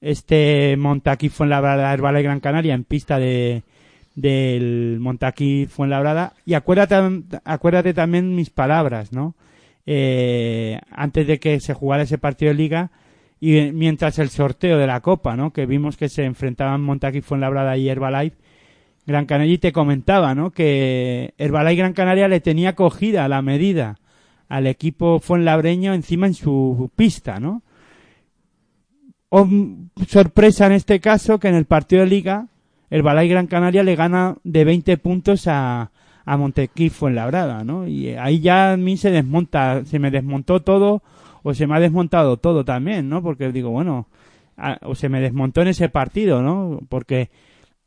[0.00, 3.62] este Montaquí Fuenlabrada Herbala y Gran Canaria en pista de
[4.14, 6.32] del Montaquí Fuenlabrada.
[6.44, 6.96] Y acuérdate
[7.44, 9.34] acuérdate también mis palabras no
[9.86, 12.90] eh, antes de que se jugara ese partido de liga
[13.40, 17.76] y mientras el sorteo de la copa no que vimos que se enfrentaban Montaquí Fuenlabrada
[17.76, 18.36] y Herbalife
[19.06, 23.96] Gran Canaria y te comentaba no que Herbalife Gran Canaria le tenía cogida la medida
[24.50, 27.62] al equipo fuenlabreño encima en su pista no
[30.06, 32.48] sorpresa en este caso que en el partido de liga
[32.90, 35.92] el Balay Gran Canaria le gana de 20 puntos a,
[36.24, 37.86] a Montequifo en Labrada, ¿no?
[37.86, 41.02] Y ahí ya a mí se desmonta, se me desmontó todo
[41.42, 43.22] o se me ha desmontado todo también, ¿no?
[43.22, 44.06] Porque digo, bueno,
[44.82, 46.80] o se me desmontó en ese partido, ¿no?
[46.88, 47.30] Porque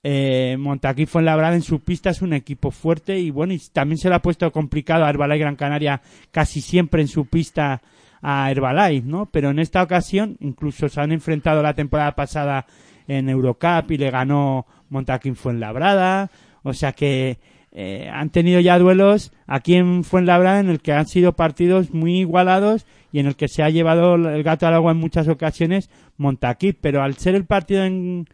[0.06, 4.10] eh, Montaquí Labrada en su pista es un equipo fuerte y bueno, y también se
[4.10, 6.02] le ha puesto complicado a Herbalife Gran Canaria
[6.32, 7.82] casi siempre en su pista
[8.22, 9.28] a Herbalife, ¿no?
[9.28, 12.66] Pero en esta ocasión incluso se han enfrentado la temporada pasada
[13.08, 16.30] en Eurocup y le ganó Montaquín Fuenlabrada,
[16.64, 17.40] o sea que
[17.72, 22.20] eh, han tenido ya duelos aquí en Fuenlabrada en el que han sido partidos muy
[22.20, 25.90] igualados y en el que se ha llevado el gato al agua en muchas ocasiones
[26.18, 28.28] Montaquí, pero al ser el partido en,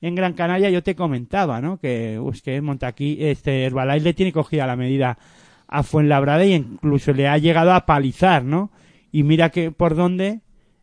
[0.00, 1.78] en Gran Canaria yo te comentaba, ¿no?
[1.78, 5.18] Que, pues, que Montaquí, este Herbalife le tiene cogida la medida
[5.68, 8.70] a Fuenlabrada y incluso le ha llegado a palizar, ¿no?
[9.10, 10.40] Y mira que por dónde,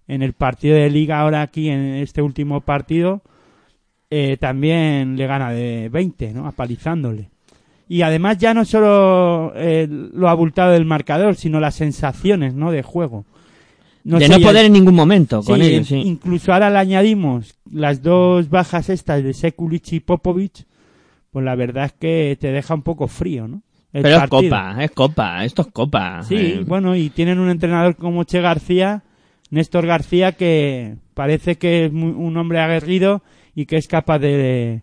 [0.07, 3.21] en el partido de liga ahora aquí, en este último partido,
[4.09, 6.47] eh, también le gana de 20, ¿no?
[6.47, 7.29] Apalizándole.
[7.87, 12.71] Y además ya no solo eh, lo abultado del marcador, sino las sensaciones, ¿no?
[12.71, 13.25] De juego.
[14.03, 15.95] De no poder en ningún momento con ellos, sí.
[16.05, 20.65] Incluso ahora le añadimos las dos bajas estas de Sekulic y Popovic,
[21.31, 23.61] pues la verdad es que te deja un poco frío, ¿no?
[23.91, 26.23] Pero es copa, es copa, esto es copa.
[26.23, 29.03] Sí, Eh, bueno, y tienen un entrenador como Che García,
[29.51, 33.21] Néstor García, que parece que es muy- un hombre aguerrido
[33.53, 34.81] y que es capaz de,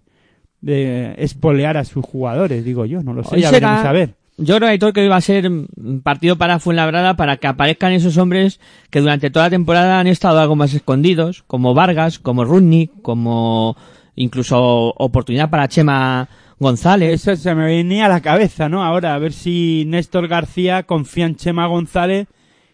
[0.61, 3.93] de espolear a sus jugadores, digo yo, no lo sé, Hoy ya será- veremos a
[3.93, 4.15] ver.
[4.43, 8.17] Yo creo, Aitor, que va a ser un partido para Fuenlabrada para que aparezcan esos
[8.17, 8.59] hombres
[8.89, 13.77] que durante toda la temporada han estado algo más escondidos, como Vargas, como Rudnick, como
[14.17, 17.13] incluso oportunidad para Chema González.
[17.13, 18.83] Eso se me venía a la cabeza, ¿no?
[18.83, 22.27] Ahora, a ver si Néstor García confía en Chema González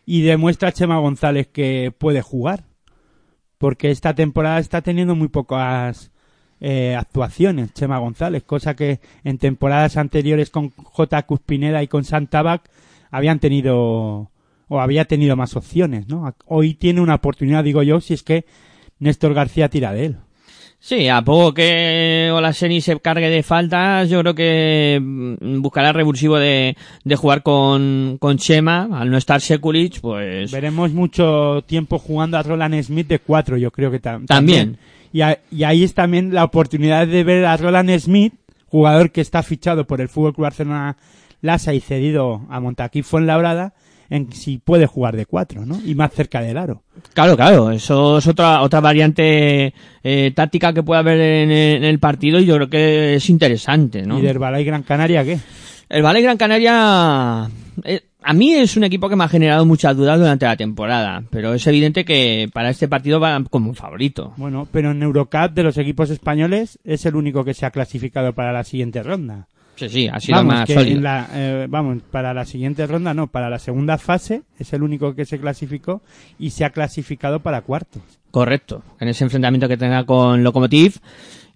[0.04, 2.62] y demuestra a Chema González que puede jugar.
[3.58, 6.12] Porque esta temporada está teniendo muy pocas
[6.60, 11.22] eh, actuaciones, Chema González, cosa que en temporadas anteriores con J.
[11.22, 12.62] Cuspineda y con Santabac
[13.10, 14.30] habían tenido
[14.68, 16.34] o había tenido más opciones, ¿no?
[16.46, 18.44] Hoy tiene una oportunidad, digo yo, si es que
[18.98, 20.16] Néstor García tira de él.
[20.78, 25.94] Sí, a poco que Olaseni se cargue de faltas, yo creo que mm, buscará el
[25.94, 30.50] revulsivo de, de jugar con, con Chema, al no estar Sekulic, pues...
[30.52, 34.78] Veremos mucho tiempo jugando a Roland Smith de cuatro, yo creo que tam- También.
[35.16, 38.34] Y, a- y ahí es también la oportunidad de ver a Roland Smith,
[38.66, 40.96] jugador que está fichado por el Fútbol Club Barcelona
[41.40, 43.72] Lasa y cedido a Montaquí Fuenlabrada,
[44.10, 45.80] en si puede jugar de cuatro, ¿no?
[45.84, 46.82] Y más cerca del aro.
[47.14, 49.72] Claro, claro, eso es otra otra variante
[50.04, 54.02] eh, táctica que puede haber en, en el partido y yo creo que es interesante,
[54.02, 54.18] ¿no?
[54.18, 55.38] ¿Y del Balay Gran Canaria qué?
[55.88, 57.48] El Valle Gran Canaria
[57.84, 61.22] eh, a mí es un equipo que me ha generado muchas dudas durante la temporada,
[61.30, 64.32] pero es evidente que para este partido va como favorito.
[64.36, 68.32] Bueno, pero en Eurocup de los equipos españoles es el único que se ha clasificado
[68.32, 69.46] para la siguiente ronda.
[69.76, 71.00] Sí, sí, ha sido Vamos, más que sólido.
[71.02, 75.14] la, eh, vamos, para la siguiente ronda no, para la segunda fase es el único
[75.14, 76.02] que se clasificó
[76.36, 78.02] y se ha clasificado para cuartos.
[78.32, 80.96] Correcto, en ese enfrentamiento que tenga con Lokomotiv.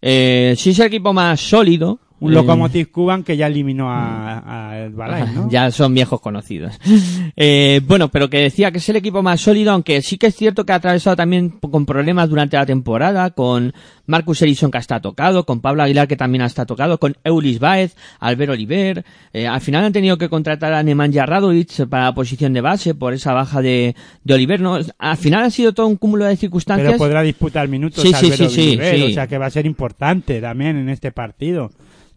[0.02, 1.98] Eh, sí es el equipo más sólido.
[2.20, 5.48] Un Eh, Lokomotiv Cuban que ya eliminó a, a el Balay, ¿no?
[5.50, 6.78] Ya son viejos conocidos.
[7.36, 10.34] Eh, bueno, pero que decía que es el equipo más sólido, aunque sí que es
[10.34, 13.72] cierto que ha atravesado también con problemas durante la temporada, con
[14.06, 17.96] Marcus Erison que está tocado, con Pablo Aguilar que también está tocado, con Eulis Baez,
[18.18, 19.04] Albert Oliver.
[19.32, 22.94] Eh, al final han tenido que contratar a Nemanja Radovic para la posición de base
[22.94, 23.94] por esa baja de,
[24.24, 24.60] de Oliver.
[24.60, 24.78] ¿no?
[24.98, 26.88] Al final ha sido todo un cúmulo de circunstancias.
[26.88, 29.64] Pero podrá disputar minutos Sí, Álvaro sí, sí, Oliver, o sea que va a ser
[29.64, 31.70] importante también en este partido.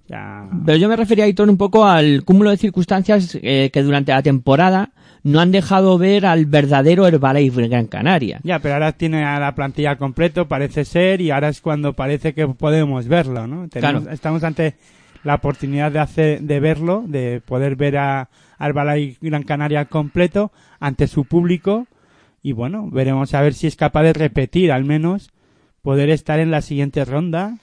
[0.07, 4.11] Ya, Pero yo me refería, Aitor, un poco al cúmulo de circunstancias eh, que durante
[4.11, 4.91] la temporada
[5.23, 8.41] no han dejado ver al verdadero Herbalife Gran Canaria.
[8.43, 12.33] ya, pero ahora tiene a la plantilla completo, parece ser, y ahora es cuando parece
[12.33, 13.69] que podemos verlo, ¿no?
[13.69, 14.13] Tenemos- Claro.
[14.13, 14.75] Estamos ante
[15.23, 20.51] la oportunidad de hacer, de verlo, de poder ver a Herbalife Gran Canaria completo
[20.81, 21.87] ante su público,
[22.41, 25.29] y bueno, veremos a ver si es capaz de repetir, al menos,
[25.81, 27.55] poder estar en la siguiente ronda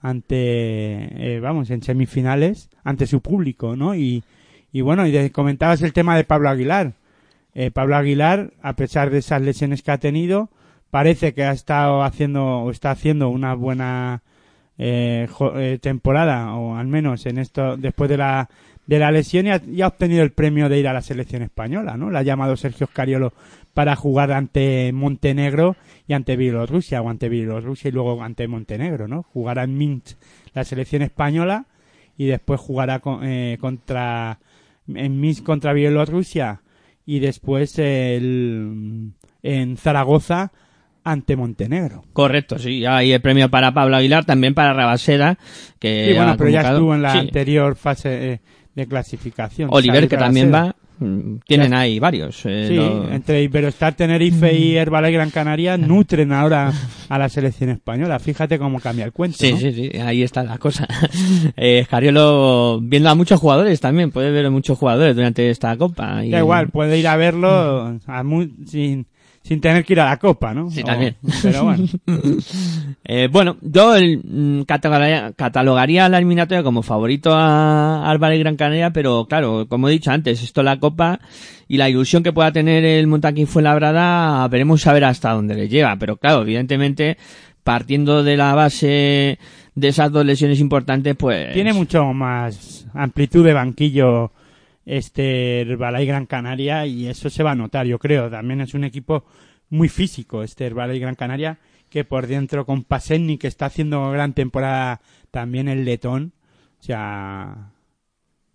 [0.00, 3.94] ante, eh, vamos, en semifinales, ante su público, ¿no?
[3.94, 4.24] Y,
[4.72, 6.92] y bueno, y comentabas el tema de Pablo Aguilar.
[7.54, 10.50] Eh, Pablo Aguilar, a pesar de esas lesiones que ha tenido,
[10.90, 14.22] parece que ha estado haciendo, o está haciendo una buena
[14.78, 18.48] eh, eh, temporada, o al menos en esto, después de la,
[18.90, 21.42] de la lesión, y ha, y ha obtenido el premio de ir a la selección
[21.42, 22.10] española, ¿no?
[22.10, 23.32] La ha llamado Sergio Scariolo
[23.72, 25.76] para jugar ante Montenegro
[26.08, 29.22] y ante Bielorrusia, o ante Bielorrusia y luego ante Montenegro, ¿no?
[29.22, 30.18] Jugará en Minsk
[30.54, 31.66] la selección española
[32.18, 34.40] y después jugará con- eh, contra
[34.92, 36.62] en Minsk contra Bielorrusia
[37.06, 39.12] y después el,
[39.44, 40.50] en Zaragoza
[41.04, 42.02] ante Montenegro.
[42.12, 42.84] Correcto, sí.
[42.84, 45.38] Hay el premio para Pablo Aguilar, también para Rabaseda,
[45.78, 47.18] que Sí, bueno, pero ya estuvo en la Sí.
[47.18, 48.40] anterior fase eh,
[48.74, 49.68] de clasificación.
[49.72, 50.74] Oliver, que también va.
[50.98, 52.42] mm, Tienen ahí varios.
[52.46, 56.72] eh, Sí, lo- entre Iberostar Tenerife y Herbalife Gran Canaria nutren ahora
[57.08, 58.18] a la selección española.
[58.18, 59.38] Fíjate cómo cambia el cuento.
[59.38, 59.58] Sí, ¿no?
[59.58, 60.86] sí, sí, ahí está la cosa.
[61.56, 66.24] eh, Scariolo viendo a muchos jugadores también, puede ver a muchos jugadores durante esta copa.
[66.24, 69.06] y- Da igual, puede ir a verlo a mu- sin,
[69.42, 70.70] sin tener que ir a la copa, ¿no?
[70.70, 71.16] Sí, O- también.
[71.42, 71.84] Pero bueno.
[73.12, 78.92] Eh, bueno, yo el, mm, catalogaría, catalogaría la eliminatoria como favorito a Álvarez Gran Canaria,
[78.92, 81.18] pero claro, como he dicho antes, esto es la Copa
[81.66, 85.68] y la ilusión que pueda tener el Montaquín Fuenlabrada, veremos a ver hasta dónde le
[85.68, 85.96] lleva.
[85.96, 87.16] Pero claro, evidentemente,
[87.64, 89.38] partiendo de la base
[89.74, 91.52] de esas dos lesiones importantes, pues...
[91.52, 94.30] Tiene mucho más amplitud de banquillo
[94.90, 98.28] este Herbalife Gran Canaria y eso se va a notar, yo creo.
[98.28, 99.24] También es un equipo
[99.68, 101.58] muy físico este Herbalife Gran Canaria
[101.88, 105.00] que por dentro con Pasenni que está haciendo gran temporada
[105.30, 106.32] también el letón.
[106.80, 107.70] O sea,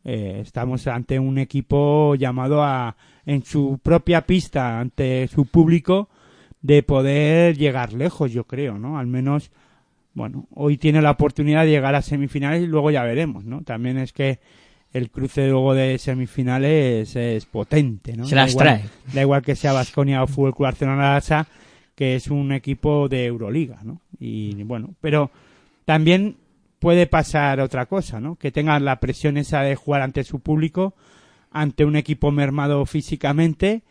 [0.04, 6.10] eh, estamos ante un equipo llamado a en su propia pista ante su público
[6.62, 9.00] de poder llegar lejos, yo creo, ¿no?
[9.00, 9.52] Al menos
[10.14, 13.62] bueno, hoy tiene la oportunidad de llegar a semifinales y luego ya veremos, ¿no?
[13.64, 14.40] También es que
[14.96, 18.26] el cruce luego de semifinales es potente, ¿no?
[18.26, 18.84] Se Da las igual- trae.
[19.14, 21.20] Da igual que sea Vasconia o Fútbol Club Barcelona
[21.96, 24.00] que es un equipo de Euroliga, ¿no?
[24.20, 25.32] Y bueno, pero
[25.84, 26.38] también
[26.80, 28.38] puede pasar otra cosa, ¿no?
[28.38, 30.94] Que tengan la presión esa de jugar ante su público,
[31.52, 33.84] ante un equipo mermado físicamente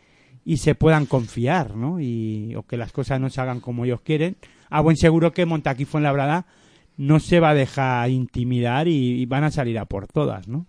[0.43, 1.99] y se puedan confiar, ¿no?
[1.99, 4.37] Y, o que las cosas no se hagan como ellos quieren.
[4.71, 6.47] A buen seguro que Montaquí Fuenlabrada
[6.97, 10.65] no se va a dejar intimidar y, y van a salir a por todas, ¿no?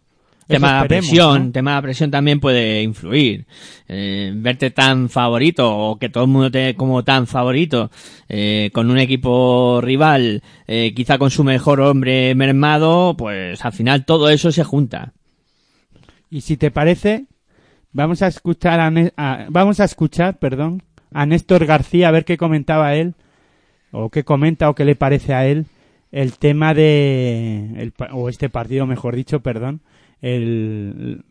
[0.47, 1.53] Tema de presión, ¿no?
[1.53, 3.47] tema de la presión también puede influir.
[3.89, 7.91] Eh, verte tan favorito o que todo el mundo te como tan favorito
[8.29, 14.05] eh, con un equipo rival, eh, quizá con su mejor hombre mermado, pues al final
[14.05, 15.13] todo eso se junta.
[16.31, 17.27] Y si te parece,
[17.93, 20.83] vamos a escuchar a, vamos a escuchar, perdón,
[21.13, 23.15] a Néstor García a ver qué comentaba él
[23.91, 25.67] o qué comenta o qué le parece a él
[26.13, 29.81] el tema de el o este partido, mejor dicho, perdón,
[30.21, 31.25] el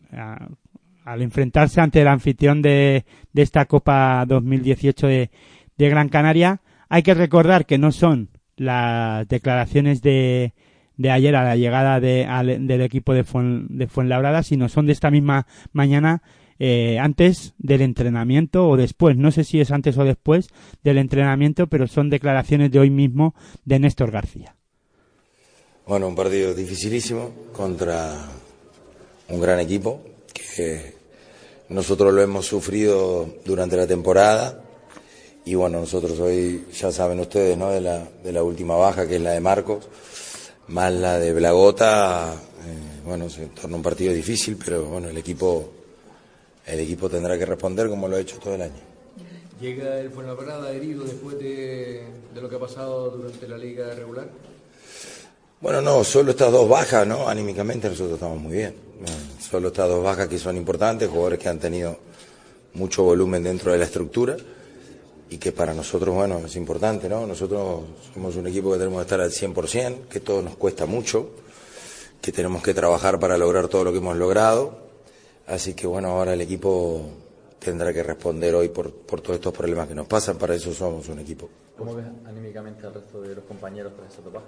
[1.04, 3.04] al enfrentarse ante el anfitrión de,
[3.34, 5.30] esta Copa 2018 de,
[5.78, 10.52] de Gran Canaria, hay que recordar que no son las declaraciones de,
[10.96, 14.92] de ayer a la llegada al- del equipo de, Fuen- de Fuenlabrada, sino son de
[14.94, 16.22] esta misma mañana
[16.58, 20.48] eh, antes del entrenamiento o después, no sé si es antes o después
[20.82, 23.34] del entrenamiento, pero son declaraciones de hoy mismo
[23.64, 24.56] de Néstor García.
[25.86, 28.12] Bueno, un partido dificilísimo contra
[29.28, 30.00] un gran equipo
[30.54, 30.94] que
[31.68, 34.62] nosotros lo hemos sufrido durante la temporada
[35.44, 37.70] y bueno, nosotros hoy ya saben ustedes, ¿no?
[37.70, 39.88] De la, de la última baja que es la de Marcos,
[40.68, 45.68] más la de Blagota, eh, bueno, se torna un partido difícil, pero bueno, el equipo,
[46.66, 48.82] el equipo tendrá que responder como lo ha hecho todo el año.
[49.60, 52.04] ¿Llega el Fuenlabrada herido después de,
[52.34, 54.28] de lo que ha pasado durante la liga regular?
[55.60, 57.28] Bueno, no, solo estas dos bajas, ¿no?
[57.28, 58.74] Anímicamente nosotros estamos muy bien.
[59.00, 61.96] Eh, Solo estas dos bajas que son importantes, jugadores que han tenido
[62.74, 64.36] mucho volumen dentro de la estructura
[65.30, 67.26] y que para nosotros, bueno, es importante, ¿no?
[67.26, 71.30] Nosotros somos un equipo que tenemos que estar al 100%, que todo nos cuesta mucho,
[72.20, 74.76] que tenemos que trabajar para lograr todo lo que hemos logrado.
[75.46, 77.02] Así que, bueno, ahora el equipo
[77.58, 81.08] tendrá que responder hoy por, por todos estos problemas que nos pasan, para eso somos
[81.08, 81.48] un equipo.
[81.78, 84.46] ¿Cómo ves anímicamente al resto de los compañeros tras esa baja?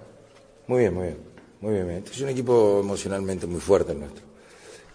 [0.69, 1.17] Muy bien, muy bien.
[1.61, 1.89] muy bien.
[1.89, 4.23] Este es un equipo emocionalmente muy fuerte el nuestro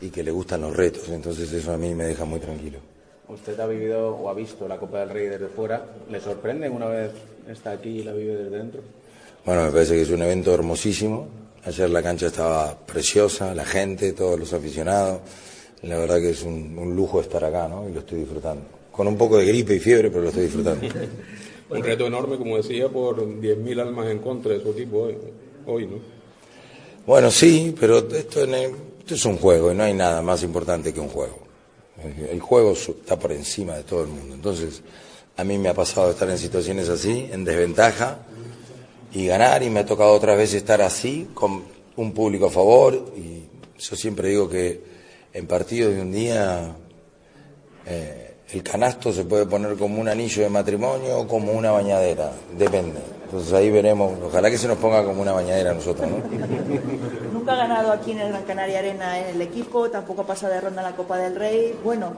[0.00, 2.78] y que le gustan los retos, entonces eso a mí me deja muy tranquilo.
[3.26, 5.84] Usted ha vivido o ha visto la Copa del Rey desde fuera.
[6.08, 7.10] ¿Le sorprende una vez
[7.50, 8.82] está aquí y la vive desde dentro?
[9.44, 11.26] Bueno, me parece que es un evento hermosísimo.
[11.64, 15.22] Ayer la cancha estaba preciosa, la gente, todos los aficionados.
[15.82, 17.88] La verdad que es un, un lujo estar acá, ¿no?
[17.88, 18.62] Y lo estoy disfrutando.
[18.92, 20.86] Con un poco de gripe y fiebre, pero lo estoy disfrutando.
[21.70, 25.16] Un reto enorme, como decía, por 10.000 almas en contra de su equipo hoy,
[25.66, 25.96] hoy ¿no?
[27.06, 30.42] Bueno, sí, pero esto, en el- esto es un juego y no hay nada más
[30.42, 31.38] importante que un juego.
[32.30, 34.34] El juego está por encima de todo el mundo.
[34.34, 34.82] Entonces,
[35.36, 38.18] a mí me ha pasado estar en situaciones así, en desventaja,
[39.12, 41.62] y ganar, y me ha tocado otras veces estar así, con
[41.96, 43.44] un público a favor, y
[43.78, 44.82] yo siempre digo que
[45.32, 46.74] en partidos de un día
[47.86, 52.30] eh, el canasto se puede poner como un anillo de matrimonio o como una bañadera,
[52.56, 53.00] depende.
[53.24, 56.18] Entonces ahí veremos, ojalá que se nos ponga como una bañadera a nosotros, ¿no?
[57.32, 60.52] Nunca ha ganado aquí en el Gran Canaria Arena en el equipo, tampoco ha pasado
[60.52, 61.74] de ronda en la Copa del Rey.
[61.82, 62.12] Bueno,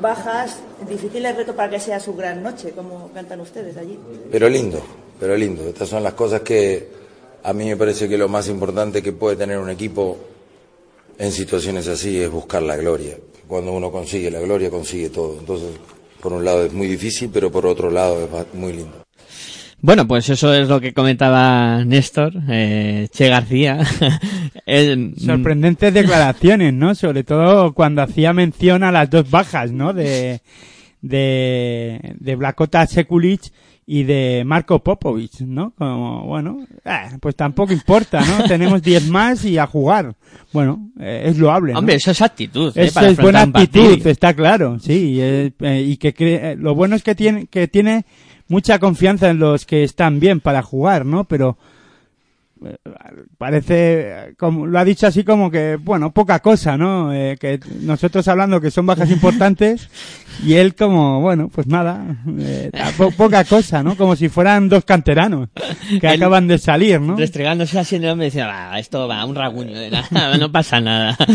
[0.00, 0.58] bajas,
[0.88, 3.98] difícil el reto para que sea su gran noche, como cantan ustedes allí.
[4.30, 4.82] Pero lindo,
[5.20, 5.62] pero lindo.
[5.68, 6.88] Estas son las cosas que
[7.42, 10.16] a mí me parece que lo más importante que puede tener un equipo
[11.18, 13.16] en situaciones así es buscar la gloria.
[13.48, 15.38] Cuando uno consigue la gloria, consigue todo.
[15.38, 15.70] Entonces,
[16.20, 19.02] por un lado es muy difícil, pero por otro lado es muy lindo.
[19.80, 23.78] Bueno, pues eso es lo que comentaba Néstor, eh, Che García.
[24.66, 26.94] El- Sorprendentes declaraciones, ¿no?
[26.94, 29.92] Sobre todo cuando hacía mención a las dos bajas, ¿no?
[29.92, 30.40] De,
[31.02, 33.42] de, de Blakota Sekulic
[33.88, 35.72] y de Marco Popovic, ¿no?
[35.78, 38.44] Como, bueno, eh, pues tampoco importa, ¿no?
[38.48, 40.14] Tenemos 10 más y a jugar.
[40.52, 41.78] Bueno, eh, es loable, ¿no?
[41.78, 42.76] Hombre, eso es actitud.
[42.76, 42.86] ¿eh?
[42.86, 45.20] Eso para es buena actitud, está claro, sí.
[45.20, 48.04] y, que cre- eh, lo bueno es que tiene, que tiene
[48.48, 51.24] mucha confianza en los que están bien para jugar, ¿no?
[51.24, 51.56] Pero
[53.38, 57.12] parece, como lo ha dicho así como que, bueno, poca cosa, ¿no?
[57.12, 59.88] Eh, que nosotros hablando que son bajas importantes
[60.44, 63.96] y él como, bueno, pues nada, eh, po- poca cosa, ¿no?
[63.96, 65.48] Como si fueran dos canteranos
[66.00, 67.16] que Él- acaban de salir, ¿no?
[67.16, 70.80] Restregándose así en el hombre decía, va, esto va, un raguño de nada, no pasa
[70.80, 71.16] nada.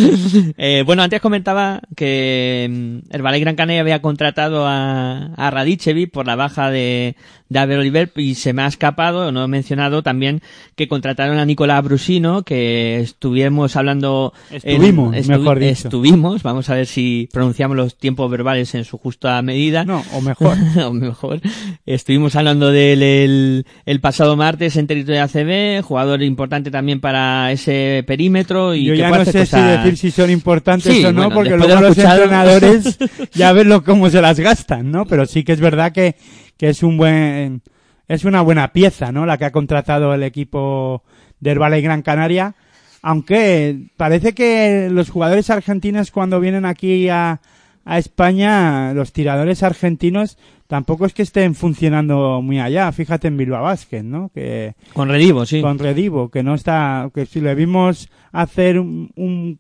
[0.58, 6.12] Eh, bueno, antes comentaba que mm, el Ballet Gran Canaria había contratado a, a Radicevic
[6.12, 7.16] por la baja de,
[7.50, 10.42] de Albert Oliver y se me ha escapado, no he mencionado también
[10.76, 14.34] que contrataron a Nicolás Brusino, que estuvimos hablando...
[14.52, 15.88] en- Estuvimos, mejor dicho.
[15.88, 19.84] Estuvimos, vamos a ver si pronunciamos los tiempos verbales en su justa medida.
[19.86, 20.58] No, o mejor.
[20.86, 21.42] o mejor.
[21.86, 27.52] Estuvimos hablando de él el, el pasado martes en territorio ACB, jugador importante también para
[27.52, 31.24] ese perímetro y Yo ya no sé si decir si son importantes Sí, o no,
[31.24, 32.98] bueno, porque luego lo los entrenadores
[33.34, 35.06] ya ven lo, cómo se las gastan, ¿no?
[35.06, 36.16] Pero sí que es verdad que,
[36.58, 37.62] que es un buen,
[38.08, 39.26] es una buena pieza, ¿no?
[39.26, 41.04] La que ha contratado el equipo
[41.40, 42.56] del Valle Gran Canaria.
[43.02, 47.42] Aunque parece que los jugadores argentinos cuando vienen aquí a,
[47.86, 50.38] a España, los tiradores argentinos
[50.68, 52.92] tampoco es que estén funcionando muy allá.
[52.92, 54.30] Fíjate en Bilbao Basket, ¿no?
[54.34, 55.62] Que, Con Redivo, sí.
[55.62, 59.60] con Redivo, que no está, que si le vimos hacer un, un-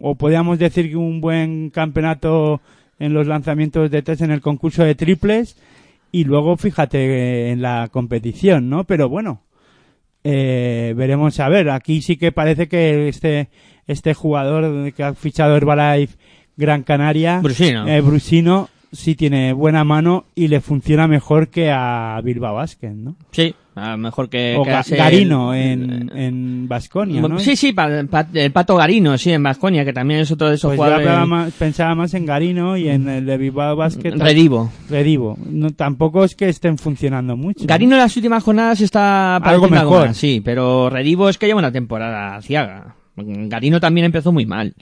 [0.00, 2.60] o podríamos decir que un buen campeonato
[2.98, 5.56] en los lanzamientos de tres en el concurso de triples
[6.12, 8.84] y luego fíjate en la competición, ¿no?
[8.84, 9.40] Pero bueno,
[10.24, 11.70] eh, veremos a ver.
[11.70, 13.48] Aquí sí que parece que este
[13.86, 16.16] este jugador que ha fichado Herbalife
[16.60, 17.88] Gran Canaria, Brusino.
[17.88, 23.16] eh, Brusino, sí tiene buena mano y le funciona mejor que a Bilbao Basket, ¿no?
[23.32, 23.54] Sí,
[23.96, 24.56] mejor que...
[24.58, 27.38] o que Ga- ese- Garino en, en Baskonia, ¿no?
[27.38, 30.56] Sí, sí, pa- pa- el Pato Garino, sí, en Vasconia, que también es otro de
[30.56, 31.28] esos Pues yo jugadores...
[31.28, 34.10] más- pensaba más en Garino y en el de Bilbao Basket.
[34.16, 34.70] Redivo.
[34.90, 35.38] Redivo.
[35.48, 37.64] No, tampoco es que estén funcionando mucho.
[37.66, 40.12] Garino en las últimas jornadas está Algo mejor.
[40.14, 42.96] sí, pero Redivo es que lleva una temporada ciaga.
[43.16, 44.74] Garino también empezó muy mal,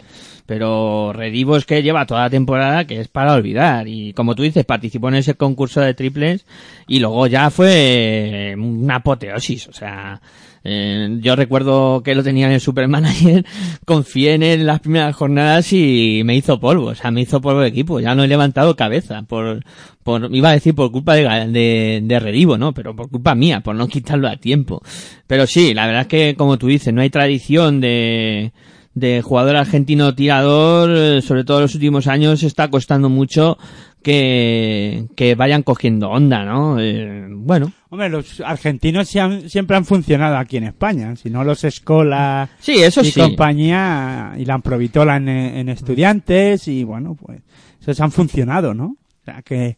[0.49, 4.45] pero Redivo es que lleva toda la temporada que es para olvidar y como tú
[4.45, 6.47] dices participó en ese concurso de triples
[6.87, 10.23] y luego ya fue una apoteosis, o sea,
[10.65, 13.45] eh, yo recuerdo que lo tenía en el Supermanager,
[13.85, 17.61] confié en él las primeras jornadas y me hizo polvo, o sea, me hizo polvo
[17.61, 19.63] el equipo, ya no he levantado cabeza por,
[20.03, 22.73] por, iba a decir por culpa de, de, de Redivo, ¿no?
[22.73, 24.81] Pero por culpa mía, por no quitarlo a tiempo.
[25.27, 28.53] Pero sí, la verdad es que, como tú dices, no hay tradición de,
[28.99, 33.59] de jugador argentino tirador, eh, sobre todo en los últimos años, está costando mucho
[34.03, 36.79] que, que vayan cogiendo onda, ¿no?
[36.81, 37.73] Eh, bueno.
[37.91, 41.17] Hombre, los argentinos siempre han funcionado aquí en España.
[41.17, 43.21] Si no, los Escola Sí, eso y sí.
[43.21, 47.41] compañía y la Amprovitola en, en estudiantes y bueno, pues
[47.81, 48.97] esos han funcionado, ¿no?
[49.23, 49.77] O sea que...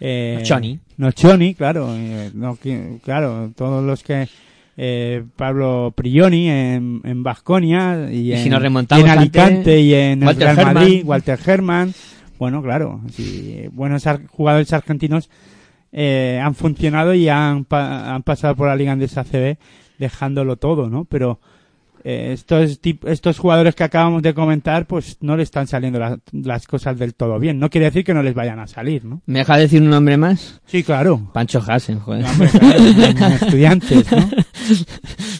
[0.00, 0.78] Eh, Nocioni.
[0.96, 1.88] Nocioni, claro.
[1.92, 2.56] eh, no,
[3.02, 4.28] claro, todos los que
[4.80, 9.54] eh, Pablo Prioni en, en Vasconia y, Y en, si nos remontamos y en Alicante
[9.56, 10.74] antes, y en el Real.
[10.74, 11.92] Madrid, Walter Herman.
[12.38, 15.28] Bueno, claro, sí, buenos jugadores argentinos
[15.90, 19.56] eh, han funcionado y han, pa- han pasado por la Liga Andesa CB
[19.98, 21.04] dejándolo todo, ¿no?
[21.06, 21.40] Pero
[22.10, 26.66] eh, estos, estos jugadores que acabamos de comentar, pues no le están saliendo la- las
[26.66, 27.58] cosas del todo bien.
[27.58, 29.20] No quiere decir que no les vayan a salir, ¿no?
[29.26, 30.60] ¿Me deja decir un nombre más?
[30.64, 31.30] Sí, claro.
[31.34, 32.24] Pancho Hasen, joder.
[32.24, 32.78] Hombre, claro,
[33.26, 34.30] en estudiantes, ¿no?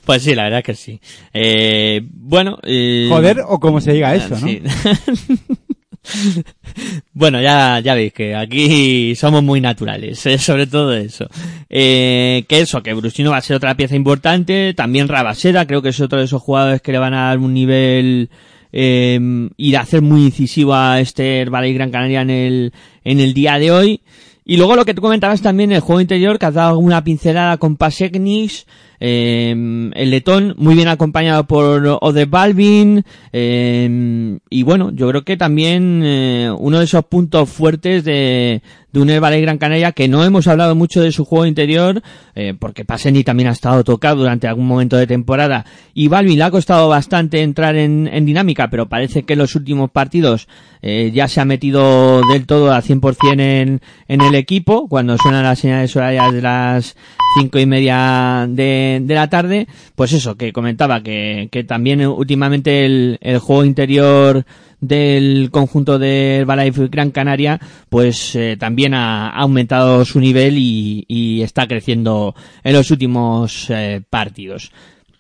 [0.05, 1.01] Pues sí, la verdad que sí.
[1.32, 2.59] Eh, bueno...
[2.65, 4.47] eh, Joder, o como se diga eso, ¿no?
[4.47, 4.61] sí.
[7.13, 11.29] bueno, ya, ya veis que aquí somos muy naturales, eh, sobre todo eso.
[11.69, 15.91] Eh, que eso, que Brusino va a ser otra pieza importante, también Rabaseda, creo que
[15.91, 18.31] es otro de esos jugadores que le van a dar un nivel
[18.73, 22.73] eh, y de hacer muy incisivo a este Herbalife Gran Canaria en el,
[23.05, 24.01] en el día de hoy.
[24.45, 27.59] Y luego lo que tú comentabas también, el juego interior, que has dado una pincelada
[27.59, 28.67] con Paseknis,
[29.01, 29.51] eh,
[29.95, 36.03] el letón, muy bien acompañado por Ode Balvin, eh, y bueno, yo creo que también
[36.05, 38.62] eh, uno de esos puntos fuertes de,
[38.93, 42.03] de un Herbalife Gran Canaria, que no hemos hablado mucho de su juego interior,
[42.35, 46.45] eh, porque Paseni también ha estado tocado durante algún momento de temporada, y Balvin le
[46.45, 50.49] ha costado bastante entrar en, dinámica, pero parece que en los últimos partidos
[50.83, 55.45] eh, ya se ha metido del todo al 100% en, en el equipo, cuando suenan
[55.45, 56.97] las señales horarias de las
[57.39, 62.85] cinco y media de, de la tarde, pues eso, que comentaba que, que también últimamente
[62.85, 64.44] el, el juego interior
[64.81, 71.43] del conjunto de Herbalife Gran Canaria, pues eh, también ha, aumentado su nivel y, y
[71.43, 74.73] está creciendo en los últimos eh, partidos.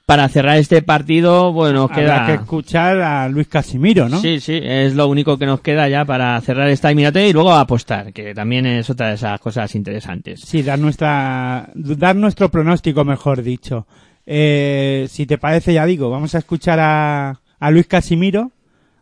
[0.08, 2.26] Para cerrar este partido, bueno, Habrá queda...
[2.26, 4.18] que escuchar a Luis Casimiro, ¿no?
[4.22, 7.52] Sí, sí, es lo único que nos queda ya para cerrar esta eliminatoria y luego
[7.52, 10.40] apostar, que también es otra de esas cosas interesantes.
[10.40, 13.86] Sí, dar nuestra, dar nuestro pronóstico, mejor dicho.
[14.24, 18.52] Eh, si te parece, ya digo, vamos a escuchar a, a Luis Casimiro,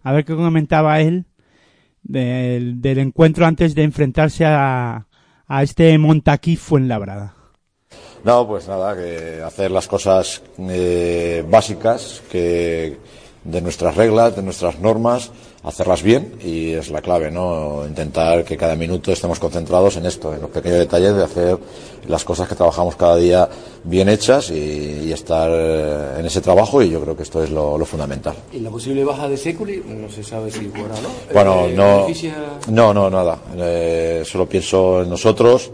[0.02, 1.26] a ver qué comentaba él
[2.02, 5.06] del, del encuentro antes de enfrentarse a,
[5.46, 7.35] a este Montaquí Fuenlabrada.
[8.26, 12.96] No, pues nada, que hacer las cosas eh, básicas que
[13.44, 15.30] de nuestras reglas, de nuestras normas,
[15.62, 17.84] hacerlas bien y es la clave, ¿no?
[17.86, 21.56] Intentar que cada minuto estemos concentrados en esto, en los pequeños detalles de hacer
[22.08, 23.48] las cosas que trabajamos cada día
[23.84, 27.50] bien hechas y, y estar eh, en ese trabajo y yo creo que esto es
[27.50, 28.34] lo, lo fundamental.
[28.52, 29.84] ¿Y la posible baja de Seculi?
[29.86, 31.08] No se sabe si fuera o no.
[31.32, 32.34] Bueno, Eh, no, beneficia-
[32.70, 33.38] no, no, nada.
[33.56, 35.70] Eh, solo pienso en nosotros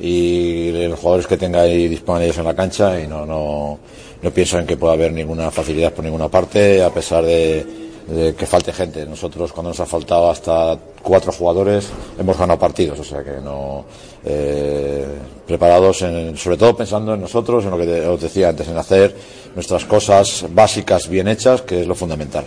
[0.00, 3.78] y los jugadores que tenga ahí disponibles en la cancha y no, no,
[4.22, 7.66] no pienso en que pueda haber ninguna facilidad por ninguna parte, a pesar de,
[8.08, 9.04] de que falte gente.
[9.06, 13.84] Nosotros cuando nos ha faltado hasta cuatro jugadores hemos ganado partidos, o sea que no
[14.24, 15.06] eh,
[15.46, 19.14] preparados, en- sobre todo pensando en nosotros, en lo que os decía antes, en hacer
[19.54, 22.44] nuestras cosas básicas bien hechas, que es lo fundamental.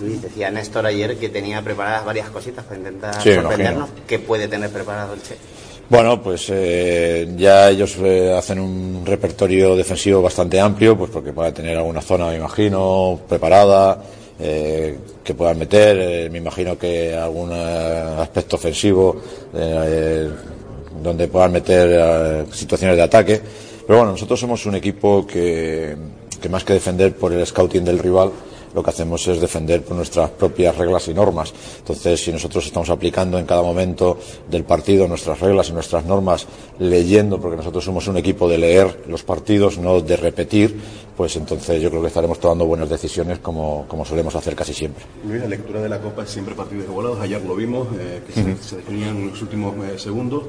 [0.00, 3.88] Luis, decía Néstor ayer que tenía preparadas varias cositas para intentar Sí, sorprendernos.
[4.06, 5.36] ¿Qué puede tener preparado el Che?
[5.88, 11.54] Bueno, pues eh, ya ellos eh, hacen un repertorio defensivo bastante amplio, pues porque puedan
[11.54, 14.02] tener alguna zona, me imagino, preparada,
[14.40, 19.16] eh, que puedan meter, eh, me imagino que algún aspecto ofensivo,
[21.02, 23.40] donde puedan meter situaciones de ataque.
[23.86, 25.94] Pero bueno, nosotros somos un equipo que,
[26.40, 28.32] que más que defender por el scouting del rival,
[28.76, 31.52] lo que hacemos es defender por nuestras propias reglas y normas.
[31.78, 34.18] Entonces, si nosotros estamos aplicando en cada momento
[34.50, 36.46] del partido nuestras reglas y nuestras normas,
[36.78, 40.78] leyendo, porque nosotros somos un equipo de leer los partidos, no de repetir,
[41.16, 45.04] pues entonces yo creo que estaremos tomando buenas decisiones como, como solemos hacer casi siempre.
[45.26, 47.18] Luis, la lectura de la Copa es siempre partidos igualados.
[47.20, 50.42] Ayer lo vimos, eh, que se- definían en los últimos eh, segundos.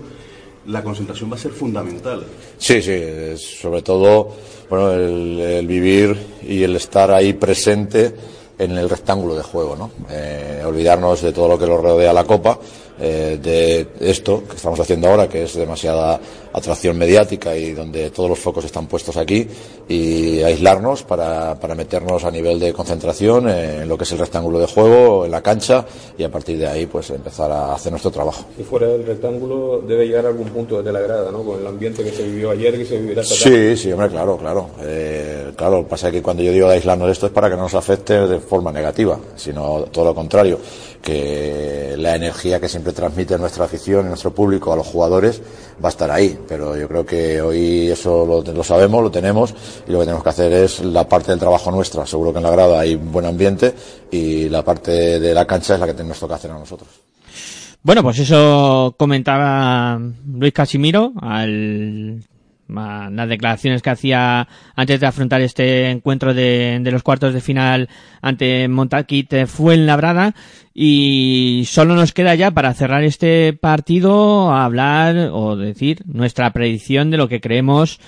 [0.68, 2.24] La concentración va a ser fundamental.
[2.58, 4.34] Sí, sí, sobre todo
[4.70, 8.14] bueno, el, el vivir y el estar ahí presente
[8.60, 9.92] en el rectángulo de juego, ¿no?
[10.10, 12.60] Eh, olvidarnos de todo lo que lo rodea la Copa,
[13.00, 16.20] eh, de esto que estamos haciendo ahora, que es demasiada
[16.54, 19.48] atracción mediática y donde todos los focos están puestos aquí,
[19.88, 24.60] y aislarnos para, para meternos a nivel de concentración en lo que es el rectángulo
[24.60, 25.86] de juego, en la cancha,
[26.18, 28.46] y a partir de ahí pues empezar a hacer nuestro trabajo.
[28.58, 31.44] Y fuera del rectángulo debe llegar a algún punto de la grada, ¿no?
[31.44, 33.76] Con el ambiente que se vivió ayer, que se vivirá esta tarde.
[33.76, 34.70] Sí, sí, hombre, claro, claro.
[34.82, 37.64] Eh, claro, pasa que cuando yo digo de aislarnos de esto es para que no
[37.64, 40.60] nos afecte de forma negativa, sino todo lo contrario,
[41.08, 45.42] que la energía que siempre transmite nuestra afición nuestro público a los jugadores
[45.82, 46.38] va a estar ahí.
[46.50, 49.56] Pero yo creo que hoy eso lo, lo sabemos, lo tenemos
[49.88, 52.06] y lo que tenemos que hacer es la parte del trabajo nuestra.
[52.06, 53.74] Seguro que en la grada hay buen ambiente
[54.12, 56.90] y la parte de la cancha es la que nos toca hacer a nosotros.
[57.84, 62.22] Bueno, pues eso comentaba Luis Casimiro al
[62.68, 67.90] Las declaraciones que hacía antes de afrontar este encuentro de, de los cuartos de final
[68.22, 70.36] ante Montaquit fue en Labrada
[70.74, 77.18] y solo nos queda ya para cerrar este partido hablar o decir nuestra predicción de
[77.18, 78.00] lo que creemos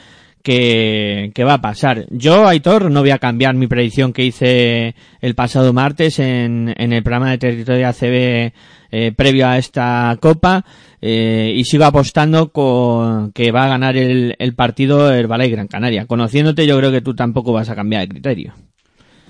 [0.44, 2.06] que, que va a pasar.
[2.10, 6.94] Yo, Aitor, no voy a cambiar mi predicción que hice el pasado martes en, en
[6.94, 8.54] el programa de Territorio ACB
[8.92, 10.66] eh, previo a esta copa
[11.02, 16.06] eh, y sigo apostando con que va a ganar el, partido el Balay Gran Canaria.
[16.06, 18.54] Conociéndote, yo creo que tú tampoco vas a cambiar de criterio.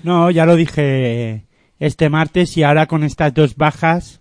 [0.02, 1.44] No, ya lo dije
[1.78, 4.20] este martes y ahora con estas dos bajas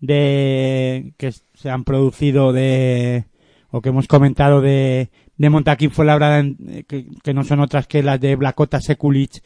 [0.00, 3.24] de que se han producido de
[3.70, 8.02] o que hemos comentado de de Montaquín Fuenlabrada en- que, que no son otras que
[8.02, 9.42] las de Blacota Sekulic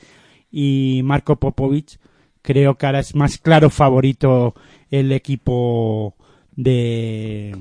[0.51, 1.99] y Marco Popovic
[2.43, 4.55] creo que ahora es más claro favorito
[4.91, 6.17] el equipo
[6.57, 7.55] de,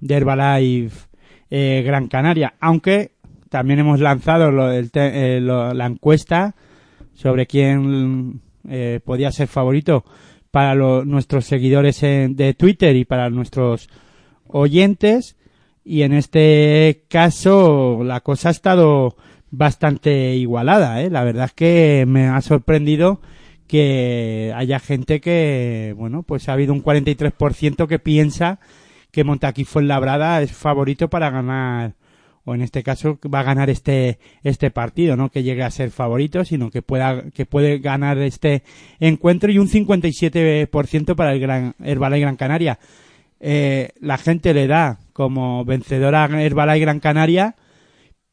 [0.00, 1.06] de Herbalife
[1.50, 3.12] eh, Gran Canaria aunque
[3.48, 6.54] también hemos lanzado lo eh, la encuesta
[7.14, 10.04] sobre quién eh, podía ser favorito
[10.50, 13.88] para nuestros seguidores en- de Twitter y para nuestros
[14.46, 15.36] oyentes.
[15.84, 19.16] Y en este caso la cosa ha estado
[19.50, 21.00] bastante igualada.
[21.10, 23.20] La verdad es que me ha sorprendido
[23.72, 28.60] que haya gente que, bueno, pues ha habido un 43% que piensa
[29.10, 31.94] que Montaquí Fuenlabrada es favorito para ganar
[32.44, 35.90] o en este caso va a ganar este este partido, no que llegue a ser
[35.90, 38.62] favorito, sino que pueda que puede ganar este
[39.00, 42.78] encuentro y un 57% para el Gran Herbalife Gran Canaria.
[43.40, 47.56] Eh, la gente le da como vencedora a Herbalife Gran Canaria,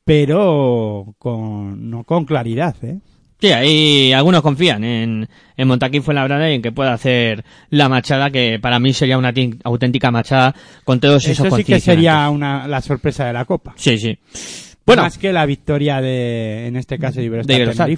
[0.03, 2.99] pero con no con claridad, ¿eh?
[3.41, 8.32] Sí, ahí algunos confían en, en Montaquín Fuenlabrada y en que pueda hacer la machada,
[8.32, 9.34] que para mí sería una
[9.64, 10.53] auténtica machada
[10.84, 13.74] con todos esos Eso sí que sería una, la sorpresa de la Copa.
[13.78, 14.18] Sí, sí.
[14.86, 15.03] Bueno.
[15.03, 17.90] Más que la victoria de, en este caso, de Iberostar.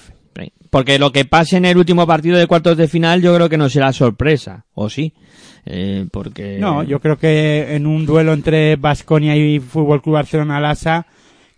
[0.69, 3.57] Porque lo que pase en el último partido de cuartos de final yo creo que
[3.57, 5.13] no será sorpresa, ¿o sí?
[5.65, 6.57] Eh, porque...
[6.59, 11.07] No, yo creo que en un duelo entre Basconia y Fútbol Club Barcelona Lasa,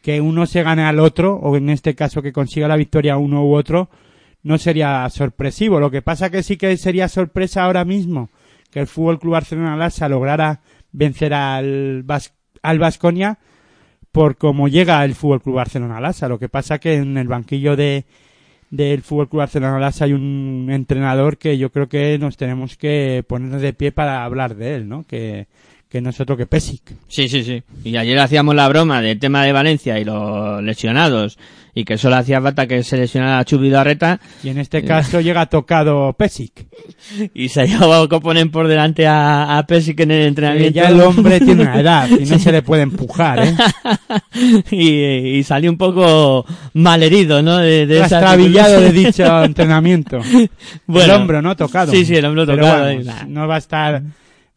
[0.03, 3.45] que uno se gane al otro, o en este caso que consiga la victoria uno
[3.45, 3.89] u otro,
[4.43, 5.79] no sería sorpresivo.
[5.79, 8.29] Lo que pasa que sí que sería sorpresa ahora mismo
[8.69, 10.59] que el Fútbol Club Barcelona Lasa lograra
[10.91, 13.39] vencer al Bas al Basconia
[14.11, 16.27] por cómo llega el Fútbol Club Barcelona Lasa.
[16.27, 18.03] Lo que pasa que en el banquillo de
[18.71, 23.23] del Fútbol Club Barcelona Lasa hay un entrenador que yo creo que nos tenemos que
[23.25, 25.03] poner de pie para hablar de él, ¿no?
[25.03, 25.47] Que,
[25.93, 26.81] que no es otro que Pesic.
[27.07, 27.61] Sí, sí, sí.
[27.83, 31.37] Y ayer hacíamos la broma del tema de Valencia y los lesionados
[31.75, 34.19] y que solo hacía falta que se lesionara a Chubi Darreta.
[34.43, 36.65] Y en este caso llega tocado Pesic.
[37.35, 40.73] Y se ha llevado Coponen por delante a, a Pesic en el entrenamiento.
[40.73, 43.55] Ya el hombre tiene una edad y no se le puede empujar, ¿eh?
[44.71, 46.43] y, y salió un poco
[46.73, 47.59] malherido, ¿no?
[47.59, 50.21] De, de Trastabillado de dicho entrenamiento.
[50.87, 51.13] Bueno.
[51.13, 51.55] el hombro, ¿no?
[51.55, 51.91] Tocado.
[51.91, 54.01] Sí, sí, el hombro tocado, vamos, eh, no va a estar,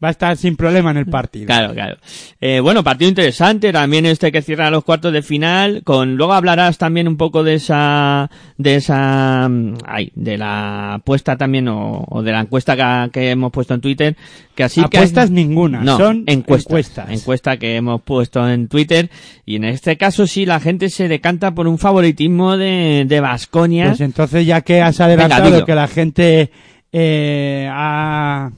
[0.03, 1.47] va a estar sin problema en el partido.
[1.47, 1.97] Claro, claro.
[2.41, 6.77] Eh, bueno, partido interesante, también este que cierra los cuartos de final, con, luego hablarás
[6.77, 12.23] también un poco de esa, de esa, mm, ay, de la apuesta también, o, o
[12.23, 14.17] de la encuesta que, que hemos puesto en Twitter,
[14.55, 14.99] que así que...
[14.99, 17.11] Apuestas ninguna, no, son encuestas, encuestas.
[17.11, 19.11] encuesta que hemos puesto en Twitter,
[19.47, 23.89] y en este caso sí, la gente se decanta por un favoritismo de, de Basconia.
[23.89, 26.51] Pues entonces, ya que has adelantado Venga, que la gente
[26.93, 28.51] eh, ha,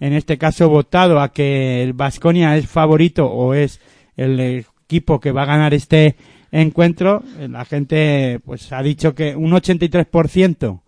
[0.00, 3.80] en este caso, votado a que el Vasconia es favorito o es
[4.16, 6.16] el equipo que va a ganar este
[6.52, 10.80] encuentro, eh, la gente pues ha dicho que un 83%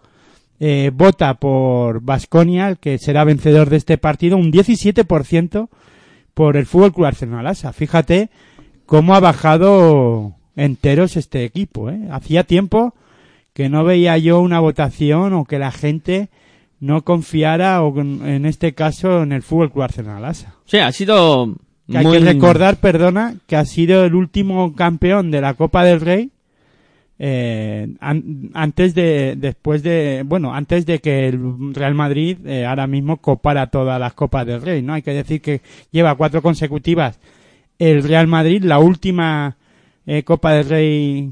[0.60, 5.68] eh, vota por Vasconia, que será vencedor de este partido, un 17%
[6.34, 7.72] por el Fútbol Club Arsenal Lasa.
[7.72, 8.30] Fíjate
[8.86, 11.90] cómo ha bajado enteros este equipo.
[11.90, 12.08] ¿eh?
[12.10, 12.94] Hacía tiempo
[13.52, 16.28] que no veía yo una votación o que la gente
[16.80, 20.54] no confiara o en este caso en el Fútbol Club Arsenal Lasa.
[20.64, 21.54] Sí, ha sido
[21.90, 26.00] Que Hay que recordar, perdona, que ha sido el último campeón de la Copa del
[26.00, 26.30] Rey
[27.18, 32.86] eh, an- antes de, después de, bueno, antes de que el Real Madrid eh, ahora
[32.86, 34.92] mismo copara todas las Copas del Rey, ¿no?
[34.92, 35.60] Hay que decir que
[35.90, 37.18] lleva cuatro consecutivas
[37.80, 39.56] el Real Madrid, la última
[40.06, 41.30] eh, Copa del Rey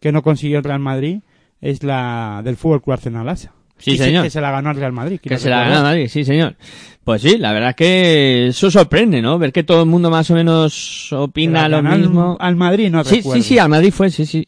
[0.00, 1.20] que no consiguió el Real Madrid
[1.60, 3.52] es la del Fútbol Club Arsenal Lasa.
[3.82, 4.24] Sí, señor.
[4.24, 5.20] Que se la ganó el Real Madrid.
[5.20, 5.78] Que se la recordar.
[5.78, 6.56] gana Madrid, sí, señor.
[7.04, 9.36] Pues sí, la verdad es que eso sorprende, ¿no?
[9.38, 12.36] Ver que todo el mundo más o menos opina lo al- mismo.
[12.38, 13.42] al Madrid, no Sí, recuerdo.
[13.42, 14.46] sí, sí, al Madrid fue, sí, sí.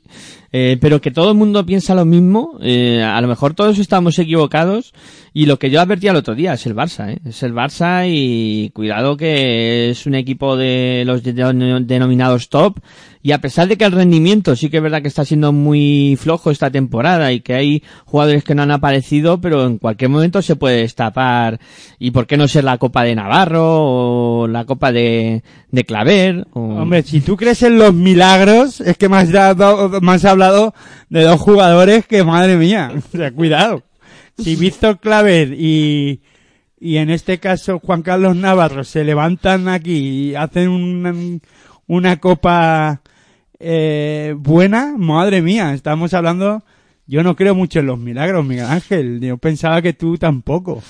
[0.56, 4.16] Eh, pero que todo el mundo piensa lo mismo, eh, a lo mejor todos estamos
[4.20, 4.92] equivocados
[5.32, 7.18] y lo que yo advertía el otro día es el Barça, ¿eh?
[7.24, 11.32] Es el Barça y cuidado que es un equipo de los de-
[11.84, 12.78] denominados top
[13.20, 16.16] y a pesar de que el rendimiento sí que es verdad que está siendo muy
[16.20, 20.40] flojo esta temporada y que hay jugadores que no han aparecido, pero en cualquier momento
[20.40, 21.58] se puede destapar
[21.98, 26.46] y por qué no ser la Copa de Navarro o la Copa de, de Claver.
[26.52, 26.60] O...
[26.60, 30.74] Hombre, si tú crees en los milagros, es que me has, dado, me hablado
[31.08, 33.82] de dos jugadores que, madre mía, o sea, cuidado.
[34.38, 36.20] Si Víctor Claver y,
[36.80, 41.14] y en este caso Juan Carlos Navarro se levantan aquí y hacen una,
[41.86, 43.00] una copa
[43.60, 46.64] eh, buena, madre mía, estamos hablando,
[47.06, 50.82] yo no creo mucho en los milagros, Miguel Ángel, yo pensaba que tú tampoco.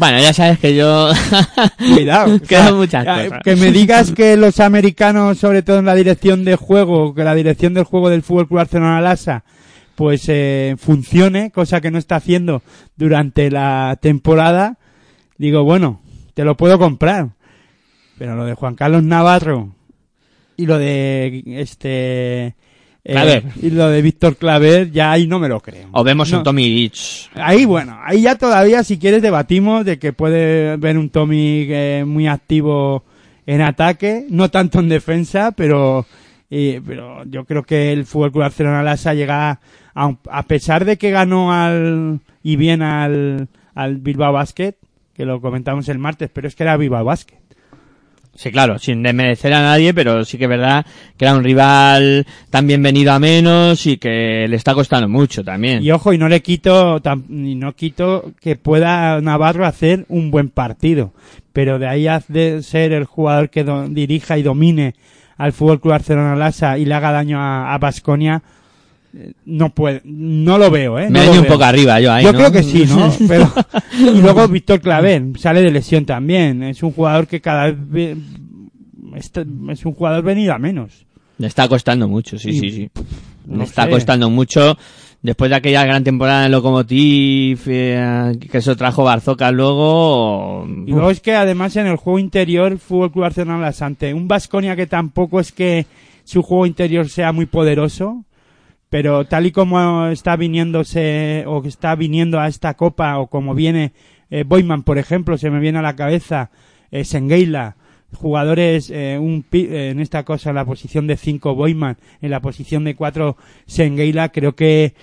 [0.00, 1.10] Bueno, ya sabes que yo...
[1.78, 2.34] Cuidado.
[2.34, 3.42] o Quedan sea, muchas eh, cosas.
[3.44, 7.34] Que me digas que los americanos, sobre todo en la dirección de juego, que la
[7.34, 9.44] dirección del juego del Fútbol Club Barcelona Lasa,
[9.96, 12.62] pues eh, funcione, cosa que no está haciendo
[12.96, 14.78] durante la temporada,
[15.36, 16.00] digo, bueno,
[16.32, 17.32] te lo puedo comprar.
[18.16, 19.74] Pero lo de Juan Carlos Navarro
[20.56, 22.56] y lo de este
[23.04, 25.88] eh, y lo de Víctor Claver, ya ahí no me lo creo.
[25.92, 26.38] O vemos No.
[26.38, 27.30] un Tommy Beach.
[27.34, 32.04] Ahí, bueno, ahí ya todavía, si quieres, debatimos de que puede ver un Tommy eh,
[32.06, 33.04] muy activo
[33.46, 36.06] en ataque, no tanto en defensa, pero,
[36.50, 39.60] eh, pero yo creo que el Fútbol Club Barcelona Lasa llega
[39.94, 44.74] a, un- a pesar de que ganó al, y bien al, al Bilbao Basket,
[45.14, 47.38] que lo comentamos el martes, pero es que era Bilbao Basket.
[48.40, 50.86] Sí, claro, sin desmerecer a nadie, pero sí que es verdad
[51.18, 55.82] que era un rival tan bienvenido a menos y que le está costando mucho también.
[55.82, 60.48] Y ojo, y no le quito, y no quito que pueda Navarro hacer un buen
[60.48, 61.12] partido.
[61.52, 64.94] Pero de ahí a de ser el jugador que dirija y domine
[65.36, 68.42] al Fútbol Club Barcelona Lasa y le haga daño a Basconia,
[69.44, 71.10] no puede, no lo veo, eh.
[71.10, 71.52] Me no un veo.
[71.52, 72.38] poco arriba yo ahí, Yo ¿no?
[72.38, 73.12] creo que sí, ¿no?
[73.28, 73.52] Pero,
[73.98, 76.62] y luego Víctor Claver sale de lesión también.
[76.62, 78.16] Es un jugador que cada vez
[79.16, 81.06] es un jugador venido a menos.
[81.38, 82.90] Le está costando mucho, sí, Y, sí, sí.
[83.46, 83.90] no Le está sé.
[83.90, 84.76] costando mucho.
[85.22, 90.66] Después de aquella gran temporada en Lokomotiv, eh, que eso trajo Barzoca luego...
[90.86, 94.28] Y luego es que además en el juego interior, Fútbol Club Barcelona Las ante un
[94.28, 95.84] Vasconia que tampoco es que
[96.24, 98.24] su juego interior sea muy poderoso,
[98.90, 103.54] pero tal y como está viniéndose o que está viniendo a esta copa o como
[103.54, 103.92] viene
[104.30, 106.50] eh, Boyman, por ejemplo, se me viene a la cabeza
[106.90, 107.04] eh,
[108.12, 112.40] jugadores eh, un eh, en esta cosa en la posición de 5 Boyman, en la
[112.40, 113.36] posición de 4
[113.66, 114.94] Sengeila, creo que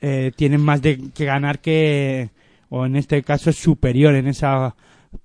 [0.00, 2.30] eh, tienen más de que ganar que
[2.68, 4.74] o en este caso superior en esas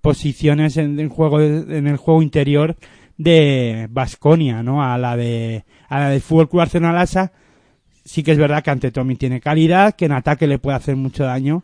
[0.01, 2.75] posiciones en el juego en el juego interior
[3.17, 4.83] de Basconia, ¿no?
[4.83, 7.31] A la de a la del Fútbol Club Barcelona Lasa.
[8.05, 10.95] Sí que es verdad que ante Tommy tiene calidad, que en ataque le puede hacer
[10.95, 11.63] mucho daño,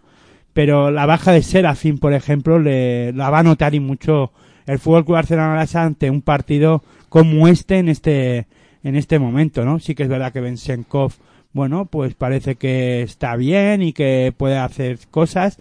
[0.53, 4.31] pero la baja de Serafín, por ejemplo, le la va a notar y mucho
[4.65, 8.47] el Fútbol Club Barcelona ante un partido como este en este
[8.83, 9.79] en este momento, ¿no?
[9.79, 11.11] Sí que es verdad que Bensenkov,
[11.51, 15.57] bueno, pues parece que está bien y que puede hacer cosas,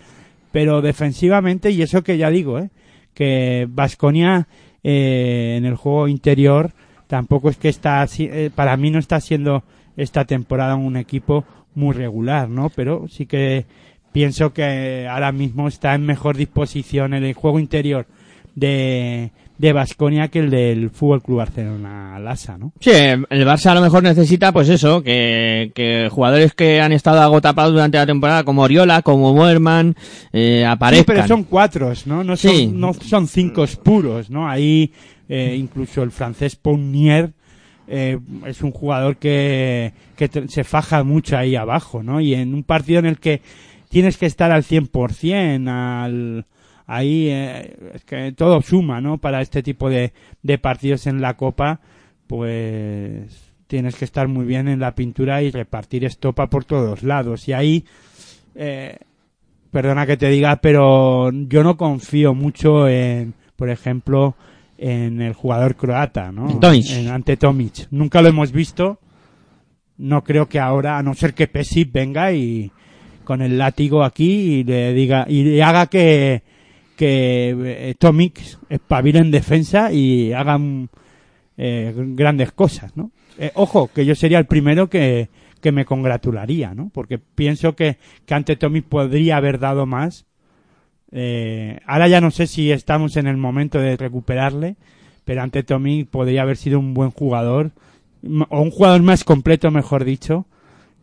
[0.53, 2.71] pero defensivamente, y eso que ya digo, ¿eh?
[3.15, 4.47] que Vasconia
[4.83, 6.73] en el juego interior
[7.09, 9.65] tampoco es que está, eh, para mí no está siendo
[9.99, 11.45] esta temporada un equipo
[11.75, 12.71] muy regular, ¿no?
[12.71, 13.67] Pero sí que
[14.13, 18.07] pienso que ahora mismo está en mejor disposición en el juego interior
[18.55, 22.73] de de Vasconia que el del Fútbol Club Barcelona Lasa, ¿no?
[22.79, 27.21] Sí, el Barça a lo mejor necesita, pues eso, que, que jugadores que han estado
[27.21, 29.97] agotapados durante la temporada, como Oriola, como Moerman,
[30.33, 31.05] eh, Sí, aparezcan.
[31.17, 32.23] pero son cuatro, ¿no?
[32.23, 32.67] No son, Sí.
[32.73, 34.49] no son cinco puros, ¿no?
[34.49, 34.93] Ahí
[35.29, 37.33] eh, incluso el francés Pounier
[37.89, 42.21] eh, es un jugador que, que se faja mucho ahí abajo, ¿no?
[42.21, 43.41] Y en un partido en el que
[43.89, 46.47] tienes que estar al 100% al
[46.87, 49.19] ahí eh, es que todo suma, ¿no?
[49.19, 50.13] Para este tipo de,
[50.43, 51.81] de partidos en la Copa,
[52.27, 57.47] pues tienes que estar muy bien en la pintura y repartir estopa por todos lados.
[57.47, 57.85] Y ahí
[58.55, 58.97] eh,
[59.71, 64.35] perdona que te diga, pero yo no confío mucho en, por ejemplo,
[64.79, 66.49] en el jugador croata, ¿no?
[66.51, 66.87] En Tomic.
[66.91, 67.89] En- ante Tomic.
[67.91, 68.99] Nunca lo hemos visto.
[69.99, 72.71] No creo que ahora, a no ser que Pesip venga y
[73.25, 74.31] con el látigo aquí
[74.61, 76.43] y le diga y le haga que
[76.97, 77.55] que
[77.91, 80.89] eh, Tomic espabile en defensa y hagan
[81.57, 83.11] eh, grandes cosas, ¿no?
[83.39, 85.29] Eh, ojo, que yo sería el primero que,
[85.61, 86.91] que me congratularía, ¿no?
[86.93, 90.27] Porque pienso que, que ante Tommy podría haber dado más.
[91.11, 94.77] Eh, ahora ya no sé si estamos en el momento de recuperarle,
[95.25, 97.73] pero ante Tommy podría haber sido un buen jugador,
[98.49, 100.47] o un jugador más completo, mejor dicho,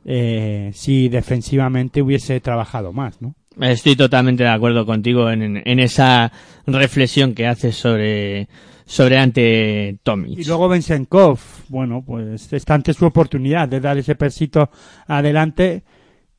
[0.04, 3.36] eh, si defensivamente hubiese trabajado más, ¿no?
[3.60, 6.32] Estoy totalmente de acuerdo contigo en, esa
[6.68, 8.50] reflexión que haces sobre,
[8.86, 10.40] sobre ante Tomic.
[10.40, 14.70] Y luego Bensenkov, bueno, pues está ante su oportunidad de dar ese persito
[15.08, 15.84] adelante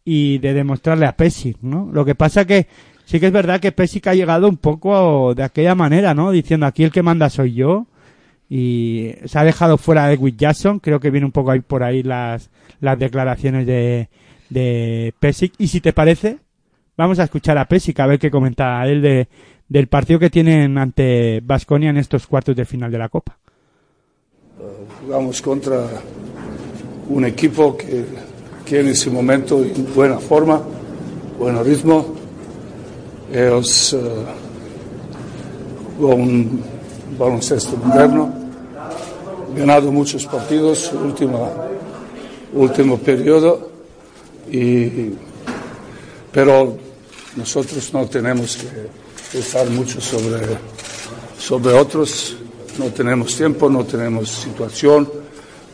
[0.05, 1.89] y de demostrarle a Pesic, ¿no?
[1.91, 2.67] Lo que pasa que
[3.07, 6.31] sí que es verdad que Pesic ha llegado un poco de aquella manera, ¿no?
[6.33, 7.87] Diciendo aquí el que manda soy yo
[8.51, 11.83] y se ha dejado fuera de Edwin Jackson, creo que viene un poco ahí por
[11.83, 12.51] ahí las,
[12.99, 14.11] declaraciones de,
[14.51, 16.39] de Pesic y si te parece,
[16.97, 19.29] vamos a escuchar a Pesic a ver qué comenta él de,
[19.69, 23.39] del partido que tienen ante Vasconia en estos cuartos de final de la Copa.
[25.01, 25.87] Jugamos contra
[27.09, 28.05] un equipo que,
[28.65, 30.61] que en ese momento en buena forma,
[31.39, 32.26] buen ritmo.
[33.33, 33.99] Ellos eh,
[35.99, 36.63] un
[37.19, 38.33] baloncesto moderno,
[39.57, 41.53] ganado muchos partidos, último,
[42.53, 43.71] último periodo,
[44.51, 45.13] y,
[46.33, 46.77] pero
[47.37, 48.67] nosotros no tenemos que
[49.33, 50.41] pensar mucho sobre,
[51.39, 52.37] sobre otros.
[52.79, 55.11] No tenemos tiempo, no tenemos situación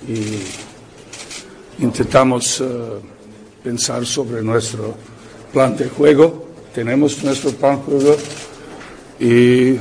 [0.07, 2.65] y intentamos eh,
[3.63, 4.95] pensar sobre nuestro
[5.53, 6.42] plan de juego.
[6.75, 8.17] Tenemos nuestro juego
[9.21, 9.79] y,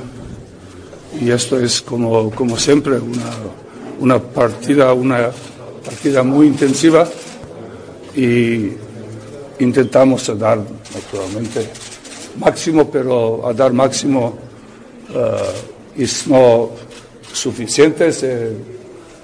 [1.21, 3.31] y esto es como, como siempre una,
[3.99, 5.31] una partida, una
[5.85, 7.07] partida muy intensiva
[8.15, 8.71] y
[9.59, 10.59] intentamos dar
[10.93, 11.69] naturalmente
[12.37, 14.37] máximo, pero a dar máximo
[15.13, 16.71] eh, es no
[17.31, 18.51] suficiente, se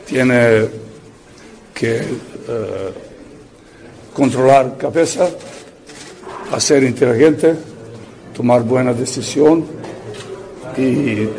[0.05, 0.67] tiene
[1.73, 2.93] que eh,
[4.13, 5.29] controlar cabeza,
[6.51, 7.55] hacer inteligente,
[8.35, 9.65] tomar buena decisión
[10.77, 11.29] y eh,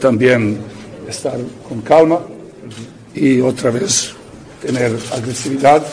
[0.00, 0.58] también
[1.08, 1.38] estar
[1.68, 2.20] con calma
[3.14, 4.14] y otra vez
[4.62, 5.84] tener agresividad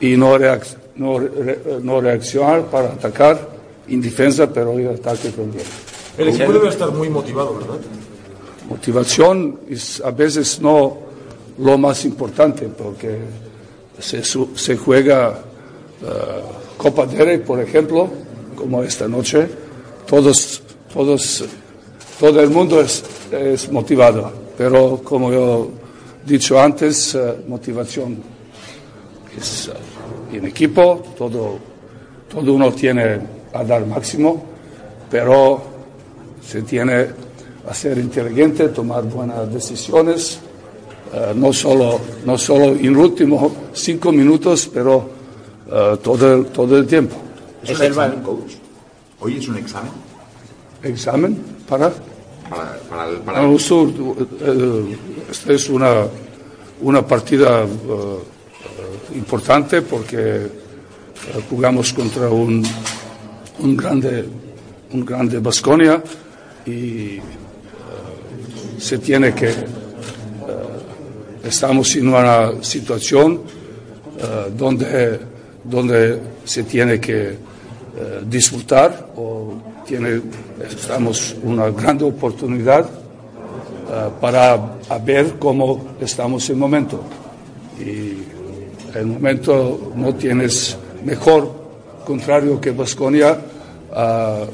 [0.00, 3.48] y no reaccionar no, re, no reaccionar para atacar
[3.88, 5.64] en defensa, pero en ataque también.
[6.18, 7.78] El equipo debe estar muy motivado, ¿verdad?
[8.68, 10.98] Motivación es a veces no
[11.58, 13.18] lo más importante, porque
[13.98, 15.38] se, se juega
[16.02, 18.08] uh, Copa del Rey, por ejemplo,
[18.56, 19.48] como esta noche,
[20.06, 20.62] todos,
[20.92, 21.44] todos,
[22.18, 25.70] todo el mundo es, motivado, pero como yo
[26.26, 28.18] he dicho antes, uh, motivación
[29.36, 31.58] es uh, en equipo, todo,
[32.28, 33.20] todo uno tiene
[33.52, 34.42] a dar máximo,
[35.10, 35.62] pero
[36.44, 37.06] se tiene
[37.68, 40.40] a ser inteligente, tomar buenas decisiones,
[41.34, 45.21] no, solo, no solo en últimos cinco minutos, pero
[45.72, 47.16] uh, todo, el, todo el tiempo.
[47.64, 48.52] ¿Es un examen, coach?
[49.20, 49.92] ¿Hoy es un examen?
[50.82, 51.38] ¿Examen?
[51.68, 51.90] ¿Para?
[52.50, 54.86] Para, para, el, para no, sur, uh,
[55.30, 56.06] esta es una,
[56.82, 57.64] una partida
[59.14, 60.48] importante porque
[61.48, 62.62] jugamos contra un,
[63.60, 64.28] un grande
[64.92, 66.02] un grande Basconia
[66.66, 67.22] y uh,
[68.78, 75.31] se tiene que uh, estamos en una situación uh, donde
[75.64, 77.36] donde se tiene que
[78.26, 79.54] disfrutar o
[79.86, 80.20] tiene
[80.66, 82.88] estamos una gran oportunidad
[84.20, 87.04] para ver cómo estamos en el momento
[87.78, 88.32] y
[88.98, 91.62] el momento no tienes mejor
[92.04, 93.38] contrario que Vasconia
[93.94, 94.44] a,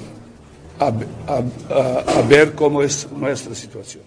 [0.80, 4.04] a, a, a, ver cómo es nuestra situación.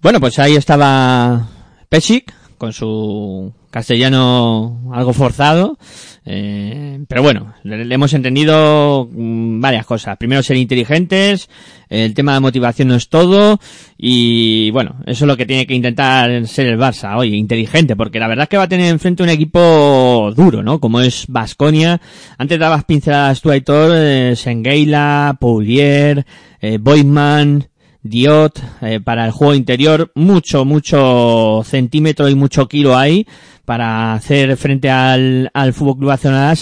[0.00, 1.48] Bueno, pues ahí estaba
[1.88, 5.76] Pesic con su castellano algo forzado,
[6.24, 10.16] eh, pero bueno, le, hemos entendido varias cosas.
[10.16, 11.50] Primero, ser inteligentes,
[11.90, 13.60] el tema de motivación no es todo,
[13.98, 18.18] y bueno, eso es lo que tiene que intentar ser el Barça, oye, inteligente, porque
[18.18, 20.80] la verdad es que va a tener enfrente un equipo duro, ¿no?
[20.80, 22.00] Como es Basconia.
[22.38, 26.24] Antes dabas pinceladas tú, Aitor, eh, Sengeila, Poulier,
[26.62, 27.68] eh, Boyman,
[28.08, 33.26] Diot, eh, para el juego interior, mucho, mucho centímetro y mucho kilo ahí
[33.66, 36.54] para hacer frente al, al Fútbol Club Barcelona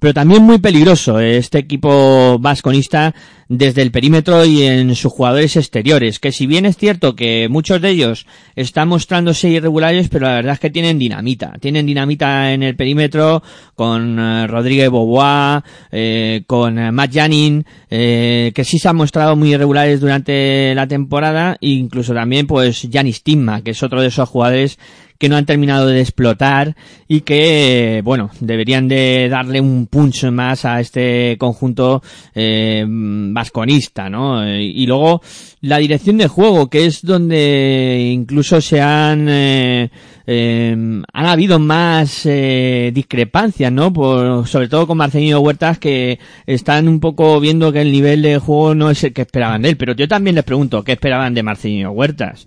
[0.00, 3.14] pero también muy peligroso este equipo vasconista
[3.48, 7.80] desde el perímetro y en sus jugadores exteriores, que si bien es cierto que muchos
[7.80, 8.26] de ellos
[8.56, 13.42] están mostrándose irregulares, pero la verdad es que tienen dinamita, tienen dinamita en el perímetro
[13.74, 15.62] con eh, Rodríguez Bobois,
[15.92, 20.88] eh, con eh, Matt Janin, eh, que sí se han mostrado muy irregulares durante la
[20.88, 24.78] temporada, e incluso también pues Janis Timma, que es otro de esos jugadores
[25.18, 26.76] que no han terminado de explotar
[27.08, 32.02] y que, bueno, deberían de darle un punch más a este conjunto
[32.34, 34.46] eh, vasconista, ¿no?
[34.48, 35.20] Y luego
[35.66, 39.90] la dirección de juego, que es donde incluso se han, eh,
[40.26, 40.72] eh,
[41.12, 43.92] han habido más eh, discrepancias, ¿no?
[43.92, 48.38] Por, sobre todo con Marcelino Huertas, que están un poco viendo que el nivel de
[48.38, 49.76] juego no es el que esperaban de él.
[49.76, 52.46] Pero yo también les pregunto, ¿qué esperaban de Marcelino Huertas?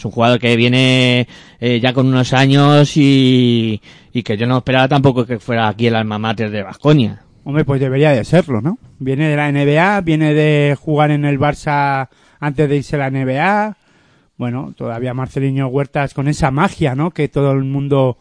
[0.00, 1.28] Es un jugador que viene
[1.60, 3.82] eh, ya con unos años y,
[4.14, 7.20] y que yo no esperaba tampoco que fuera aquí el alma mater de Vasconia.
[7.44, 8.78] Hombre, pues debería de serlo, ¿no?
[8.98, 12.08] Viene de la NBA, viene de jugar en el Barça
[12.38, 13.76] antes de irse a la NBA.
[14.38, 17.10] Bueno, todavía Marcelino Huertas con esa magia, ¿no?
[17.10, 18.16] Que todo el mundo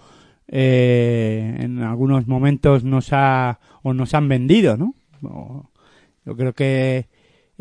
[0.50, 4.96] eh, en algunos momentos nos ha o nos han vendido, ¿no?
[6.26, 7.06] Yo creo que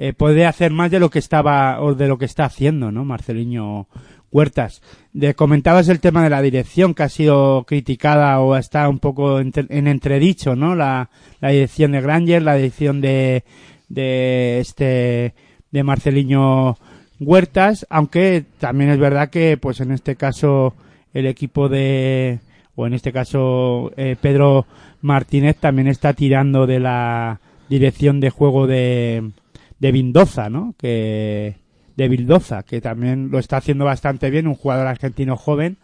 [0.01, 3.05] eh, puede hacer más de lo que estaba o de lo que está haciendo, ¿no?
[3.05, 3.89] Marcelino
[4.31, 4.81] Huertas.
[5.12, 9.41] De, comentabas el tema de la dirección que ha sido criticada o está un poco
[9.41, 10.75] entre- en entredicho, ¿no?
[10.77, 11.11] La,
[11.43, 13.43] dirección de Granger, la dirección de,
[13.89, 15.35] de este,
[15.73, 16.79] de Marcelino
[17.19, 20.75] Huertas, aunque también es verdad que, pues en este caso,
[21.12, 22.39] el equipo de,
[22.77, 24.66] o en este caso, eh, Pedro
[25.01, 29.31] Martínez también está tirando de la dirección de juego de,
[29.79, 30.75] de Vindoza, ¿no?
[30.79, 31.57] Que,
[31.97, 35.79] de Vildoza, que también lo está haciendo bastante bien, un jugador argentino joven,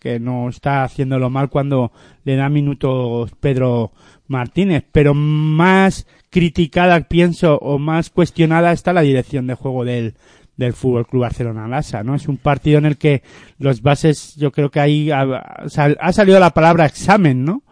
[0.00, 1.90] que no está haciéndolo mal cuando
[2.24, 3.92] le da minutos Pedro
[4.28, 10.14] Martínez, pero más criticada, pienso, o más cuestionada está la dirección de juego del,
[10.56, 12.14] del Fútbol Club Barcelona Lasa, ¿no?
[12.14, 13.22] Es un partido en el que
[13.58, 17.62] los bases, yo creo que ahí ha, sal- ha salido la palabra examen, ¿no?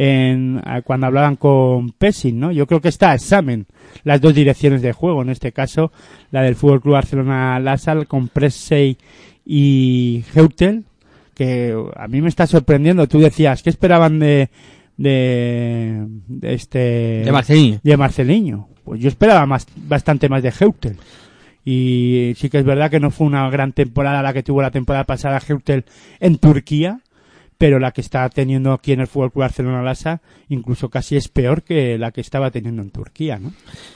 [0.00, 2.52] En, a- cuando hablaban con Pessin, ¿no?
[2.52, 3.66] Yo creo que está a examen
[4.04, 5.90] las dos direcciones de juego, en este caso
[6.30, 8.96] la del Fútbol Club Barcelona Lasa con Pressey
[9.44, 10.84] y Heutel,
[11.34, 13.08] que a mí me está sorprendiendo.
[13.08, 14.50] Tú decías, ¿qué esperaban de,
[14.96, 17.22] de, de este...
[17.24, 17.80] De Marceliño.
[17.82, 18.68] De Marceliño.
[18.84, 20.96] Pues yo esperaba más, bastante más de Heutel.
[21.64, 24.70] Y sí que es verdad que no fue una gran temporada la que tuvo la
[24.70, 25.84] temporada pasada Heutel
[26.20, 27.00] en Turquía,
[27.58, 31.28] pero la que está teniendo aquí en el Fútbol Club Barcelona Lasa incluso casi es
[31.28, 33.52] peor que la que estaba teniendo en Turquía, ¿no?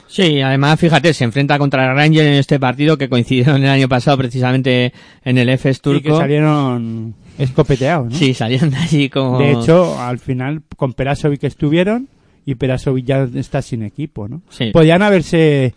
[0.07, 3.69] Sí, además, fíjate, se enfrenta contra el Ranger en este partido que coincidió en el
[3.69, 5.99] año pasado precisamente en el FS turco.
[5.99, 8.15] Y que salieron escopeteados, ¿no?
[8.17, 9.39] Sí, salieron de allí como...
[9.39, 12.09] De hecho, al final con Perasovic estuvieron
[12.45, 14.41] y Perasovic ya está sin equipo, ¿no?
[14.49, 14.71] Sí.
[14.71, 15.73] Podían haberse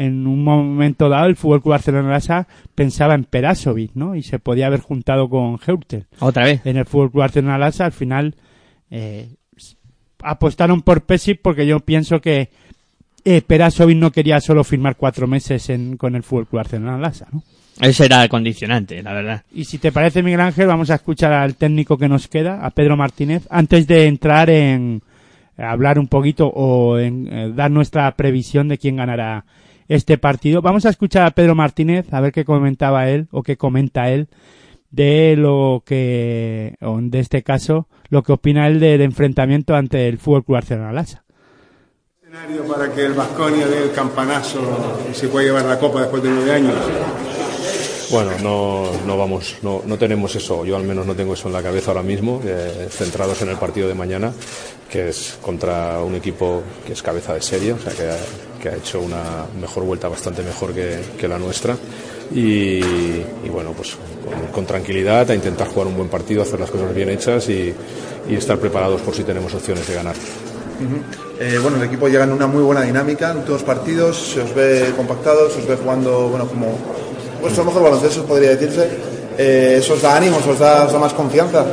[0.00, 4.14] en un momento dado el Fútbol Club Barcelona pensaba en Perasovic, ¿no?
[4.14, 6.06] Y se podía haber juntado con Heutel.
[6.20, 6.64] Otra vez.
[6.64, 8.34] En el Fútbol Club Barcelona al final
[8.90, 9.28] eh,
[10.22, 12.48] apostaron por Pesic porque yo pienso que
[13.26, 17.42] eh, Perasovic no quería solo firmar cuatro meses en, con el Fútbol Club Barcelona ¿no?
[17.78, 19.42] Ese era el condicionante, la verdad.
[19.52, 22.70] Y si te parece, Miguel Ángel, vamos a escuchar al técnico que nos queda, a
[22.70, 25.02] Pedro Martínez, antes de entrar en
[25.58, 29.44] hablar un poquito o en eh, dar nuestra previsión de quién ganará
[29.90, 30.62] este partido.
[30.62, 34.28] Vamos a escuchar a Pedro Martínez, a ver qué comentaba él o qué comenta él
[34.90, 40.18] de lo que, o de este caso, lo que opina él del enfrentamiento ante el
[40.18, 41.24] Fútbol Club Barcelona Lasa.
[42.22, 44.60] escenario para que el Vasconia dé el campanazo
[45.10, 46.74] y se pueda llevar la copa después de nueve años?
[48.12, 51.54] Bueno, no, no vamos, no, no tenemos eso, yo al menos no tengo eso en
[51.54, 54.32] la cabeza ahora mismo, eh, centrados en el partido de mañana,
[54.90, 59.00] que es contra un equipo que es cabeza de serie, o sea, que ha, hecho
[59.00, 61.76] una mejor vuelta, bastante mejor que, la nuestra.
[62.34, 62.80] Y,
[63.50, 63.96] bueno, pues
[64.52, 67.74] con, tranquilidad a intentar jugar un buen partido, hacer las cosas bien hechas y,
[68.28, 70.14] estar preparados por si tenemos opciones de ganar.
[71.40, 74.54] Eh, bueno, el equipo llega en una muy buena dinámica en últimos partidos, se os
[74.54, 76.78] ve compactados, se os ve jugando, bueno, como
[77.40, 78.88] vuestro mejor baloncesto podría decirse.
[79.36, 81.64] Eh, ¿Eso os da ánimos, os da más confianza?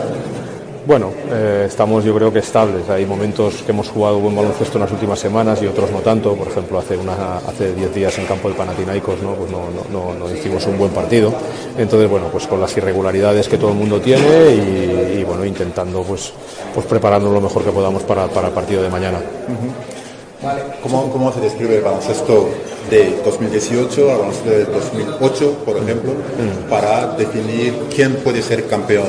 [0.87, 2.89] Bueno, eh, estamos yo creo que estables.
[2.89, 6.33] Hay momentos que hemos jugado buen baloncesto en las últimas semanas y otros no tanto.
[6.33, 9.33] Por ejemplo, hace una, hace 10 días en campo del Panathinaikos ¿no?
[9.33, 11.33] Pues no, no, no, hicimos un buen partido.
[11.77, 14.23] Entonces, bueno, pues con las irregularidades que todo el mundo tiene
[14.55, 16.31] y, y, bueno, intentando pues,
[16.73, 19.19] pues prepararnos lo mejor que podamos para, para el partido de mañana.
[20.81, 22.47] ¿Cómo, ¿Cómo se describe el baloncesto
[22.89, 26.13] de 2018 al baloncesto de 2008, por ejemplo,
[26.69, 29.07] para definir quién puede ser campeón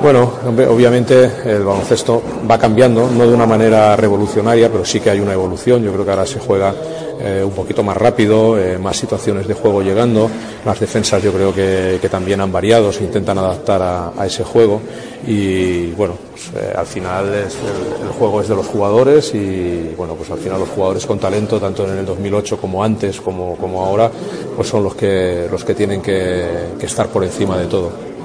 [0.00, 5.20] Bueno, obviamente el baloncesto va cambiando, no de una manera revolucionaria, pero sí que hay
[5.20, 5.82] una evolución.
[5.82, 6.74] Yo creo que ahora se juega
[7.18, 10.30] eh, un poquito más rápido, eh, más situaciones de juego llegando.
[10.66, 13.80] Las defensas yo creo que, también han variado, se intentan adaptar
[14.16, 14.80] a, ese juego
[15.26, 20.30] y bueno, pues, eh, al final el, juego es de los jugadores y bueno, pues
[20.30, 24.10] al final los jugadores con talento, tanto en el 2008 como antes, como, como ahora,
[24.54, 28.15] pues son los que, los que tienen que estar por encima de todo.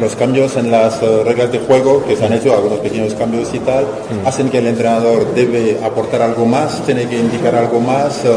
[0.00, 3.52] Los cambios en las eh, reglas de juego que se han hecho, algunos pequeños cambios
[3.54, 3.84] y tal,
[4.24, 8.24] hacen que el entrenador debe aportar algo más, tiene que indicar algo más.
[8.24, 8.28] eh,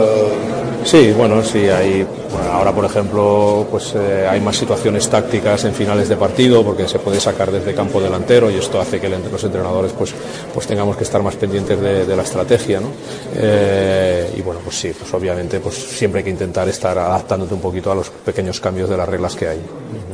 [0.84, 5.74] Sí, bueno, sí, hay, bueno, ahora por ejemplo, pues eh, hay más situaciones tácticas en
[5.74, 9.44] finales de partido porque se puede sacar desde campo delantero y esto hace que los
[9.44, 10.14] entrenadores pues,
[10.54, 12.90] pues tengamos que estar más pendientes de, de la estrategia, ¿no?
[13.36, 17.62] Eh, y bueno, pues sí, pues obviamente pues siempre hay que intentar estar adaptándote un
[17.62, 19.62] poquito a los pequeños cambios de las reglas que hay.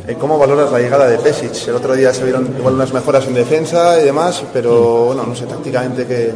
[0.08, 1.68] Eh, ¿Cómo valoras la llegada de Pesic?
[1.68, 5.36] El otro día se vieron igual unas mejoras en defensa y demás, pero bueno, no
[5.36, 6.32] sé, tácticamente que...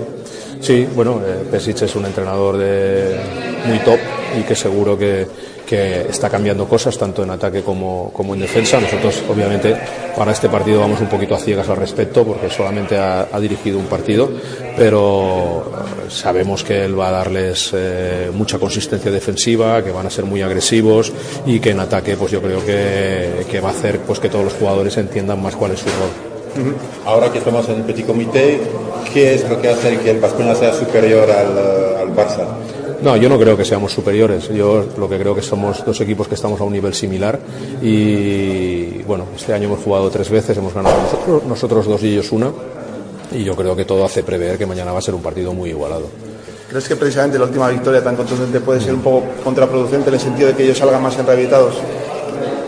[0.60, 3.19] Sí, bueno, eh, Pesic es un entrenador de,
[3.65, 3.99] muy top
[4.39, 5.27] y que seguro que,
[5.65, 8.80] que está cambiando cosas tanto en ataque como, como en defensa.
[8.80, 9.76] Nosotros, obviamente,
[10.15, 13.85] para este partido vamos un poquito a ciegas al respecto porque solamente ha, dirigido un
[13.85, 14.30] partido,
[14.77, 20.10] pero eh, sabemos que él va a darles eh, mucha consistencia defensiva, que van a
[20.10, 21.11] ser muy agresivos
[21.45, 24.45] y que en ataque, pues yo creo que, que va a hacer pues que todos
[24.45, 26.34] los jugadores entiendan más cuál es su rol.
[27.05, 28.61] Ahora que estamos en el petit comité,
[29.11, 31.57] ¿qué es lo que hace que el Barcelona sea superior al,
[31.97, 32.45] al Barça?
[33.03, 34.47] No, yo no creo que seamos superiores.
[34.47, 37.38] Yo lo que creo que somos dos equipos que estamos a un nivel similar
[37.81, 40.95] y bueno, este año hemos jugado tres veces, hemos ganado
[41.45, 42.49] nosotros, dos y ellos una
[43.34, 45.71] y yo creo que todo hace prever que mañana va a ser un partido muy
[45.71, 46.05] igualado.
[46.69, 50.21] ¿Crees que precisamente la última victoria tan contundente puede ser un poco contraproducente en el
[50.21, 51.75] sentido de que ellos salgan más enrabitados?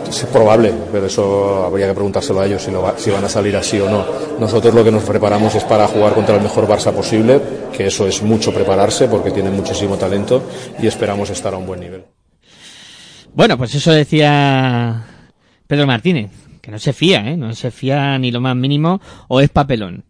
[0.08, 3.28] Es probable, pero eso habría que preguntárselo a ellos si, lo va- si van a
[3.28, 4.04] salir así o no.
[4.38, 7.40] Nosotros lo que nos preparamos es para jugar contra el mejor Barça posible,
[7.76, 10.42] que eso es mucho prepararse porque tienen muchísimo talento
[10.80, 12.04] y esperamos estar a un buen nivel.
[13.34, 15.04] Bueno, pues eso decía
[15.66, 16.30] Pedro Martínez,
[16.62, 17.36] que no se fía, ¿eh?
[17.36, 20.04] No se fía ni lo más mínimo o es papelón.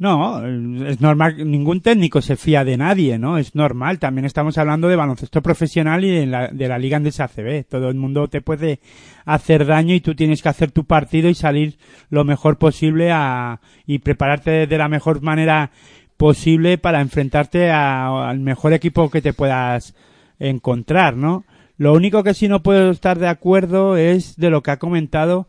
[0.00, 0.46] No,
[0.86, 3.36] es normal, ningún técnico se fía de nadie, ¿no?
[3.36, 7.24] Es normal, también estamos hablando de baloncesto profesional y de la, de la Liga Andesa
[7.24, 7.64] ACB.
[7.68, 8.78] Todo el mundo te puede
[9.24, 11.78] hacer daño y tú tienes que hacer tu partido y salir
[12.10, 15.72] lo mejor posible a, y prepararte de la mejor manera
[16.16, 19.96] posible para enfrentarte a- al mejor equipo que te puedas
[20.38, 21.44] encontrar, ¿no?
[21.76, 25.48] Lo único que sí no puedo estar de acuerdo es de lo que ha comentado,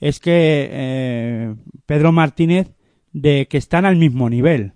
[0.00, 1.54] es que eh,
[1.86, 2.68] Pedro Martínez
[3.12, 4.72] de que están al mismo nivel.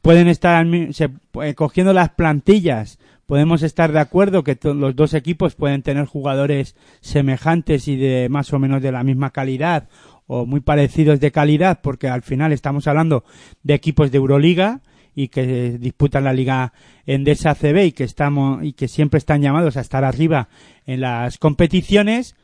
[0.00, 1.10] Pueden estar al se-
[1.42, 2.98] eh, cogiendo las plantillas.
[3.26, 8.52] Podemos estar de acuerdo que los dos equipos pueden tener jugadores semejantes y de más
[8.52, 9.88] o menos de la misma calidad
[10.26, 13.24] o muy parecidos de calidad, porque al final estamos hablando
[13.62, 14.80] de equipos de Euroliga
[15.14, 16.72] y que disputan la liga
[17.06, 20.48] Endesa CB y que estamos y que siempre están llamados a estar arriba
[20.86, 22.34] en las competiciones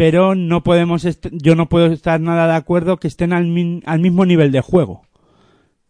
[0.00, 4.00] pero no podemos yo no puedo estar nada de acuerdo que estén al, min- al
[4.00, 5.02] mismo nivel de juego.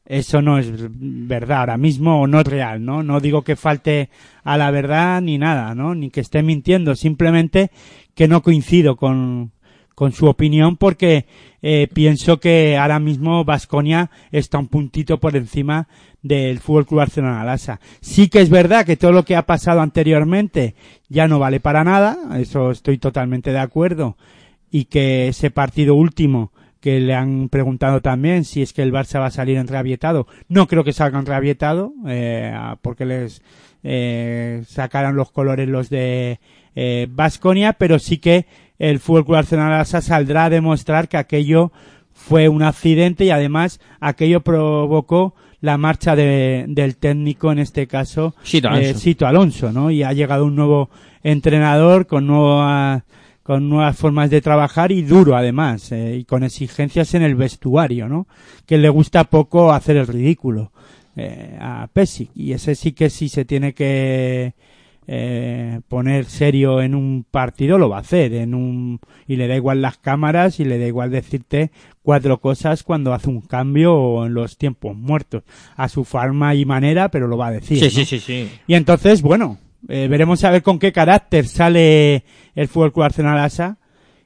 [0.04, 3.04] Eso no es verdad ahora mismo o no es real, ¿no?
[3.04, 4.10] No digo que falte
[4.42, 5.94] a la verdad ni nada, ¿no?
[5.94, 7.70] Ni que esté mintiendo, simplemente
[8.16, 9.52] que no coincido con
[10.12, 11.26] su opinión porque
[11.62, 15.88] eh, pienso que ahora mismo Vasconia está un puntito por encima
[16.22, 17.80] del Fútbol Club Barcelona Lasa.
[18.00, 20.74] Sí que es verdad que todo lo que ha pasado anteriormente
[21.08, 24.16] ya no vale para nada, eso estoy totalmente de acuerdo,
[24.70, 29.20] y que ese partido último que le han preguntado también si es que el Barça
[29.20, 30.26] va a salir enrabietado.
[30.48, 33.42] No creo que salga enrabietado, eh, porque les
[33.82, 36.38] eh, sacaran los colores los de
[37.10, 38.46] Vasconia, pero sí que
[38.80, 41.70] el Fútbol Club Barcelona Lasa saldrá a demostrar que aquello
[42.12, 48.34] fue un accidente y además aquello provocó la marcha de- del técnico en este caso
[48.42, 48.90] Sito Alonso.
[48.90, 49.90] eh, Sito Alonso, ¿no?
[49.92, 50.90] Y ha llegado un nuevo
[51.22, 53.04] entrenador con nueva
[53.42, 58.08] con nuevas formas de trabajar y duro además eh, y con exigencias en el vestuario,
[58.08, 58.26] ¿no?
[58.66, 60.72] Que le gusta poco hacer el ridículo
[61.16, 64.54] eh, a Pesic y ese sí que si se tiene que
[65.12, 69.56] eh, poner serio en un partido lo va a hacer en un y le da
[69.56, 71.72] igual las cámaras y le da igual decirte
[72.04, 75.42] cuatro cosas cuando hace un cambio o en los tiempos muertos
[75.76, 77.90] a su forma y manera pero lo va a decir Sí, ¿no?
[77.90, 78.48] sí, sí, sí.
[78.68, 79.58] y entonces bueno
[79.88, 82.22] eh, veremos a ver con qué carácter sale
[82.54, 83.78] el Fútbol Club Arsenal Asa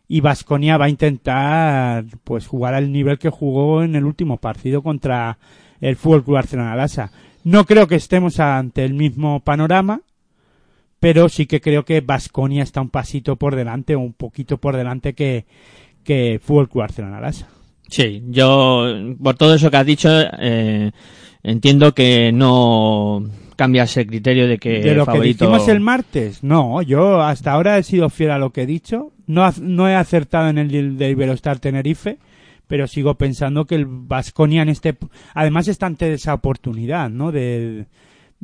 [0.07, 4.83] y Vasconia va a intentar pues jugar al nivel que jugó en el último partido
[4.83, 5.39] contra
[5.81, 7.11] el Fútbol Club Arsenal Asa.
[7.43, 10.03] No creo que estemos ante el mismo panorama,
[11.05, 14.75] pero sí que creo que Vasconia está un pasito por delante o un poquito por
[14.75, 15.45] delante que
[16.03, 17.49] que Fútbol Club Asa.
[17.89, 18.87] Sí, yo,
[19.23, 20.09] por todo eso que has dicho,
[20.39, 20.93] eh,
[21.43, 23.23] entiendo que no
[23.57, 25.45] cambias el criterio de que de lo favorito...
[25.45, 28.67] que dijimos el martes, no, yo hasta ahora he sido fiel a lo que he
[28.67, 32.17] dicho, no, no he acertado en el del- de Iberostar Tenerife,
[32.67, 34.97] pero sigo pensando que el Vasconia en este,
[35.35, 37.31] además está ante esa oportunidad, ¿no?
[37.31, 37.85] De,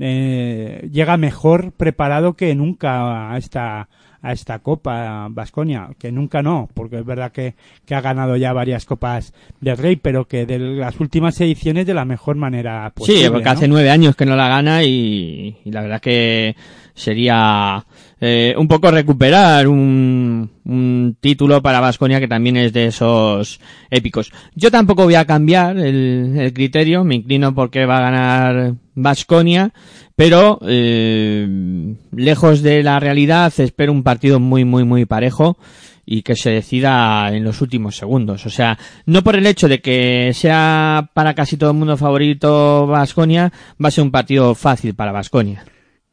[0.00, 3.88] de- llega mejor preparado que nunca a esta
[4.22, 7.54] a esta copa Vasconia, que nunca no, porque es verdad que,
[7.86, 9.32] que ha ganado ya varias copas
[9.62, 13.22] del Rey, pero que de las últimas ediciones de la mejor manera posible.
[13.22, 13.50] Sí, porque ¿no?
[13.52, 16.54] hace nueve años que no la gana y, y la verdad que
[16.92, 17.86] sería
[18.20, 23.60] eh, un poco recuperar un, un título para Vasconia que también es de esos
[23.90, 24.30] épicos.
[24.54, 29.72] Yo tampoco voy a cambiar el, criterio, me inclino porque va a ganar Vasconia,
[30.16, 35.56] pero eh, lejos de la realidad espero un partido muy muy muy parejo
[36.04, 38.44] y que se decida en los últimos segundos.
[38.44, 42.86] O sea, no por el hecho de que sea para casi todo el mundo favorito
[42.86, 43.52] Vasconia,
[43.82, 45.64] va a ser un partido fácil para Vasconia.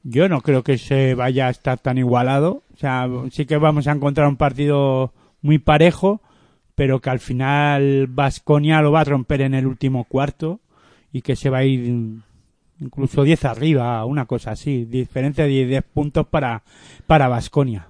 [0.09, 2.63] Yo no creo que se vaya a estar tan igualado.
[2.73, 5.11] O sea, sí que vamos a encontrar un partido
[5.41, 6.21] muy parejo,
[6.75, 10.61] pero que al final Vasconia lo va a romper en el último cuarto
[11.11, 12.21] y que se va a ir
[12.79, 14.85] incluso 10 arriba, una cosa así.
[14.85, 16.63] Diferencia de 10 puntos para
[17.05, 17.87] para Vasconia.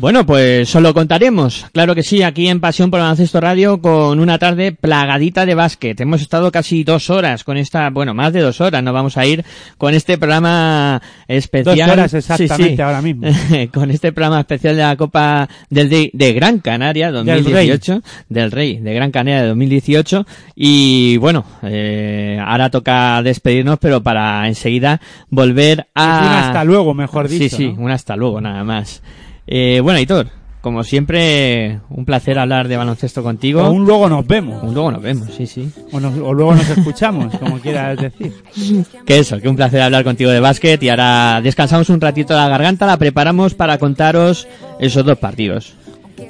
[0.00, 4.20] Bueno, pues solo contaremos, claro que sí, aquí en Pasión por el Baloncesto Radio con
[4.20, 6.00] una tarde plagadita de básquet.
[6.00, 9.26] Hemos estado casi dos horas con esta, bueno, más de dos horas, nos vamos a
[9.26, 9.44] ir
[9.76, 11.76] con este programa especial.
[11.76, 12.82] Dos horas Sí, exactamente sí.
[12.82, 13.26] ahora mismo.
[13.74, 18.78] con este programa especial de la Copa del Rey de Gran Canaria 2018, del Rey,
[18.78, 20.26] de Gran Canaria de 2018.
[20.54, 26.20] Y bueno, eh, ahora toca despedirnos, pero para enseguida volver a...
[26.20, 27.82] Un hasta luego, mejor Sí, dicho, sí, ¿no?
[27.82, 29.02] un hasta luego nada más.
[29.50, 30.28] Eh, bueno, Aitor,
[30.60, 33.62] como siempre, un placer hablar de baloncesto contigo.
[33.62, 34.62] O un luego nos vemos.
[34.62, 35.70] Un luego nos vemos, sí, sí.
[35.92, 38.34] O, nos- o luego nos escuchamos, como quieras decir.
[39.06, 42.48] Que eso, que un placer hablar contigo de básquet y ahora descansamos un ratito la
[42.48, 44.46] garganta, la preparamos para contaros
[44.80, 45.72] esos dos partidos.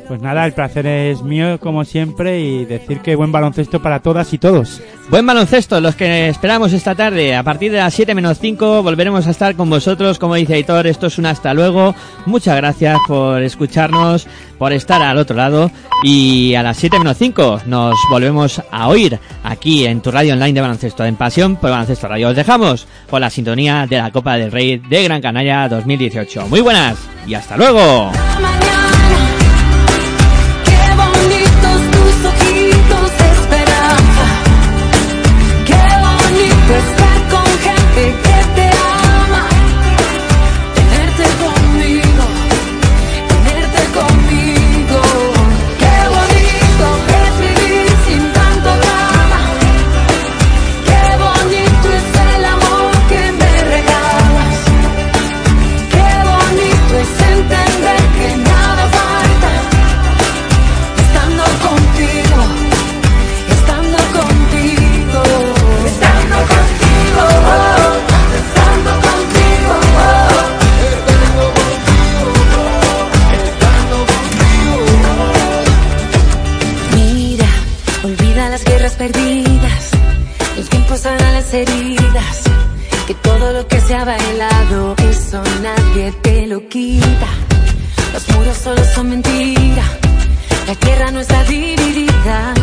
[0.06, 4.32] Pues nada, el placer es mío como siempre y decir que buen baloncesto para todas
[4.32, 4.81] y todos.
[5.10, 7.35] Buen baloncesto, los que esperamos esta tarde.
[7.35, 10.19] A partir de las 7 menos 5 volveremos a estar con vosotros.
[10.19, 11.94] Como dice Aitor, esto es un hasta luego.
[12.27, 14.27] Muchas gracias por escucharnos,
[14.59, 15.70] por estar al otro lado.
[16.02, 20.52] Y a las 7 menos 5 nos volvemos a oír aquí en tu radio online
[20.52, 22.28] de baloncesto, en Pasión por Baloncesto Radio.
[22.28, 26.48] Os dejamos con la sintonía de la Copa del Rey de Gran Canaria 2018.
[26.48, 28.12] Muy buenas y hasta luego.
[83.39, 87.28] Todo lo que se ha bailado, eso nadie te lo quita.
[88.12, 89.85] Los muros solo son mentira.
[90.66, 92.55] La tierra no está dividida.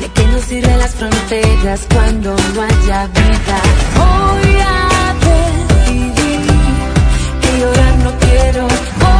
[0.00, 3.58] ¿De qué nos sirven las fronteras cuando no haya vida?
[3.96, 6.40] Voy a decidir
[7.40, 9.19] que llorar no quiero.